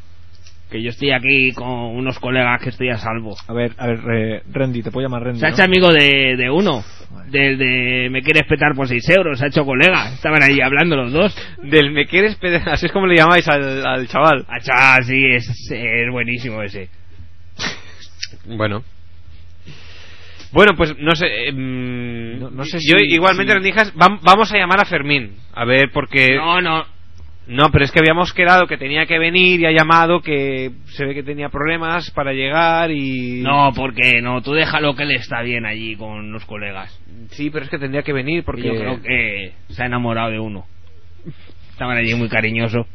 [0.70, 3.36] Que yo estoy aquí con unos colegas que estoy a salvo.
[3.48, 5.40] A ver, a ver, eh, Randy, te puedo llamar Randy.
[5.40, 5.56] Se ha ¿no?
[5.56, 6.84] hecho amigo de, de uno.
[7.28, 9.40] Del de me quieres petar por 6 euros.
[9.40, 10.14] Se ha hecho colega.
[10.14, 11.36] Estaban allí hablando los dos.
[11.64, 14.46] Del me quieres pedir, así es como le llamáis al, al chaval.
[14.48, 16.90] Ah, chaval, sí, es, es buenísimo ese.
[18.46, 18.84] Bueno.
[20.52, 21.50] Bueno, pues no sé.
[21.50, 25.36] eh, No- no sé yo igualmente, si- Rendijas, vam- vamos a llamar a Fermín.
[25.54, 26.36] A ver, porque.
[26.36, 26.86] No, no.
[27.50, 31.04] No, pero es que habíamos quedado que tenía que venir y ha llamado que se
[31.04, 33.42] ve que tenía problemas para llegar y.
[33.42, 34.44] No, porque no.
[34.44, 36.96] Tú déjalo que él está bien allí con los colegas.
[37.32, 38.68] Sí, pero es que tendría que venir porque.
[38.68, 40.68] Yo creo que se ha enamorado de uno.
[41.72, 42.86] Estaban allí muy cariñosos.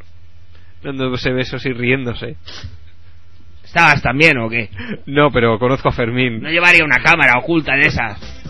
[0.84, 2.36] Dándose besos y riéndose.
[3.64, 4.68] ¿Estabas también o qué?
[5.06, 6.40] No, pero conozco a Fermín.
[6.40, 8.43] No llevaría una cámara oculta de esas.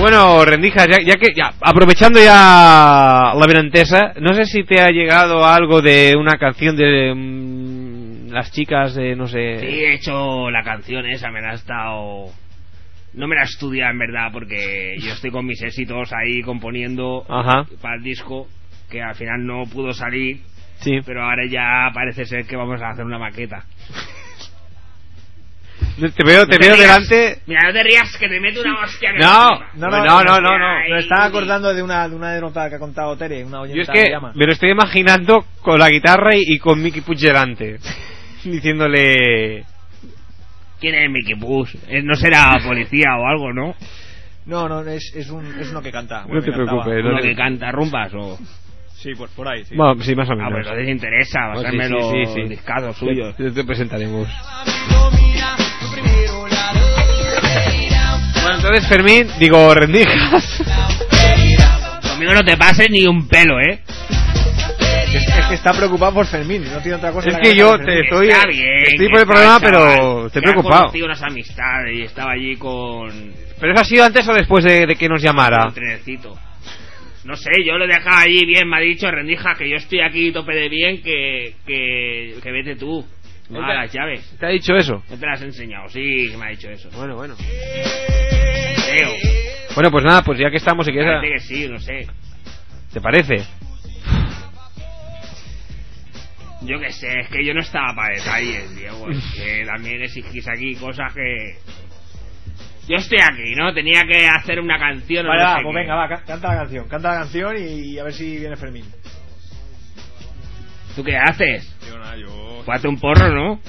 [0.00, 4.88] Bueno, Rendijas, ya, ya que ya, aprovechando ya la venantesa, no sé si te ha
[4.88, 9.58] llegado algo de una canción de mm, las chicas de no sé.
[9.60, 12.26] Sí, he hecho la canción esa, me la ha estado...
[13.12, 17.26] No me la he estudiado en verdad porque yo estoy con mis éxitos ahí componiendo
[17.28, 17.66] Ajá.
[17.82, 18.46] para el disco
[18.88, 20.40] que al final no pudo salir,
[20.78, 21.00] Sí.
[21.04, 23.64] pero ahora ya parece ser que vamos a hacer una maqueta.
[26.00, 26.78] Te veo, te No veo rías.
[27.08, 27.42] delante.
[27.46, 29.12] Mira, no te rías que te meto una hostia.
[29.12, 30.74] No, No, no, no, no, no, no.
[30.88, 33.82] Me estaba acordando de una, de una anécdota que ha contado Tere, una oyenta Yo
[33.82, 34.32] es que que llama.
[34.34, 37.78] me lo estoy imaginando con la guitarra y, y con Mickey Puig delante.
[38.44, 39.64] Diciéndole.
[40.80, 41.74] ¿Quién es Mickey Push?
[41.88, 43.74] Él no será policía o algo, ¿no?
[44.46, 46.22] No, no, es, es, un, es uno que canta.
[46.22, 46.82] No Bueno, te que cantaba.
[46.84, 48.38] preocupes, no Uno te- que canta rumbas o...
[48.94, 49.74] Sí, por, por ahí, sí.
[49.76, 50.52] Bueno, sí, más o Ah, menos.
[50.52, 52.48] pues entonces interesa, Oh, sí, pasarme sí, los sí, sí.
[52.48, 53.36] discazos suyos.
[53.36, 54.28] Te, te presentaremos.
[58.42, 60.62] Bueno, entonces Fermín, digo, rendijas.
[62.10, 63.80] Conmigo no te pases ni un pelo, ¿eh?
[65.12, 67.78] Es, es que está preocupado por Fermín, no tiene otra cosa Es que cabeza yo
[67.78, 70.48] que te estoy, Está bien, estoy que por el está programa, chaval, pero estoy que
[70.50, 70.80] preocupado.
[70.82, 73.32] conocido unas amistades y estaba allí con...
[73.58, 75.66] Pero eso ha sido antes o después de, de que nos llamara.
[75.66, 76.38] un trenecito.
[77.24, 80.00] No sé, yo lo he dejado allí bien, me ha dicho Rendija que yo estoy
[80.00, 83.04] aquí tope de bien, que, que, que vete tú.
[83.50, 84.36] ¿Te- Ah, las llaves.
[84.38, 85.02] ¿Te ha dicho eso?
[85.10, 86.88] No te las he enseñado, sí, que me ha dicho eso.
[86.92, 87.34] Bueno, bueno.
[87.36, 89.10] Creo.
[89.74, 92.06] Bueno, pues nada, pues ya que estamos, si quieres, Parece que sí, no sé.
[92.92, 93.36] ¿te parece?
[96.62, 99.08] Yo qué sé, es que yo no estaba para detalles, Diego.
[99.10, 101.54] Es que también exigís aquí cosas que...
[102.88, 103.72] Yo estoy aquí, ¿no?
[103.72, 105.24] Tenía que hacer una canción.
[105.24, 105.80] o Vale, no va, sé pues qué.
[105.80, 106.88] venga, va, ca- canta la canción.
[106.88, 108.84] Canta la canción y, a ver si viene Fermín.
[110.96, 111.66] ¿Tú qué haces?
[111.86, 112.64] Yo nada, yo...
[112.66, 113.60] Hazte un porro, ¿no?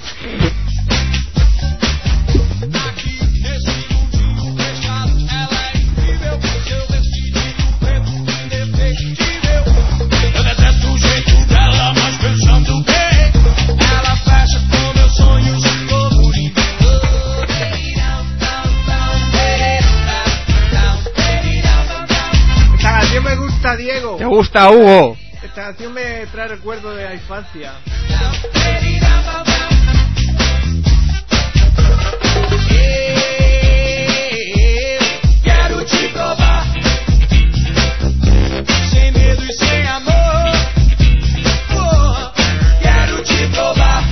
[22.74, 24.16] Esta canción me gusta, Diego.
[24.16, 25.16] ¿Te gusta, Hugo?
[25.52, 27.74] Esta canción me trae recuerdo de la infancia.
[35.44, 36.64] Quero te provar,
[38.90, 40.52] sem medo e sem amor.
[42.80, 44.02] Quero te provar.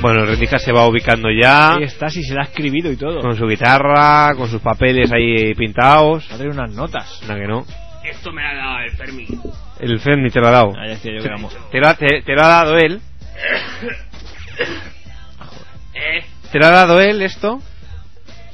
[0.00, 1.74] Rendijas se va ubicando ya.
[1.74, 3.20] Ahí está, si se la ha escribido y todo.
[3.20, 6.24] Con su guitarra, con sus papeles ahí pintados.
[6.30, 7.20] Va a tener unas notas.
[7.26, 7.66] Nada que no.
[8.10, 9.26] Esto me lo ha dado el Fermi.
[9.80, 10.72] El Fermi te lo ha dado.
[10.76, 11.56] Ah, ya yo que éramos.
[11.70, 13.00] Te lo, ha, te, te lo ha dado él.
[15.94, 16.24] ¿Eh?
[16.50, 17.60] ¿Te lo ha dado él esto?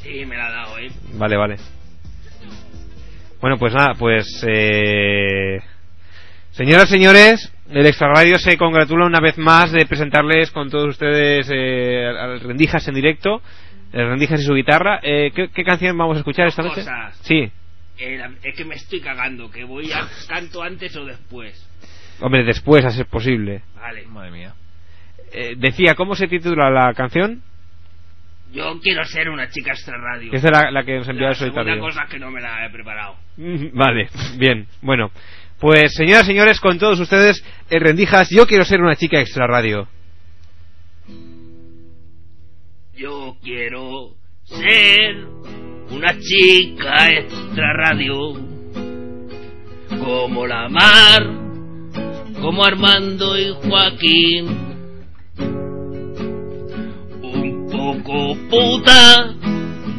[0.02, 0.90] Sí, me lo ha dado, ¿eh?
[1.14, 1.56] Vale, vale.
[3.40, 4.44] Bueno, pues nada, pues...
[4.46, 5.60] Eh...
[6.50, 11.48] Señoras, señores, el Extra Radio se congratula una vez más de presentarles con todos ustedes
[11.52, 13.42] eh, al Rendijas en directo,
[13.92, 15.00] el Rendijas y su guitarra.
[15.02, 16.82] Eh, ¿qué, qué canción vamos a escuchar esta noche?
[16.82, 17.18] Cosas.
[17.22, 17.50] Sí,
[17.98, 21.54] Eh, es que me estoy cagando, que voy a canto antes o después.
[22.20, 23.62] hombre, después a ser posible.
[23.76, 24.04] Vale.
[24.06, 24.54] Madre mía.
[25.32, 27.42] Eh, decía, ¿cómo se titula la canción?
[28.52, 30.30] Yo quiero ser una chica extra radio.
[30.30, 31.80] Que es la, la que nos envió el solitario.
[31.80, 33.16] cosa que no me la he preparado.
[33.36, 34.08] Mm, Vale,
[34.38, 34.66] bien.
[34.80, 35.10] Bueno,
[35.58, 39.46] pues señoras y señores, con todos ustedes, el Rendijas, yo quiero ser una chica extra
[39.48, 39.88] radio.
[42.94, 44.14] Yo quiero
[44.44, 45.26] ser
[45.90, 48.34] una chica extra radio.
[50.02, 51.22] Como la mar,
[52.40, 54.46] como Armando y Joaquín.
[57.22, 59.34] Un poco puta,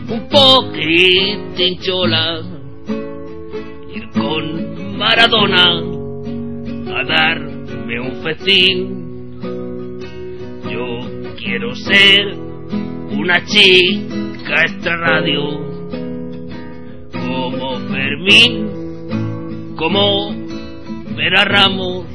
[0.10, 2.42] un poquitín chola.
[3.96, 5.80] Ir con Maradona
[6.94, 9.06] a darme un festín.
[10.70, 12.38] Yo quiero ser
[13.12, 15.75] una chica extra radio
[17.36, 20.34] como Fermín, como
[21.16, 22.06] Vera Ramos,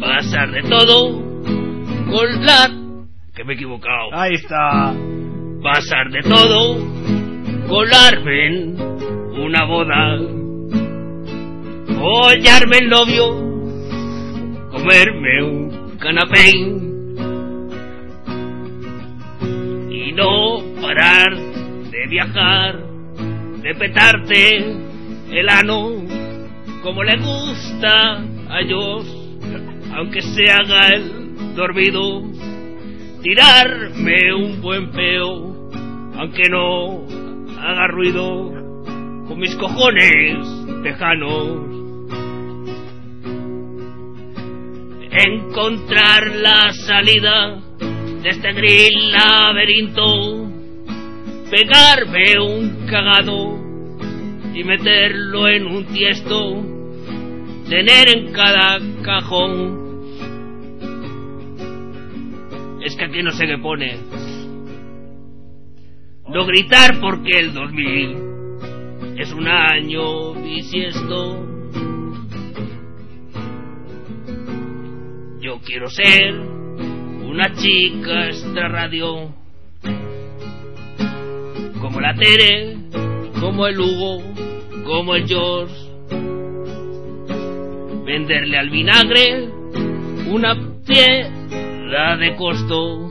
[0.00, 1.22] pasar de todo
[2.10, 2.70] con la
[3.34, 4.08] que me he equivocado.
[4.12, 4.94] Ahí está.
[5.62, 6.78] Pasar de todo,
[7.68, 10.18] colarme en una boda,
[11.98, 13.24] follarme el novio,
[14.70, 16.50] comerme un canapé
[19.90, 21.36] y no parar
[21.90, 22.89] de viajar,
[23.62, 24.58] de petarte
[25.30, 26.02] el ano
[26.82, 28.16] como le gusta
[28.48, 29.04] a Dios,
[29.94, 32.22] aunque se haga el dormido,
[33.22, 35.70] tirarme un buen peo,
[36.16, 37.04] aunque no
[37.58, 38.50] haga ruido,
[39.28, 40.48] con mis cojones
[40.82, 41.68] tejanos.
[45.12, 47.58] Encontrar la salida
[48.22, 50.39] de este gris laberinto,
[51.50, 53.58] pegarme un cagado
[54.54, 56.64] y meterlo en un tiesto,
[57.68, 59.80] tener en cada cajón.
[62.82, 63.98] Es que aquí no sé qué pone.
[66.28, 71.46] No gritar porque el 2000 es un año bisiesto.
[75.40, 79.39] Yo quiero ser una chica extra radio
[81.90, 82.76] como la Tere,
[83.40, 84.22] como el Hugo,
[84.84, 85.74] como el George.
[88.04, 89.48] Venderle al vinagre
[90.30, 90.54] una
[90.86, 93.10] piedra de costo.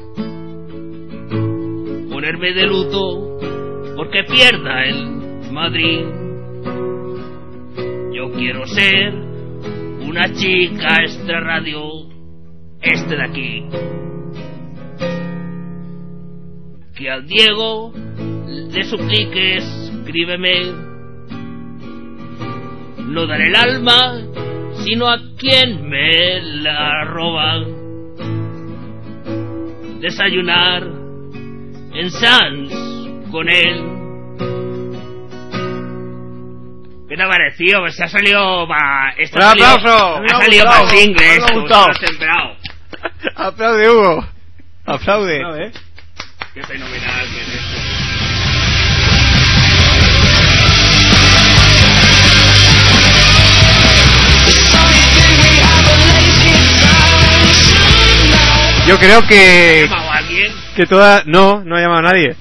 [2.09, 3.37] Ponerme de luto
[3.97, 6.05] porque pierda el Madrid.
[8.13, 11.81] Yo quiero ser una chica extra radio,
[12.81, 13.65] este de aquí.
[16.95, 17.93] Que al Diego
[18.71, 20.71] le suplique, escríbeme.
[23.05, 24.21] No daré el alma,
[24.85, 27.59] sino a quien me la roba.
[29.99, 30.83] Desayunar
[31.93, 32.71] en Sans
[33.31, 33.83] con él.
[37.09, 37.79] ¿Qué te ha parecido?
[37.81, 39.13] Pues ha salido pa...
[39.17, 40.21] esto ¡Un ha salido- aplauso!
[40.31, 41.87] Ha salido para single me ha gustado.
[41.89, 42.55] has sembrado.
[43.35, 44.25] Aplaude, Hugo.
[44.85, 45.71] Aplaude.
[46.53, 47.88] Qué fenomenal que es esto.
[58.89, 59.83] Yo creo que...
[59.85, 60.51] ¿Ha llamado a alguien?
[60.75, 61.25] Que todas...
[61.27, 62.35] No, no ha llamado a nadie.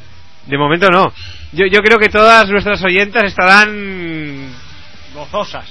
[0.47, 1.12] De momento no.
[1.53, 4.51] Yo, yo creo que todas nuestras oyentas estarán
[5.15, 5.66] Gozosas.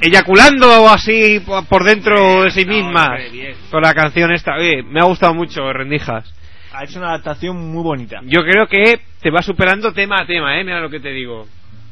[0.00, 4.54] eyaculando así po- por dentro de sí mismas hombre, con la canción esta.
[4.56, 6.32] Oye, me ha gustado mucho, Rendijas.
[6.72, 8.20] Ha hecho una adaptación muy bonita.
[8.24, 10.64] Yo creo que te va superando tema a tema, ¿eh?
[10.64, 11.46] Mira lo que te digo.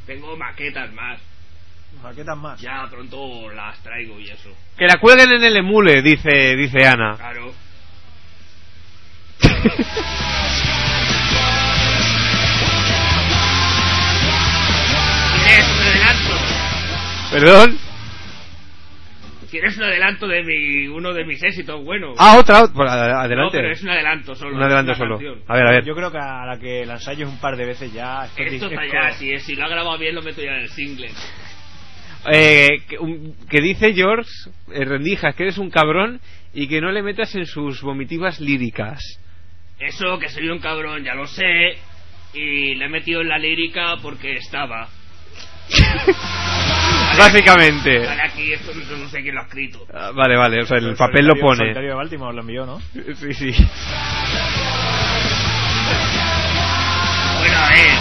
[0.06, 1.20] Tengo maquetas más.
[2.02, 2.60] Maquetas más.
[2.60, 4.50] Ya pronto las traigo y eso.
[4.78, 7.16] Que la cuelguen en el emule, dice, dice Ana.
[7.16, 7.52] Claro.
[15.44, 16.34] ¿Quieres un adelanto?
[17.30, 17.78] ¿Perdón?
[19.50, 22.14] ¿Quieres un adelanto de mi, uno de mis éxitos buenos?
[22.18, 22.72] Ah, otra, otra.
[22.74, 23.58] Pues, ad- No, adelante.
[23.58, 24.54] pero es un adelanto solo.
[24.56, 25.16] Un adelanto solo.
[25.16, 25.40] canción.
[25.48, 25.84] A ver, a ver.
[25.84, 28.26] Yo creo que a la que la ensayes un par de veces ya.
[28.26, 30.40] Esto, Esto es está es ya, como- si, si lo ha grabado bien lo meto
[30.40, 31.10] ya en el single.
[32.32, 34.30] Eh, que, un- que dice George
[34.72, 36.20] eh, Rendijas que eres un cabrón
[36.52, 39.00] y que no le metas en sus vomitivas líricas.
[39.80, 41.78] Eso, que soy un cabrón, ya lo sé.
[42.34, 44.88] Y le he metido en la lírica porque estaba.
[47.18, 47.98] Básicamente.
[48.06, 49.84] Vale, aquí esto no, no sé quién lo ha escrito.
[49.92, 51.56] Ah, Vale, vale, o sea, el el papel lo pone.
[51.58, 52.80] solitario de Baltimore lo envió, ¿no?
[53.16, 53.52] Sí, sí.
[57.38, 57.98] Bueno, a ver.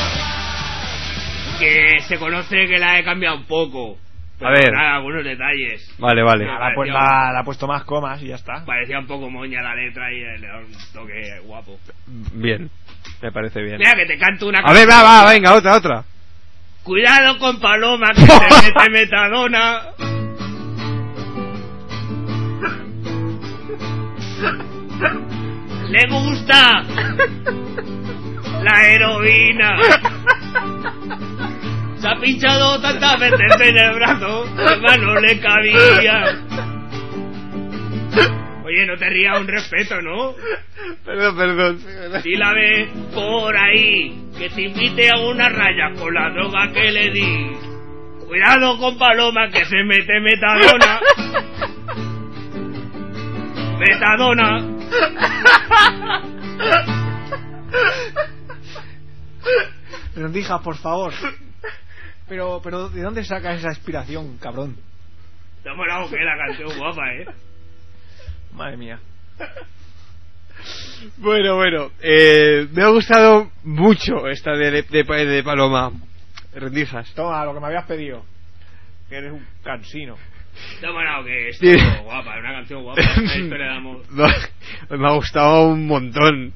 [1.60, 3.98] Que se conoce que la he cambiado un poco.
[4.40, 4.72] Pero A ver.
[4.72, 5.94] nada, algunos detalles.
[6.00, 6.46] Vale, vale.
[6.46, 8.64] La, ha pu- parecía la- la ha puesto más comas y ya está.
[8.66, 11.78] Parecía un poco moña la letra y le da un toque guapo.
[12.34, 12.70] Bien,
[13.22, 13.78] me parece bien.
[13.80, 16.04] Mira que te canto una A ver, va, va, venga, otra, otra.
[16.84, 19.82] Cuidado con Paloma que se mete metadona.
[25.90, 26.84] Le gusta
[28.64, 29.76] la heroína.
[32.00, 36.40] Se ha pinchado tantas veces en el brazo, hermano le cabía.
[38.64, 40.34] Oye, no te rías un respeto, ¿no?
[41.04, 41.80] Perdón, perdón.
[42.24, 46.92] Si la ves por ahí, que te invite a una raya con la droga que
[46.92, 47.52] le di.
[48.28, 51.02] Cuidado con Paloma que se mete metadona.
[53.80, 54.66] Metadona.
[60.16, 61.14] Rendijas, por favor.
[62.30, 64.78] Pero, pero, ¿de dónde sacas esa inspiración, cabrón?
[65.64, 67.26] Te ha molado que la canción guapa, eh.
[68.54, 69.00] Madre mía.
[71.18, 75.92] Bueno, bueno, eh, me ha gustado mucho esta de, de, de Paloma.
[76.54, 77.12] Rendijas.
[77.14, 78.24] Toma, lo que me habías pedido.
[79.08, 80.16] Que eres un cansino.
[80.82, 81.74] Te ha molado que es Sí.
[81.74, 84.04] todo guapa, es una canción guapa, una historia de amor.
[84.12, 84.28] No,
[84.98, 86.54] me ha gustado un montón.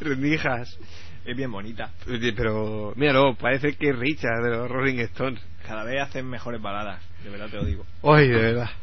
[0.00, 0.78] Rendijas.
[1.24, 1.90] Es bien bonita.
[2.06, 5.40] Oye, Pero, míralo, parece que es Richard de los Rolling Stones.
[5.66, 7.86] Cada vez hacen mejores baladas, de verdad te lo digo.
[8.02, 8.70] Ay, de verdad.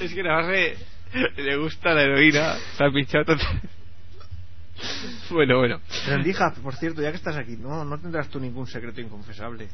[0.00, 0.76] Es que nada más le,
[1.36, 2.56] le gusta la heroína.
[2.76, 3.36] Se ha pinchado.
[5.30, 5.80] Bueno, bueno.
[6.06, 9.68] Rendijas, por cierto, ya que estás aquí, no, no tendrás tú ningún secreto inconfesable.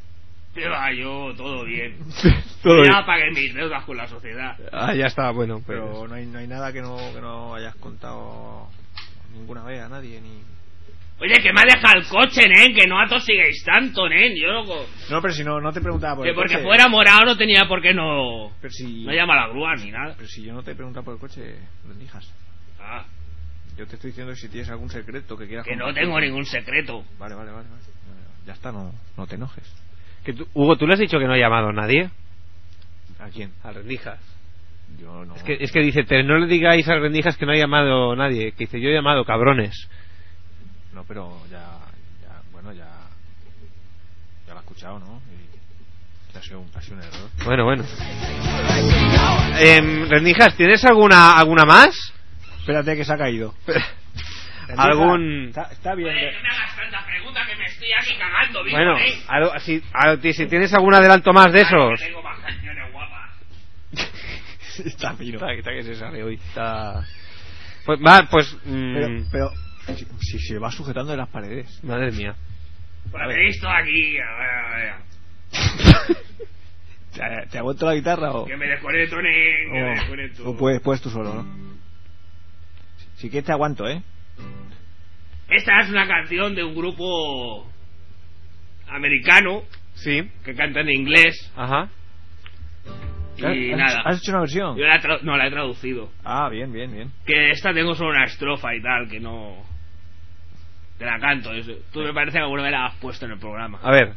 [0.54, 1.96] Te va, yo todo bien.
[2.62, 3.06] Todo ya bien.
[3.06, 4.56] pagué mis deudas con la sociedad.
[4.72, 5.62] Ah, ya está, bueno.
[5.66, 8.68] Pero Pero no hay, no hay nada que no, que no hayas contado
[9.38, 10.42] ninguna vez a nadie, ni...
[11.20, 14.34] Oye, que me ha dejado el coche, nen, que no atosiguéis tanto, nen.
[14.40, 14.86] Yo loco.
[15.10, 16.64] No, pero si no, no te preguntaba por Que el porque coche.
[16.64, 18.52] fuera morado no tenía por qué no.
[18.60, 19.04] Pero si...
[19.04, 20.14] No llama a la grúa ni nada.
[20.16, 21.56] Pero si yo no te he preguntado por el coche,
[21.88, 22.32] Rendijas.
[22.80, 23.04] Ah,
[23.76, 27.04] Yo te estoy diciendo si tienes algún secreto que quieras que no tengo ningún secreto.
[27.18, 27.68] Vale, vale, vale.
[27.68, 27.82] vale.
[28.46, 29.64] Ya está, no, no te enojes.
[30.24, 32.10] Que tú- Hugo, ¿tú le has dicho que no ha llamado a nadie?
[33.18, 33.52] ¿A quién?
[33.64, 34.20] A Rendijas.
[35.00, 35.34] Yo no.
[35.36, 38.16] Es que, es que dice, "Te- no le digáis a Rendijas que no ha llamado
[38.16, 38.52] nadie.
[38.52, 39.88] Que dice, yo he llamado, cabrones.
[40.92, 41.78] No, pero ya,
[42.22, 42.88] ya, bueno, ya,
[44.46, 45.20] ya lo ha escuchado, ¿no?
[46.34, 47.30] Y ha sido un, ha sido un error.
[47.44, 47.84] Bueno, bueno.
[49.60, 52.12] Em, Rendijas, ¿tienes alguna alguna más?
[52.60, 53.54] Espérate que se ha caído.
[54.76, 55.46] ¿Algún...?
[55.48, 56.10] Está, está bien.
[56.14, 58.96] Oye, no me hagas tanta pregunta que me estoy aquí cagando, Bueno,
[59.28, 62.00] algo- si, algo- si tienes algún adelanto más de Claro esos.
[62.06, 63.30] Tengo más canciones guapas.
[64.86, 65.34] está fino.
[65.34, 66.34] Está, está que se sale hoy.
[66.34, 67.04] Está...
[67.84, 68.56] Pues va, pues...
[68.64, 69.50] mm, Pero, pero
[69.96, 71.82] si, si se va sujetando de las paredes.
[71.84, 72.34] Madre mía.
[73.10, 74.18] Pues he visto aquí.
[74.18, 74.94] A ver, a ver.
[77.12, 78.44] ¿Te, te ha vuelto la guitarra o...?
[78.46, 79.72] Que me desconecto, nen.
[79.72, 80.50] Que me o- desconecto.
[80.50, 81.78] o puedes, puedes tú solo, ¿no?
[82.98, 84.02] Si, si quieres te aguanto, ¿eh?
[85.48, 87.66] Esta es una canción de un grupo
[88.88, 89.62] americano
[89.94, 90.30] Sí.
[90.44, 91.88] que canta en inglés Ajá.
[93.38, 94.02] Y ¿Has, nada.
[94.04, 94.76] ¿Has hecho una versión?
[94.76, 96.10] Yo la he tra- no la he traducido.
[96.24, 97.10] Ah, bien, bien, bien.
[97.24, 99.56] Que esta tengo solo una estrofa y tal, que no.
[100.98, 101.52] Te la canto.
[101.52, 101.72] eso.
[101.92, 103.78] Tú me parece que alguna vez la has puesto en el programa.
[103.82, 104.14] A ver.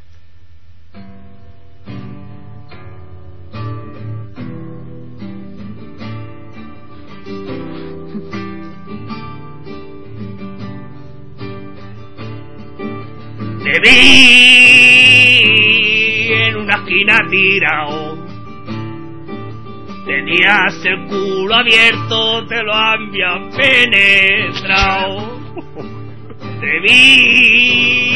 [13.63, 13.91] Te vi
[16.33, 18.20] en una esquina tirado.
[20.05, 25.39] Tenías el culo abierto, te lo habían penetrado.
[26.59, 28.15] Te vi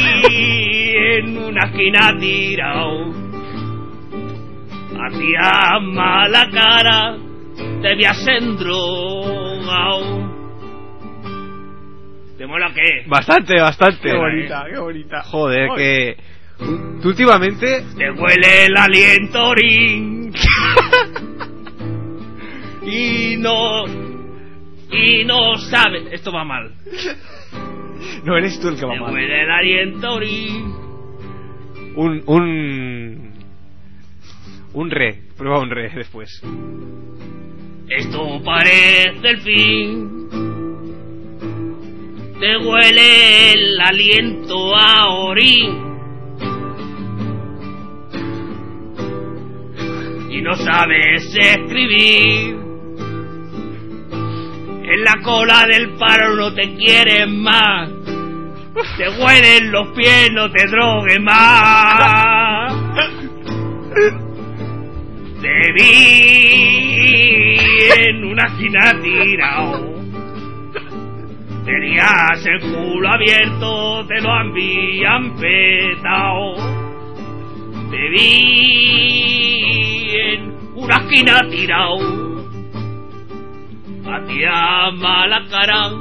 [0.95, 3.13] en una esquina tirado.
[4.99, 7.17] Hacías mala cara,
[7.81, 10.25] te habías endrogado.
[12.37, 13.03] ¿Te mola qué?
[13.07, 14.09] Bastante, bastante.
[14.09, 15.21] Qué bonita, qué bonita.
[15.23, 15.83] Joder, Oye.
[15.83, 16.17] que...
[17.01, 17.83] Tú últimamente.
[17.97, 19.53] Te huele el aliento.
[22.85, 23.85] y no.
[24.91, 26.03] Y no sabes.
[26.11, 26.71] Esto va mal.
[28.23, 29.13] No eres tú el que va Te mal.
[29.13, 30.15] huele el aliento.
[31.95, 32.23] Un.
[32.25, 33.33] Un.
[34.73, 35.21] Un re.
[35.37, 36.41] Prueba un re después.
[37.89, 40.27] Esto parece el fin.
[42.39, 45.85] Te huele el aliento a orín.
[50.29, 52.64] Y no sabes escribir.
[54.87, 57.89] En la cola del paro no te quieren más.
[58.97, 62.71] Te huelen los pies, no te drogues más.
[65.41, 67.57] Te vi
[67.97, 69.95] en una esquina tirado.
[71.65, 76.57] Tenías el culo abierto, te lo habían petao.
[77.89, 82.24] Te vi en una esquina tirado.
[84.07, 85.91] Hacía mala cara,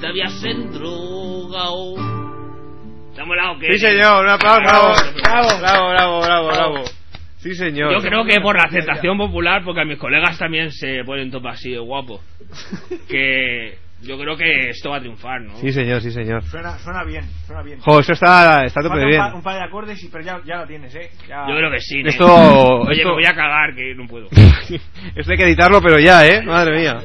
[0.00, 1.94] te habías endrogado.
[3.14, 3.72] ¿Te ha molado qué?
[3.74, 4.60] Sí, señor, un aplauso.
[4.62, 6.84] Bravo, bravo, bravo, bravo, bravo, bravo.
[7.38, 7.92] Sí, señor.
[7.92, 11.50] Yo creo que por la aceptación popular, porque a mis colegas también se ponen topa
[11.50, 12.20] así de guapo.
[13.08, 15.56] Que yo creo que esto va a triunfar, ¿no?
[15.56, 16.42] Sí, señor, sí, señor.
[16.44, 17.78] Suena, suena bien, suena bien.
[17.80, 19.18] Jo, eso está, está un, bien.
[19.20, 21.10] par, un par de acordes, y, pero ya, ya lo tienes, ¿eh?
[21.28, 22.02] Ya- Yo creo que sí.
[22.04, 22.62] Esto- ¿no?
[22.82, 24.28] Oye, esto- me voy a cagar, que no puedo.
[25.14, 26.42] Esto hay que editarlo, pero ya, ¿eh?
[26.42, 26.98] Madre mía.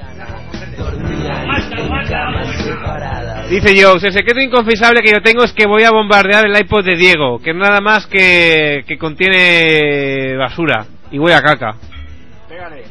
[3.49, 6.83] Dice Jones, el secreto inconfesable que yo tengo es que voy a bombardear el iPod
[6.83, 10.85] de Diego, que es nada más que, que contiene basura.
[11.11, 11.75] Y voy a caca.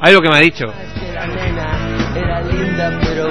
[0.00, 0.64] Ahí lo que me ha dicho.
[1.14, 3.28] La nena era linda pero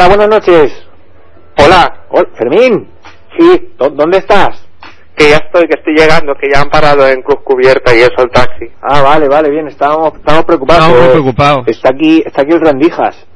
[0.00, 0.72] Hola, buenas noches.
[1.56, 2.88] Hola, Hol- Fermín.
[3.36, 4.64] Sí, ¿dó- ¿dónde estás?
[5.16, 8.22] Que ya estoy, que estoy llegando, que ya han parado en Cruz Cubierta y eso
[8.22, 8.66] el taxi.
[8.80, 10.84] Ah, vale, vale, bien, estábamos, estábamos preocupados.
[10.84, 11.64] Estamos muy preocupados.
[11.66, 13.26] Está aquí, está aquí el Rendijas.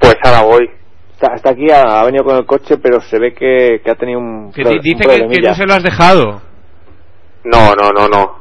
[0.00, 0.68] Pues ahora voy.
[1.12, 3.94] Está, está aquí, ha, ha venido con el coche, pero se ve que, que ha
[3.94, 6.42] tenido un, Que pro- di- un dice que, que tú se lo has dejado.
[7.44, 8.39] No, no, no, no.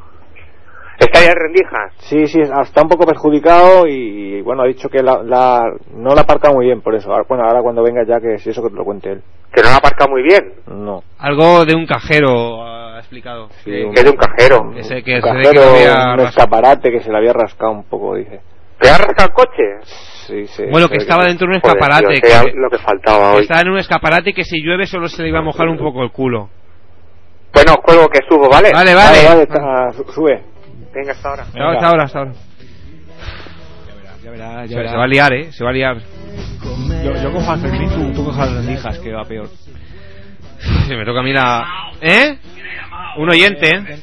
[0.99, 1.93] ¿Está ahí el Rendijas?
[1.99, 6.21] Sí, sí, está un poco perjudicado y, bueno, ha dicho que la, la- no la
[6.21, 7.09] aparca muy bien, por eso.
[7.11, 9.21] Ahora- Bueno, ahora cuando venga ya que si eso que te lo cuente él.
[9.53, 10.53] ¿Que no la aparca muy bien?
[10.67, 11.03] No.
[11.17, 13.47] Algo de un cajero ha explicado.
[13.63, 14.71] Que es de un cajero.
[14.75, 16.27] Que se, que un se ve cajero, que lo había un rascado.
[16.27, 18.41] escaparate que se le había rascado un poco, dice.
[18.79, 19.63] ¿Te ha rascado el coche?
[19.83, 20.63] Sí, sí.
[20.69, 22.19] Bueno, que estaba dentro de un Joder, escaparate.
[22.21, 23.41] tío, que, lo que faltaba que hoy.
[23.43, 25.77] estaba en un escaparate y que si llueve solo se le iba a mojar un
[25.77, 26.49] poco el culo.
[27.53, 28.71] Bueno, juego que subo, ¿vale?
[28.71, 29.25] Vale, vale.
[29.27, 30.43] Vale, está- su- sube.
[30.99, 31.43] Venga, hasta ahora.
[31.43, 32.33] Hasta ahora, hasta ahora, hasta ahora.
[34.23, 34.91] Ya verá, Se, ya verá.
[34.91, 35.51] se va a liar, ¿eh?
[35.53, 35.97] Se va a liar.
[37.05, 39.47] Yo, yo cojo al Fermín, tú, tú cojas las rendijas, que va peor.
[40.87, 41.65] Se me toca a mí la...
[42.01, 42.37] ¿Eh?
[43.15, 43.99] Un oyente, ¿eh?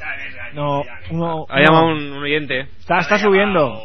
[0.55, 1.45] No, uno.
[1.51, 2.61] Ha llamado un, un oyente.
[2.79, 3.79] Está, está subiendo.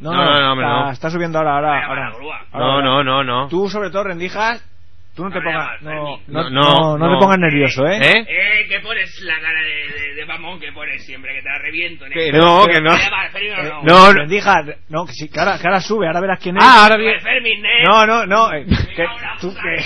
[0.00, 0.90] No, no, no, hombre, está, no.
[0.90, 2.10] está subiendo ahora, ahora, ahora.
[2.52, 3.48] No, Ahora, no, no, no.
[3.48, 4.62] Tú, sobre todo, rendijas,
[5.14, 5.82] tú no te pongas.
[5.82, 7.18] No, No, no, no, no, no no.
[7.18, 7.98] te pongas nervioso, ¿eh?
[8.00, 8.24] ¿Eh?
[8.28, 9.68] Eh, que pones la cara de,
[10.08, 12.04] de, de mamón que pones siempre, que te la reviento.
[12.12, 12.94] Que no, que no.
[12.94, 12.98] Eh,
[13.34, 16.56] Eh, no, no, rendijas, no, que, sí, que, ahora, que ahora sube, ahora verás quién
[16.56, 16.62] es.
[16.64, 17.20] Ah, ahora viene.
[17.20, 17.82] Fermín, eh.
[17.84, 18.52] No, no, no.
[18.52, 18.64] eh,
[18.96, 19.06] que,
[19.40, 19.84] tú que.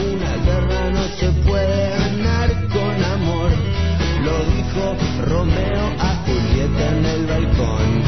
[0.00, 3.50] Una guerra no se puede ganar con amor.
[4.22, 8.02] Lo dijo Romeo a Julieta en el balcón.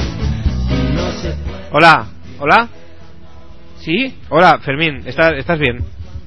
[0.94, 1.68] No se puede.
[1.72, 2.06] Hola,
[2.38, 2.68] hola.
[3.80, 4.14] ¿Sí?
[4.28, 5.78] Hola, Fermín, ¿estás, estás bien?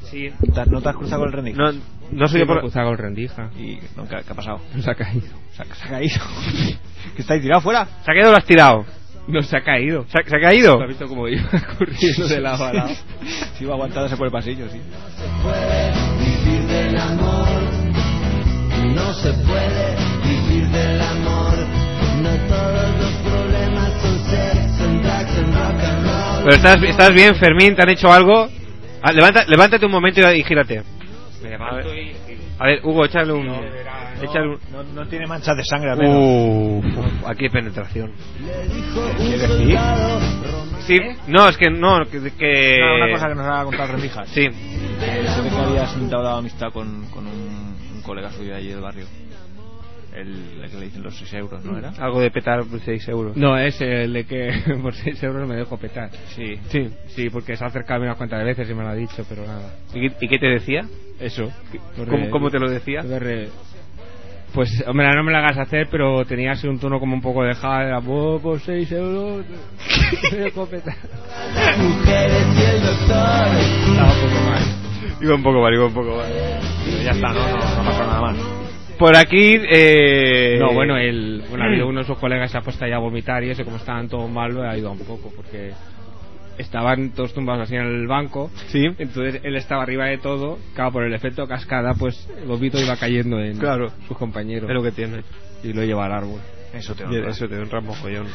[0.10, 0.30] Sí.
[0.68, 1.58] ¿No te has cruzado con el rendija?
[1.58, 1.72] No,
[2.12, 2.60] no soy Sí, yo por...
[2.62, 3.50] cruzado con rendija.
[3.58, 4.60] ¿Y no, ¿qué, qué ha pasado?
[4.80, 5.28] Se ha caído.
[5.52, 6.20] Se ha, se ha caído.
[7.16, 7.86] ¿Que estáis tirado fuera?
[7.86, 8.86] ¿Se ha caído o lo has tirado?
[9.28, 10.06] No se ha caído.
[10.10, 10.82] ¿Se ha, se ha caído?
[10.82, 11.44] ¿Has visto cómo iba
[11.78, 12.90] corriendo de lado a lado?
[13.58, 14.82] Sí, iba aguantándose por el pasillo, sí.
[16.20, 17.62] vivir del amor.
[18.96, 21.54] No se puede vivir del amor.
[22.22, 23.23] No todos los
[26.44, 28.48] Pero estás, estás bien, Fermín, ¿te han hecho algo?
[29.02, 30.84] Ah, levanta, levántate un momento y, gírate.
[31.42, 32.16] Me levanto y...
[32.60, 33.48] A ver, Hugo, échale un.
[33.48, 33.60] No,
[34.22, 34.60] échale un.
[34.72, 36.16] no, no tiene manchas de sangre al menos.
[36.18, 38.12] Uf, uf, aquí hay penetración.
[39.18, 39.78] ¿Qué decir?
[40.86, 40.98] Sí,
[41.28, 42.22] no, es que no, que.
[42.38, 44.30] que- No, una cosa que nos ha contado Rendijas.
[44.30, 44.44] Sí.
[44.44, 48.82] Se ve que habías entablado amistad con, con un, un colega suyo de allí del
[48.82, 49.06] barrio.
[50.16, 51.90] El, el que le dicen los 6 euros, ¿no era?
[52.00, 53.36] Algo de petar 6 euros.
[53.36, 56.10] No, es el de que por 6 euros me dejo petar.
[56.36, 56.60] Sí.
[56.70, 56.90] Sí.
[57.08, 59.74] Sí, porque se ha acercado unas cuantas veces y me lo ha dicho, pero nada.
[59.94, 60.86] ¿Y, qué- y qué te decía?
[61.20, 61.52] Eso.
[61.96, 63.02] ¿Cómo, cómo te lo decía?
[63.02, 63.50] De
[64.54, 67.44] Pues, hombre, no me lo hagas hacer, pero tenía así un tono como un poco
[67.44, 67.88] de jade.
[67.88, 69.44] Era, "Oh, por 6 euros
[70.32, 70.96] me dejo petar.
[72.84, 74.64] Estaba un poco mal.
[75.22, 76.32] Iba un poco mal, iba un poco mal.
[77.04, 78.63] Ya está, no, no, no pasa nada más.
[78.98, 80.58] Por aquí, eh...
[80.60, 82.96] No, bueno, el, bueno, ha habido uno de sus colegas que se ha puesto ya
[82.96, 85.72] a vomitar y ese, como estaban todos mal, lo ha ido un poco porque
[86.58, 88.52] estaban todos tumbados así en el banco.
[88.68, 88.86] Sí.
[89.00, 92.96] Entonces él estaba arriba de todo, claro, por el efecto cascada, pues el vómito iba
[92.98, 93.92] cayendo en Claro.
[94.08, 94.70] sus compañeros.
[94.70, 95.24] Es lo que tiene.
[95.64, 96.40] Y lo lleva al árbol.
[96.74, 97.30] Eso te honra.
[97.30, 98.28] Eso te honra mogollón.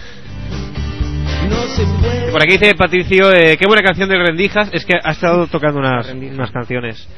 [2.33, 4.71] Por aquí dice Patricio, eh, qué buena canción de Rendijas.
[4.73, 7.09] Es que ha estado tocando unas, unas canciones.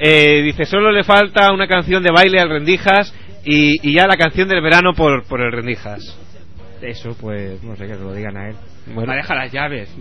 [0.00, 3.14] Eh, dice, solo le falta una canción de baile al Rendijas
[3.44, 6.18] y, y ya la canción del verano por, por el Rendijas.
[6.80, 8.56] Eso, pues, no sé, que se lo digan a él.
[8.94, 9.12] Bueno.
[9.12, 9.94] Me deja las llaves.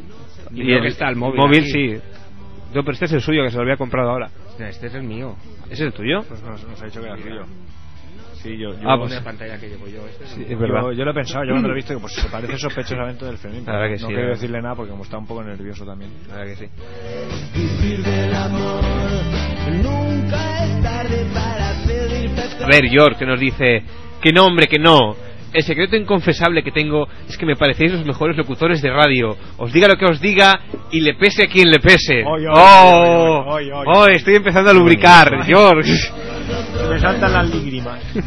[0.53, 1.39] Y, Y el que está el móvil.
[1.41, 1.71] móvil aquí.
[1.71, 1.93] sí.
[2.73, 4.29] No, pero este es el suyo, que se lo había comprado ahora.
[4.59, 5.35] Este es el mío.
[5.69, 6.21] ¿Es el tuyo?
[6.27, 7.41] Pues nos, nos ha dicho que era tuyo.
[8.35, 10.05] Sí, yo, yo, Ah, pues- una pantalla que llevo yo.
[10.07, 10.81] Este es Sí, el es verdad.
[10.83, 13.25] yo, yo lo he pensado, yo cuando lo he visto, que pues se parece sospechosamente
[13.25, 13.65] del Fermín.
[13.65, 14.33] La no sí, quiero la verdad.
[14.35, 16.11] decirle nada porque como está un poco nervioso también.
[16.29, 16.71] La verdad que sí.
[17.53, 18.81] Vivir del amor,
[19.69, 22.31] nunca es tarde para pedir
[22.63, 23.83] A ver, George, que nos dice
[24.21, 25.15] que no, hombre, que no.
[25.51, 29.35] El secreto inconfesable que tengo es que me parecéis los mejores locutores de radio.
[29.57, 30.59] Os diga lo que os diga
[30.91, 32.23] y le pese a quien le pese.
[32.23, 33.43] Oy, oy, ¡Oh!
[33.47, 33.85] oy, oy, oy.
[33.87, 34.05] ¡Oh!
[34.07, 35.45] Estoy empezando a lubricar, Oy.
[35.47, 35.91] George.
[36.87, 37.99] Me saltan las lágrimas.
[38.13, 38.23] No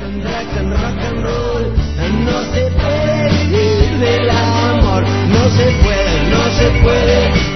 [2.53, 7.52] se puede vivir del amor, no se puede, no se puede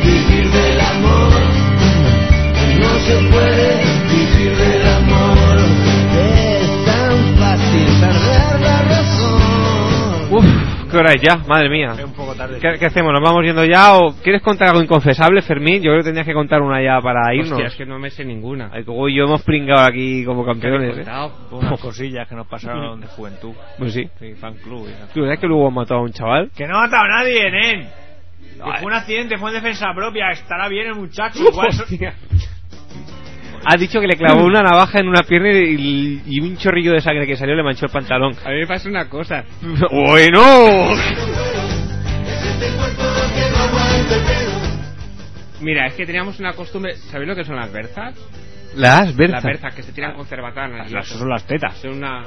[3.07, 3.69] se puede
[4.11, 5.57] vivir del amor,
[6.19, 10.33] es tan fácil perder la razón.
[10.33, 11.37] Uf, ¿qué hora es ya?
[11.47, 11.93] Madre mía.
[11.97, 12.59] Es un poco tarde.
[12.61, 13.13] ¿Qué, qué hacemos?
[13.13, 15.77] ¿Nos vamos yendo ya o quieres contar algo inconfesable, Fermín?
[15.77, 17.53] Yo creo que tendrías que contar una ya para irnos.
[17.53, 18.71] Hostia, es que no me sé ninguna.
[18.73, 21.11] Ay, Hugo y yo hemos pringado aquí como ¿Qué campeones, ¿eh?
[21.53, 23.53] Unas cosillas que nos pasaron de juventud.
[23.79, 24.11] Pues sí.
[24.19, 24.89] Sí, fan club.
[24.89, 26.51] y ¿Tú sabes que luego mató a un chaval?
[26.57, 27.89] Que no ha matado a nadie, nen.
[28.59, 30.31] Fue un accidente, fue en defensa propia.
[30.31, 31.39] Estará bien el muchacho.
[31.49, 31.71] Igual
[33.69, 37.01] Ha dicho que le clavó una navaja en una pierna y, y un chorrillo de
[37.01, 38.33] sangre que salió le manchó el pantalón.
[38.45, 39.45] A mí me pasa una cosa.
[39.91, 40.91] ¡Bueno!
[45.61, 46.95] Mira, es que teníamos una costumbre.
[46.97, 48.15] ¿Sabéis lo que son las berzas?
[48.77, 49.43] Las Las berzas.
[49.43, 50.91] berzas que se tiran con cerbatanas.
[50.93, 51.77] Las- son las tetas.
[51.79, 52.23] Son una.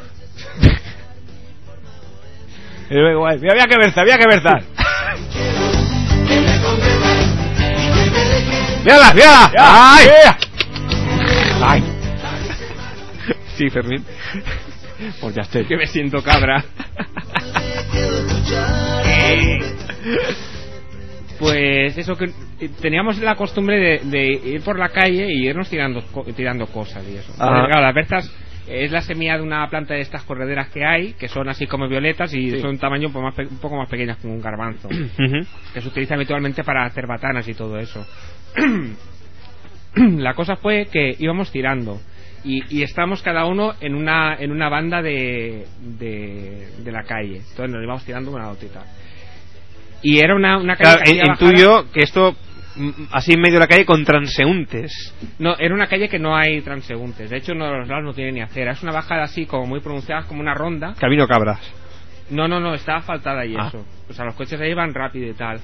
[2.89, 3.35] Eh, igual.
[3.49, 4.63] Había que versar, había que versar.
[8.83, 9.51] ¡Mírala, mírala!
[9.59, 10.07] ¡Ay!
[11.61, 11.83] Ay.
[13.55, 14.03] Sí, Fermín.
[15.19, 15.65] Pues ya estoy.
[15.65, 16.63] que me siento cabra.
[21.39, 22.25] Pues eso que
[22.59, 24.25] eh, teníamos la costumbre de, de
[24.55, 26.01] ir por la calle y irnos tirando
[26.35, 27.27] tirando cosas y eso.
[27.37, 28.35] Porque, claro, las berzas
[28.67, 31.87] es la semilla de una planta de estas correderas que hay, que son así como
[31.87, 32.59] violetas y Sí.
[32.59, 34.89] son un tamaño un poco, más un poco más pequeñas que un garbanzo,
[35.73, 38.05] que se utiliza habitualmente para hacer batanas y todo eso.
[39.95, 41.99] la cosa fue que íbamos tirando
[42.43, 47.37] y, y estábamos cada uno en una en una banda de, de, de la calle.
[47.37, 48.83] Entonces nos íbamos tirando una gotita.
[50.01, 52.33] Y era una, una calle Claro, que en- intuyo que esto
[52.77, 55.13] mm, así en medio de la calle con transeúntes.
[55.39, 57.29] No, era una calle que no hay transeúntes.
[57.29, 58.71] De hecho, uno de los lados no tiene ni acera.
[58.71, 60.93] Es una bajada así como muy pronunciada, como una ronda.
[60.97, 61.59] Camino cabras.
[62.29, 63.67] No, no, no, estaba asfaltada y Ah.
[63.67, 63.83] eso.
[64.09, 65.59] O sea, los coches ahí van rápido y tal.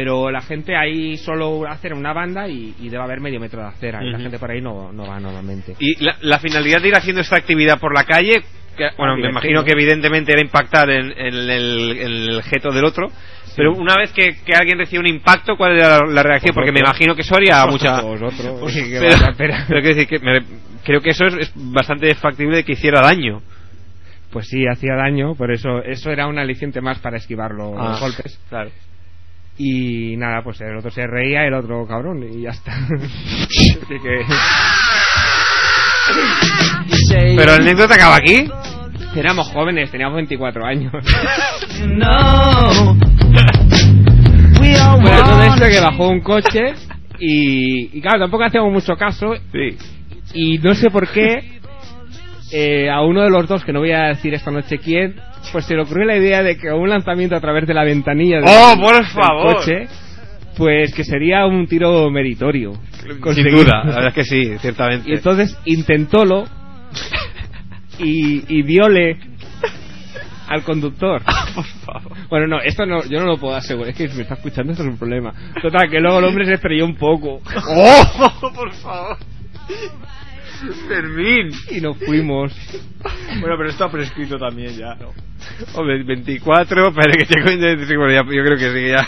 [0.00, 3.66] Pero la gente ahí solo hace una banda y, y debe haber medio metro de
[3.66, 3.98] acera.
[4.04, 5.74] Y la gente por ahí no, no va normalmente.
[5.80, 8.44] Y la, la finalidad de ir haciendo esta actividad por la calle,
[8.76, 12.84] que, bueno, me imagino que evidentemente era impactar en, en el, en el jeto del
[12.84, 13.08] otro.
[13.56, 16.54] Pero una vez que, que alguien recibe un impacto, ¿cuál era la, la reacción?
[16.54, 18.00] Porque me imagino que eso haría mucha.
[18.02, 18.60] Vosotros.
[18.60, 19.64] Pues, Sí, que pero, vais a esperar.
[19.66, 20.44] pero quiero decir que me-
[20.84, 23.42] creo que eso es, es bastante factible de que hiciera daño.
[24.30, 27.96] Pues sí, hacía daño, por eso eso era un aliciente más para esquivar los Ah,
[27.98, 28.38] golpes.
[28.48, 28.70] Claro.
[29.58, 32.72] Y nada, pues el otro se reía, el otro cabrón, y ya está.
[32.76, 34.24] Así que...
[37.36, 38.48] Pero la anécdota acaba aquí.
[39.16, 40.92] Éramos jóvenes, teníamos 24 años.
[41.86, 42.96] No.
[45.00, 46.74] Bueno, todo esto que bajó un coche
[47.20, 49.34] y, y claro, tampoco hacíamos mucho caso.
[49.52, 49.76] Sí.
[50.34, 51.57] Y no sé por qué
[52.52, 55.16] eh, a uno de los dos, que no voy a decir esta noche quién,
[55.52, 58.36] pues se le ocurrió la idea de que un lanzamiento a través de la ventanilla
[58.36, 59.56] del, ¡Oh, por del favor!
[59.56, 59.86] coche,
[60.56, 62.72] pues que sería un tiro meritorio.
[63.34, 65.10] Sin duda, la verdad es que sí, ciertamente.
[65.10, 66.44] Y entonces intentólo
[67.98, 69.18] y, y diole
[70.48, 71.22] al conductor.
[72.28, 73.90] Bueno, no, esto no, yo no lo puedo asegurar.
[73.90, 75.32] Es que si me está escuchando, esto es un problema.
[75.62, 77.40] Total, que luego el hombre se estrelló un poco.
[77.68, 79.16] ¡Oh, por favor!
[80.88, 81.50] Fermín.
[81.70, 82.52] Y nos fuimos.
[83.40, 85.12] Bueno, pero esto ha prescrito también ya, ¿no?
[85.74, 87.86] Hombre, 24, espera que te cuente.
[87.86, 89.06] sí, bueno, ya- yo creo que sí, ya.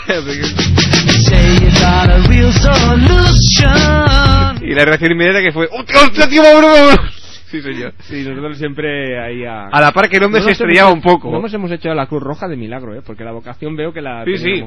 [4.61, 7.17] Y la reacción inmediata que fue: ¡Hostia, hostia, tío, vámonos, vámonos!
[7.51, 7.93] Sí, señor.
[7.99, 9.67] Sí, nosotros siempre ahí a...
[9.67, 11.31] A la par que el hombre No se nos estrellaba hemos- un poco.
[11.31, 13.01] No nos hemos hecho a la Cruz Roja de milagro, ¿eh?
[13.05, 14.63] Porque la vocación veo que la Sí, sí.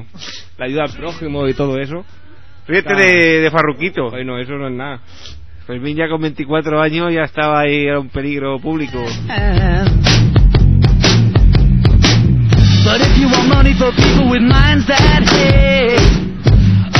[0.59, 2.05] La ayuda al prójimo y todo eso.
[2.67, 4.11] Ríete Está- de, de Farruquito.
[4.11, 4.99] Bueno, eso no es nada.
[5.65, 8.99] Fermín ya con 24 años ya estaba ahí, era un peligro público.
[12.83, 15.97] But if you want money for people with minds that hate,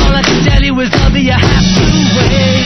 [0.02, 1.84] all I can tell you is love you have to
[2.18, 2.66] wait.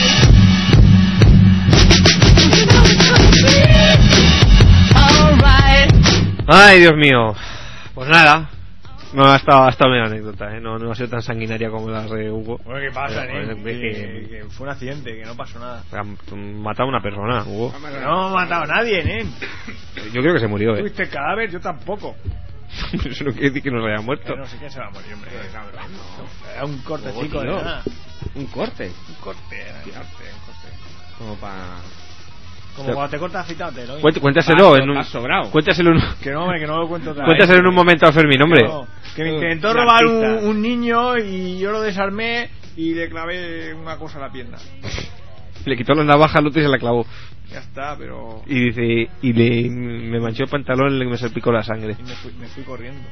[4.96, 5.92] Alright.
[6.48, 7.34] Ay, Dios mío.
[7.94, 8.48] Pues nada.
[9.12, 10.60] No ha estado, ha estado bien la anécdota, ¿eh?
[10.60, 12.58] no, no ha sido tan sanguinaria como las de Hugo.
[12.64, 13.56] Bueno, ¿qué pasa, Pero, eh?
[13.56, 15.82] Que, que- que fue un accidente, que no pasó nada.
[15.92, 16.16] Han
[16.62, 17.74] matado a una persona, Hugo.
[18.02, 19.26] No ha matado a nadie, ¿eh?
[20.12, 20.78] Yo creo que se murió, ¿eh?
[20.78, 21.50] ¿Tuviste el cadáver?
[21.50, 22.14] Yo tampoco.
[23.04, 24.32] Eso no quiere decir que no se haya muerto.
[24.32, 25.30] Eh, no sé quién se va a morir, hombre.
[25.52, 25.90] cabrón.
[26.54, 27.82] Era un cortecico Oh, de nada.
[28.36, 28.92] Un corte.
[29.08, 30.68] Un corte, era un corte, un corte.
[31.18, 31.78] Como para...
[32.76, 33.98] Como cuando te cortas afeitado, ¿no?
[34.00, 35.50] Cuént- cuéntaselo en un, sobrado.
[35.50, 37.60] cuéntaselo en un, Que no, hombre, que no lo cuento otra cuéntaselo vez.
[37.62, 38.62] en un momento a Fermín, hombre.
[38.64, 43.74] No, que me intentó robar un, un niño y yo lo desarmé y le clavé
[43.74, 44.58] una cosa a la pierna.
[45.66, 47.04] Le quitó la navaja al otro y se la clavó.
[47.50, 48.42] Ya está, pero...
[48.46, 51.96] Y dice, y le, me manchó el pantalón y me salpicó la sangre.
[51.98, 53.02] Y me fui, me fui corriendo.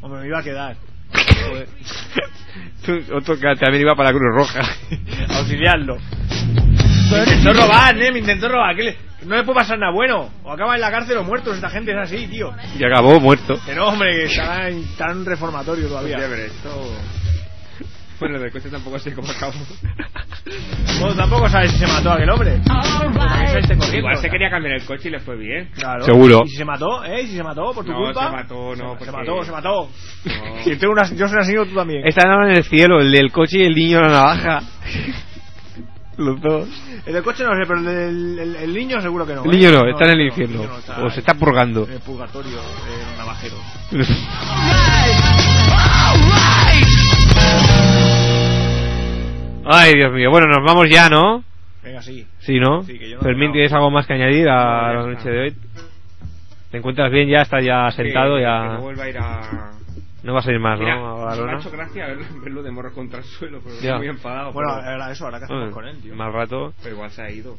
[0.00, 0.76] Hombre, me iba a quedar.
[1.48, 1.68] Joder.
[2.86, 4.60] Tú- Otro que también iba para la Cruz Roja.
[5.38, 5.96] Auxiliarlo.
[7.10, 8.12] Me intentó robar, ¿eh?
[8.12, 8.76] Me intentó robar.
[8.76, 10.30] ¿Qué le- No le puede pasar nada bueno.
[10.44, 11.54] O acaba en la cárcel o muertos.
[11.56, 12.52] Esta gente es así, tío.
[12.78, 13.58] Y acabó muerto.
[13.64, 16.16] Que no, hombre, que estará en, en reformatorio todavía.
[16.16, 16.92] Hostia, pero esto...
[18.18, 19.52] Bueno, del coche tampoco sé cómo acabó.
[21.00, 22.60] Bueno, tampoco sabes si se mató aquel hombre.
[22.64, 23.96] Corriendo.
[23.98, 25.68] Igual se quería cambiar el coche y le fue bien.
[25.74, 26.04] Claro.
[26.04, 26.42] Seguro.
[26.46, 27.04] ¿Y si se mató?
[27.04, 27.22] ¿Eh?
[27.22, 28.26] ¿Y si se mató por tu No, culpa?
[28.30, 29.88] se mató, no, Se, porque- mató, se mató.
[30.24, 30.62] No.
[30.62, 32.06] Si una, yo soy asesino, tú también.
[32.06, 34.62] Estaban en el cielo, el del coche y el niño la navaja.
[36.18, 36.68] Los dos.
[37.04, 39.44] El coche no sé, pero el, el, el niño seguro que no.
[39.44, 39.54] El ¿eh?
[39.56, 40.64] niño no, está en el no, infierno.
[40.66, 41.84] no, está O se está purgando.
[41.86, 42.58] En el purgatorio,
[43.12, 43.56] en navajero.
[49.64, 50.30] Ay, Dios mío.
[50.30, 51.42] Bueno, nos vamos ya, ¿no?
[51.82, 52.26] Venga, sí.
[52.38, 52.82] Sí, ¿no?
[52.84, 53.52] Sí, que yo no Fermín, no.
[53.54, 55.54] ¿tienes algo más que añadir a No, la noche de hoy?
[56.70, 57.28] ¿Te encuentras bien?
[57.28, 58.36] ¿Ya estás ya sentado?
[58.36, 59.40] Que- ya Que no vuelva a ir a...
[60.26, 61.46] No vas a ir más, Mira, ¿no?
[61.46, 62.08] Me ha hecho gracia
[62.42, 64.52] verlo, de morro contra el suelo, pero estoy muy enfadado.
[64.52, 66.16] Bueno, pero, ahora eso, ahora que hacemos con él, tío.
[66.16, 66.74] Más rato.
[66.82, 67.56] pero igual se ha ido.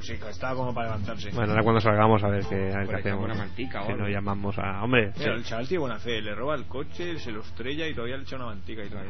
[0.00, 1.30] Sí, que estaba como para levantarse.
[1.30, 3.24] Bueno, ahora cuando salgamos a ver qué, a ver qué hacemos.
[3.24, 4.82] una mantica Si nos llamamos a...
[4.82, 7.94] Hombre, Mira, el chaval tiene buena fe, le roba el coche, se lo estrella y
[7.94, 9.00] todavía le echa una mantica y todo.
[9.00, 9.06] ¿eh?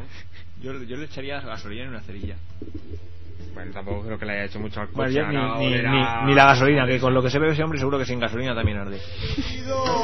[0.61, 2.37] Yo, yo le echaría gasolina en una cerilla.
[3.55, 4.97] Bueno, tampoco creo que le haya hecho mucho al coche.
[4.97, 7.39] Bueno, ya ni, ahora ni, olerá- ni- ni la gasolina, que con lo que se
[7.39, 8.99] bebe ese hombre seguro que sin gasolina también arde.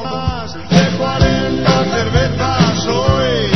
[0.05, 3.47] Más de 40 cervezas hoy.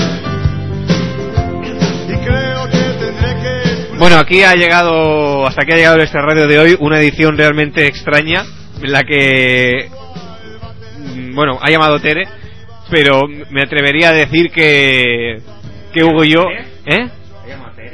[2.08, 6.46] Y creo que tendré que Bueno, aquí ha llegado, hasta aquí ha llegado este radio
[6.46, 8.44] de hoy, una edición realmente extraña,
[8.80, 9.88] en la que,
[11.16, 12.22] mm, bueno, ha llamado Tere,
[12.90, 15.38] pero me atrevería a decir que,
[15.92, 16.44] que Hugo y yo,
[16.86, 17.08] ¿eh?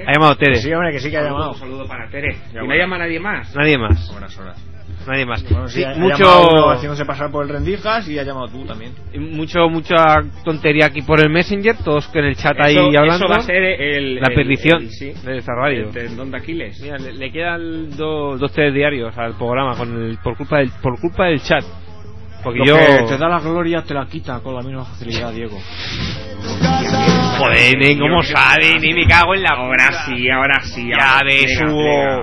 [0.07, 0.57] ¿Ha llamado Tere?
[0.57, 1.53] Sí, hombre, que sí que ha llamado.
[1.53, 2.37] Un saludo para Tere.
[2.53, 3.55] ¿Y no llama nadie más?
[3.55, 4.63] Nadie más, Buenas horas.
[5.07, 5.43] nadie más.
[5.51, 8.65] Bueno, sí, Sí, ha- mucho, uno haciéndose pasar por el rendijas y ha llamado tú
[8.65, 8.93] también.
[9.33, 9.97] mucho, mucha
[10.45, 13.25] tontería aquí por el Messenger, todos que en el chat ahí Eso- hablando.
[13.27, 14.15] Eso va a ser el...
[14.17, 15.13] La el- perdición el- sí.
[15.25, 15.89] de esta radio.
[15.89, 16.81] El tendón de Aquiles.
[16.81, 20.71] Mira, le, le quedan dos, dos, tres diarios al programa con el, por culpa del,
[20.83, 21.65] por culpa del chat.
[22.43, 25.33] Porque Lo yo, que te da la gloria te la quita con la misma facilidad,
[25.33, 25.57] Diego.
[27.39, 30.89] joder, ni cómo sabe, ni me cago en la Ahora sí, ahora sí.
[30.89, 32.23] Ya ahora- ves, Hugo.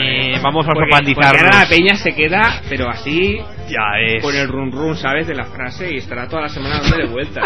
[0.00, 3.38] eh, vamos a porque ahora la peña se queda, pero así,
[3.68, 4.22] Ya ves.
[4.22, 5.26] con el run run, ¿sabes?
[5.26, 7.44] De la frase y estará toda la semana dándole vueltas.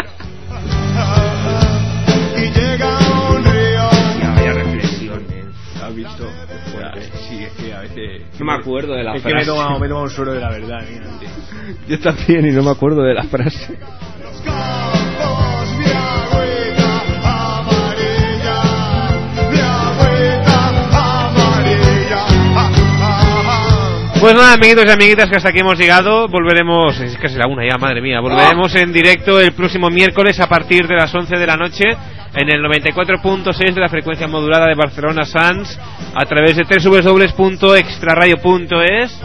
[2.37, 2.97] y llega
[3.29, 3.89] un río.
[4.21, 5.43] Ya, vaya reflexión, eh.
[5.83, 6.29] ¿Has visto?
[7.29, 8.21] Sí, es que a veces...
[8.39, 9.49] No me acuerdo de la Es que me frase.
[9.51, 11.05] tomado, me he tomado un suero de la verdad, mira.
[11.87, 13.77] Yo también y no me acuerdo de la frase.
[24.23, 26.29] Pues nada, amiguitos y amiguitas, que hasta aquí hemos llegado.
[26.29, 28.21] Volveremos, es casi la una ya, madre mía.
[28.21, 32.49] Volveremos en directo el próximo miércoles a partir de las 11 de la noche en
[32.49, 35.77] el 94.6 de la frecuencia modulada de Barcelona Sans
[36.15, 39.21] a través de www.extraradio.es.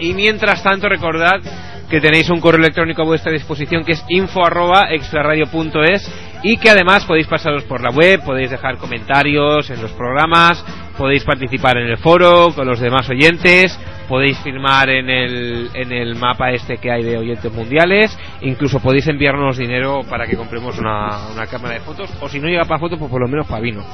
[0.00, 1.40] Y mientras tanto, recordad
[1.88, 6.68] que tenéis un correo electrónico a vuestra disposición que es info arroba extraradio.es y que
[6.68, 10.62] además podéis pasaros por la web, podéis dejar comentarios en los programas,
[10.96, 13.78] podéis participar en el foro con los demás oyentes,
[14.10, 19.06] podéis firmar en el, en el mapa este que hay de oyentes mundiales, incluso podéis
[19.06, 22.80] enviarnos dinero para que compremos una, una cámara de fotos, o si no llega para
[22.80, 23.84] fotos, pues por lo menos para vino.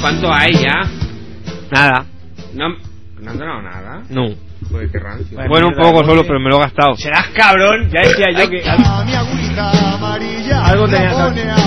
[0.00, 0.84] ¿Cuánto hay ya?
[1.72, 2.06] Nada.
[2.54, 2.68] No,
[3.20, 4.02] no han donado nada.
[4.10, 4.47] No.
[4.70, 5.38] Joder, qué rancio.
[5.48, 6.94] Bueno, un poco solo, pero me lo he gastado.
[6.96, 8.62] Serás cabrón, ya decía yo que
[10.52, 11.10] algo tenía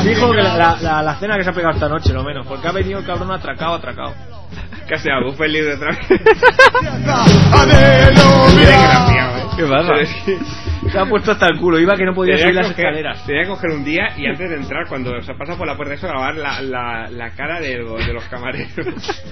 [0.04, 2.46] dijo que la, la, la, la cena que se ha pegado esta noche lo menos,
[2.48, 4.14] porque ha venido el cabrón atracado, atracado.
[4.88, 5.20] ¿Qué sea?
[5.24, 6.00] Buffet libre otra vez.
[9.56, 9.94] ¿Qué pasa?
[10.92, 13.26] Se ha puesto hasta el culo, iba que no podía subir las escaleras.
[13.26, 15.94] Tenía que coger un día y antes de entrar, cuando se pasa por la puerta,
[15.94, 18.74] eso grabar la, la, la cara de, de los camareros.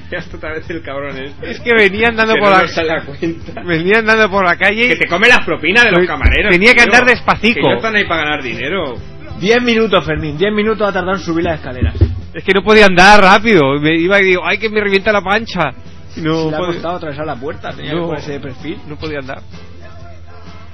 [0.10, 1.50] Ya hasta otra vez el cabrón este.
[1.50, 3.62] Es que venía andando Que por no la nos cuenta.
[3.62, 6.50] venía andando por la calle Que te come las propinas de los camareros.
[6.52, 7.54] tenía que andar despacito.
[7.60, 8.96] Que no están ahí para ganar dinero.
[9.40, 11.96] 10 minutos, Fermín, 10 minutos ha tardado en subir las escaleras.
[12.32, 13.78] Es que no podía andar rápido.
[13.80, 15.70] Me iba y digo, ay, que me revienta la pancha.
[16.16, 18.00] No, Si le ha podía- costado atravesar la puerta, tenía No.
[18.02, 18.78] que ponerse de perfil.
[18.86, 19.40] no podía andar.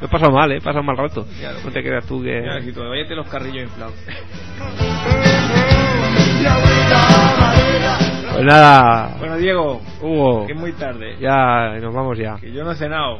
[0.01, 0.57] Me he pasado mal, eh.
[0.59, 1.27] He pasado mal rato.
[1.65, 2.41] No te creas tú que.
[2.65, 3.95] Quito, váyate los carrillos inflados.
[8.39, 9.17] Pues nada.
[9.19, 10.47] Bueno, Diego, Hugo.
[10.47, 11.17] que es muy tarde.
[11.21, 12.37] Ya, nos vamos ya.
[12.41, 13.19] Que yo no he cenado.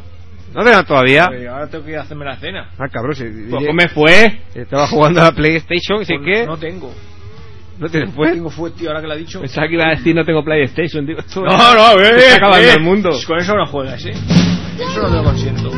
[0.55, 1.27] ¿No te todavía?
[1.27, 2.71] Pues ahora tengo que ir a hacerme la cena.
[2.79, 3.17] Ah, cabrón.
[3.17, 4.43] Si, Pues ¿cómo fue?
[4.55, 6.47] Estaba jugando a la PlayStation, ¿sí Pues que?
[6.47, 6.95] No tengo.
[7.79, 8.33] ¿No tienes No pues?
[8.33, 9.41] tengo fue, tío, ahora que lo ha dicho.
[9.41, 11.17] Pensaba que iba a decir no tengo PlayStation, tío.
[11.37, 12.75] No, no, eh, Se está acabando eh.
[12.77, 13.11] el mundo.
[13.27, 14.13] Con eso no juegas, eh.
[14.13, 15.71] Eso no te lo consiento.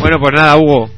[0.00, 0.90] Bueno, pues nada, Hugo.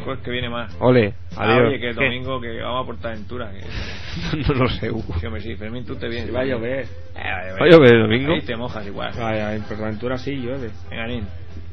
[0.00, 0.74] Miércoles que viene más.
[0.80, 1.68] Ole, Ah, adiós.
[1.68, 2.04] oye, que el ¿Qué?
[2.04, 3.50] domingo que vamos a Portaventura.
[3.52, 4.36] Que...
[4.48, 5.14] no lo sé, Hugo.
[5.20, 6.34] Sí, hombre, sí, Fermín, tú te vienes.
[6.34, 6.86] Va a llover.
[7.14, 7.94] Eh, va a llover.
[7.94, 8.32] El domingo.
[8.32, 9.12] Ahí te mojas igual.
[9.18, 10.70] Vaya, en Portaventura sí llueve.
[10.90, 11.26] Venga, Nin.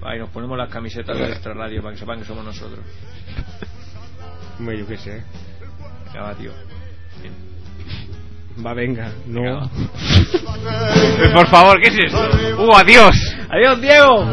[0.03, 2.79] Va, y nos ponemos las camisetas de Extra Radio para que sepan que somos nosotros.
[4.59, 5.23] Hombre, yo qué sé.
[6.13, 6.51] Venga, va, tío.
[8.65, 9.11] Va, venga.
[9.27, 9.69] No.
[11.19, 12.29] Eh, Por favor, ¿qué es esto?
[12.61, 13.15] Hugo, adiós.
[13.49, 14.25] Adiós, Diego.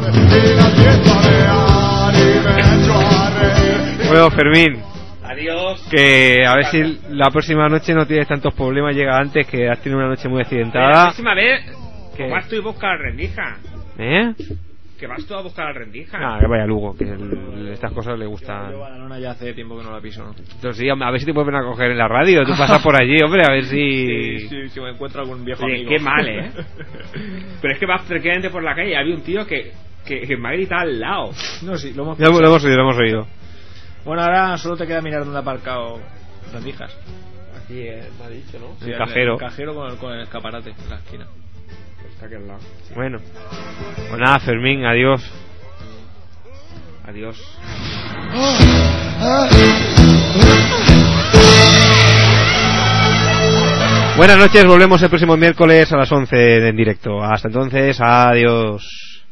[4.09, 4.82] Bueno, Fermín.
[5.22, 5.86] Adiós.
[5.90, 9.81] Que a ver si la próxima noche no tienes tantos problemas, llega antes, que has
[9.81, 11.05] tenido una noche muy La accidentada.
[11.05, 11.60] próxima vez,
[12.16, 13.56] que vas tú y buscas al rendija.
[13.98, 14.32] ¿Eh?
[14.98, 16.18] Que vas tú a buscar al rendija.
[16.20, 18.70] Ah, que vaya Lugo, que el- estas cosas le gustan.
[18.70, 20.31] Yo Badalona ya hace tiempo que no la piso, ¿no?
[20.39, 22.44] Entonces, sí, a ver si te pueden a coger en la radio.
[22.44, 24.39] Tú pasas por allí, hombre, a ver si.
[24.40, 25.90] Sí, sí, si me encuentro algún viejo Oye, amigo.
[25.90, 26.51] qué mal, ¿eh?
[27.62, 29.72] Pero es que vas tranquilamente por la calle y había un tío que,
[30.06, 31.31] que, que me ha gritado al lado.
[31.62, 33.26] No, sí, lo hemos Lo, lo hemos oído, lo hemos oído.
[34.05, 35.98] Bueno, ahora solo te queda mirar dónde ha aparcado
[36.52, 36.93] rendijas.
[37.64, 38.76] Aquí eh, me ha dicho, ¿no?
[38.81, 39.32] Sí, El cajero.
[39.35, 41.26] El cajero con el, con el escaparate en la esquina.
[42.12, 42.60] Está aquí al lado.
[42.94, 43.18] Bueno.
[44.09, 45.22] Pues nada, Fermín, adiós.
[47.06, 47.39] Adiós.
[54.16, 57.22] Buenas noches, volvemos el próximo miércoles a las 11 en directo.
[57.22, 59.24] Hasta entonces, adiós.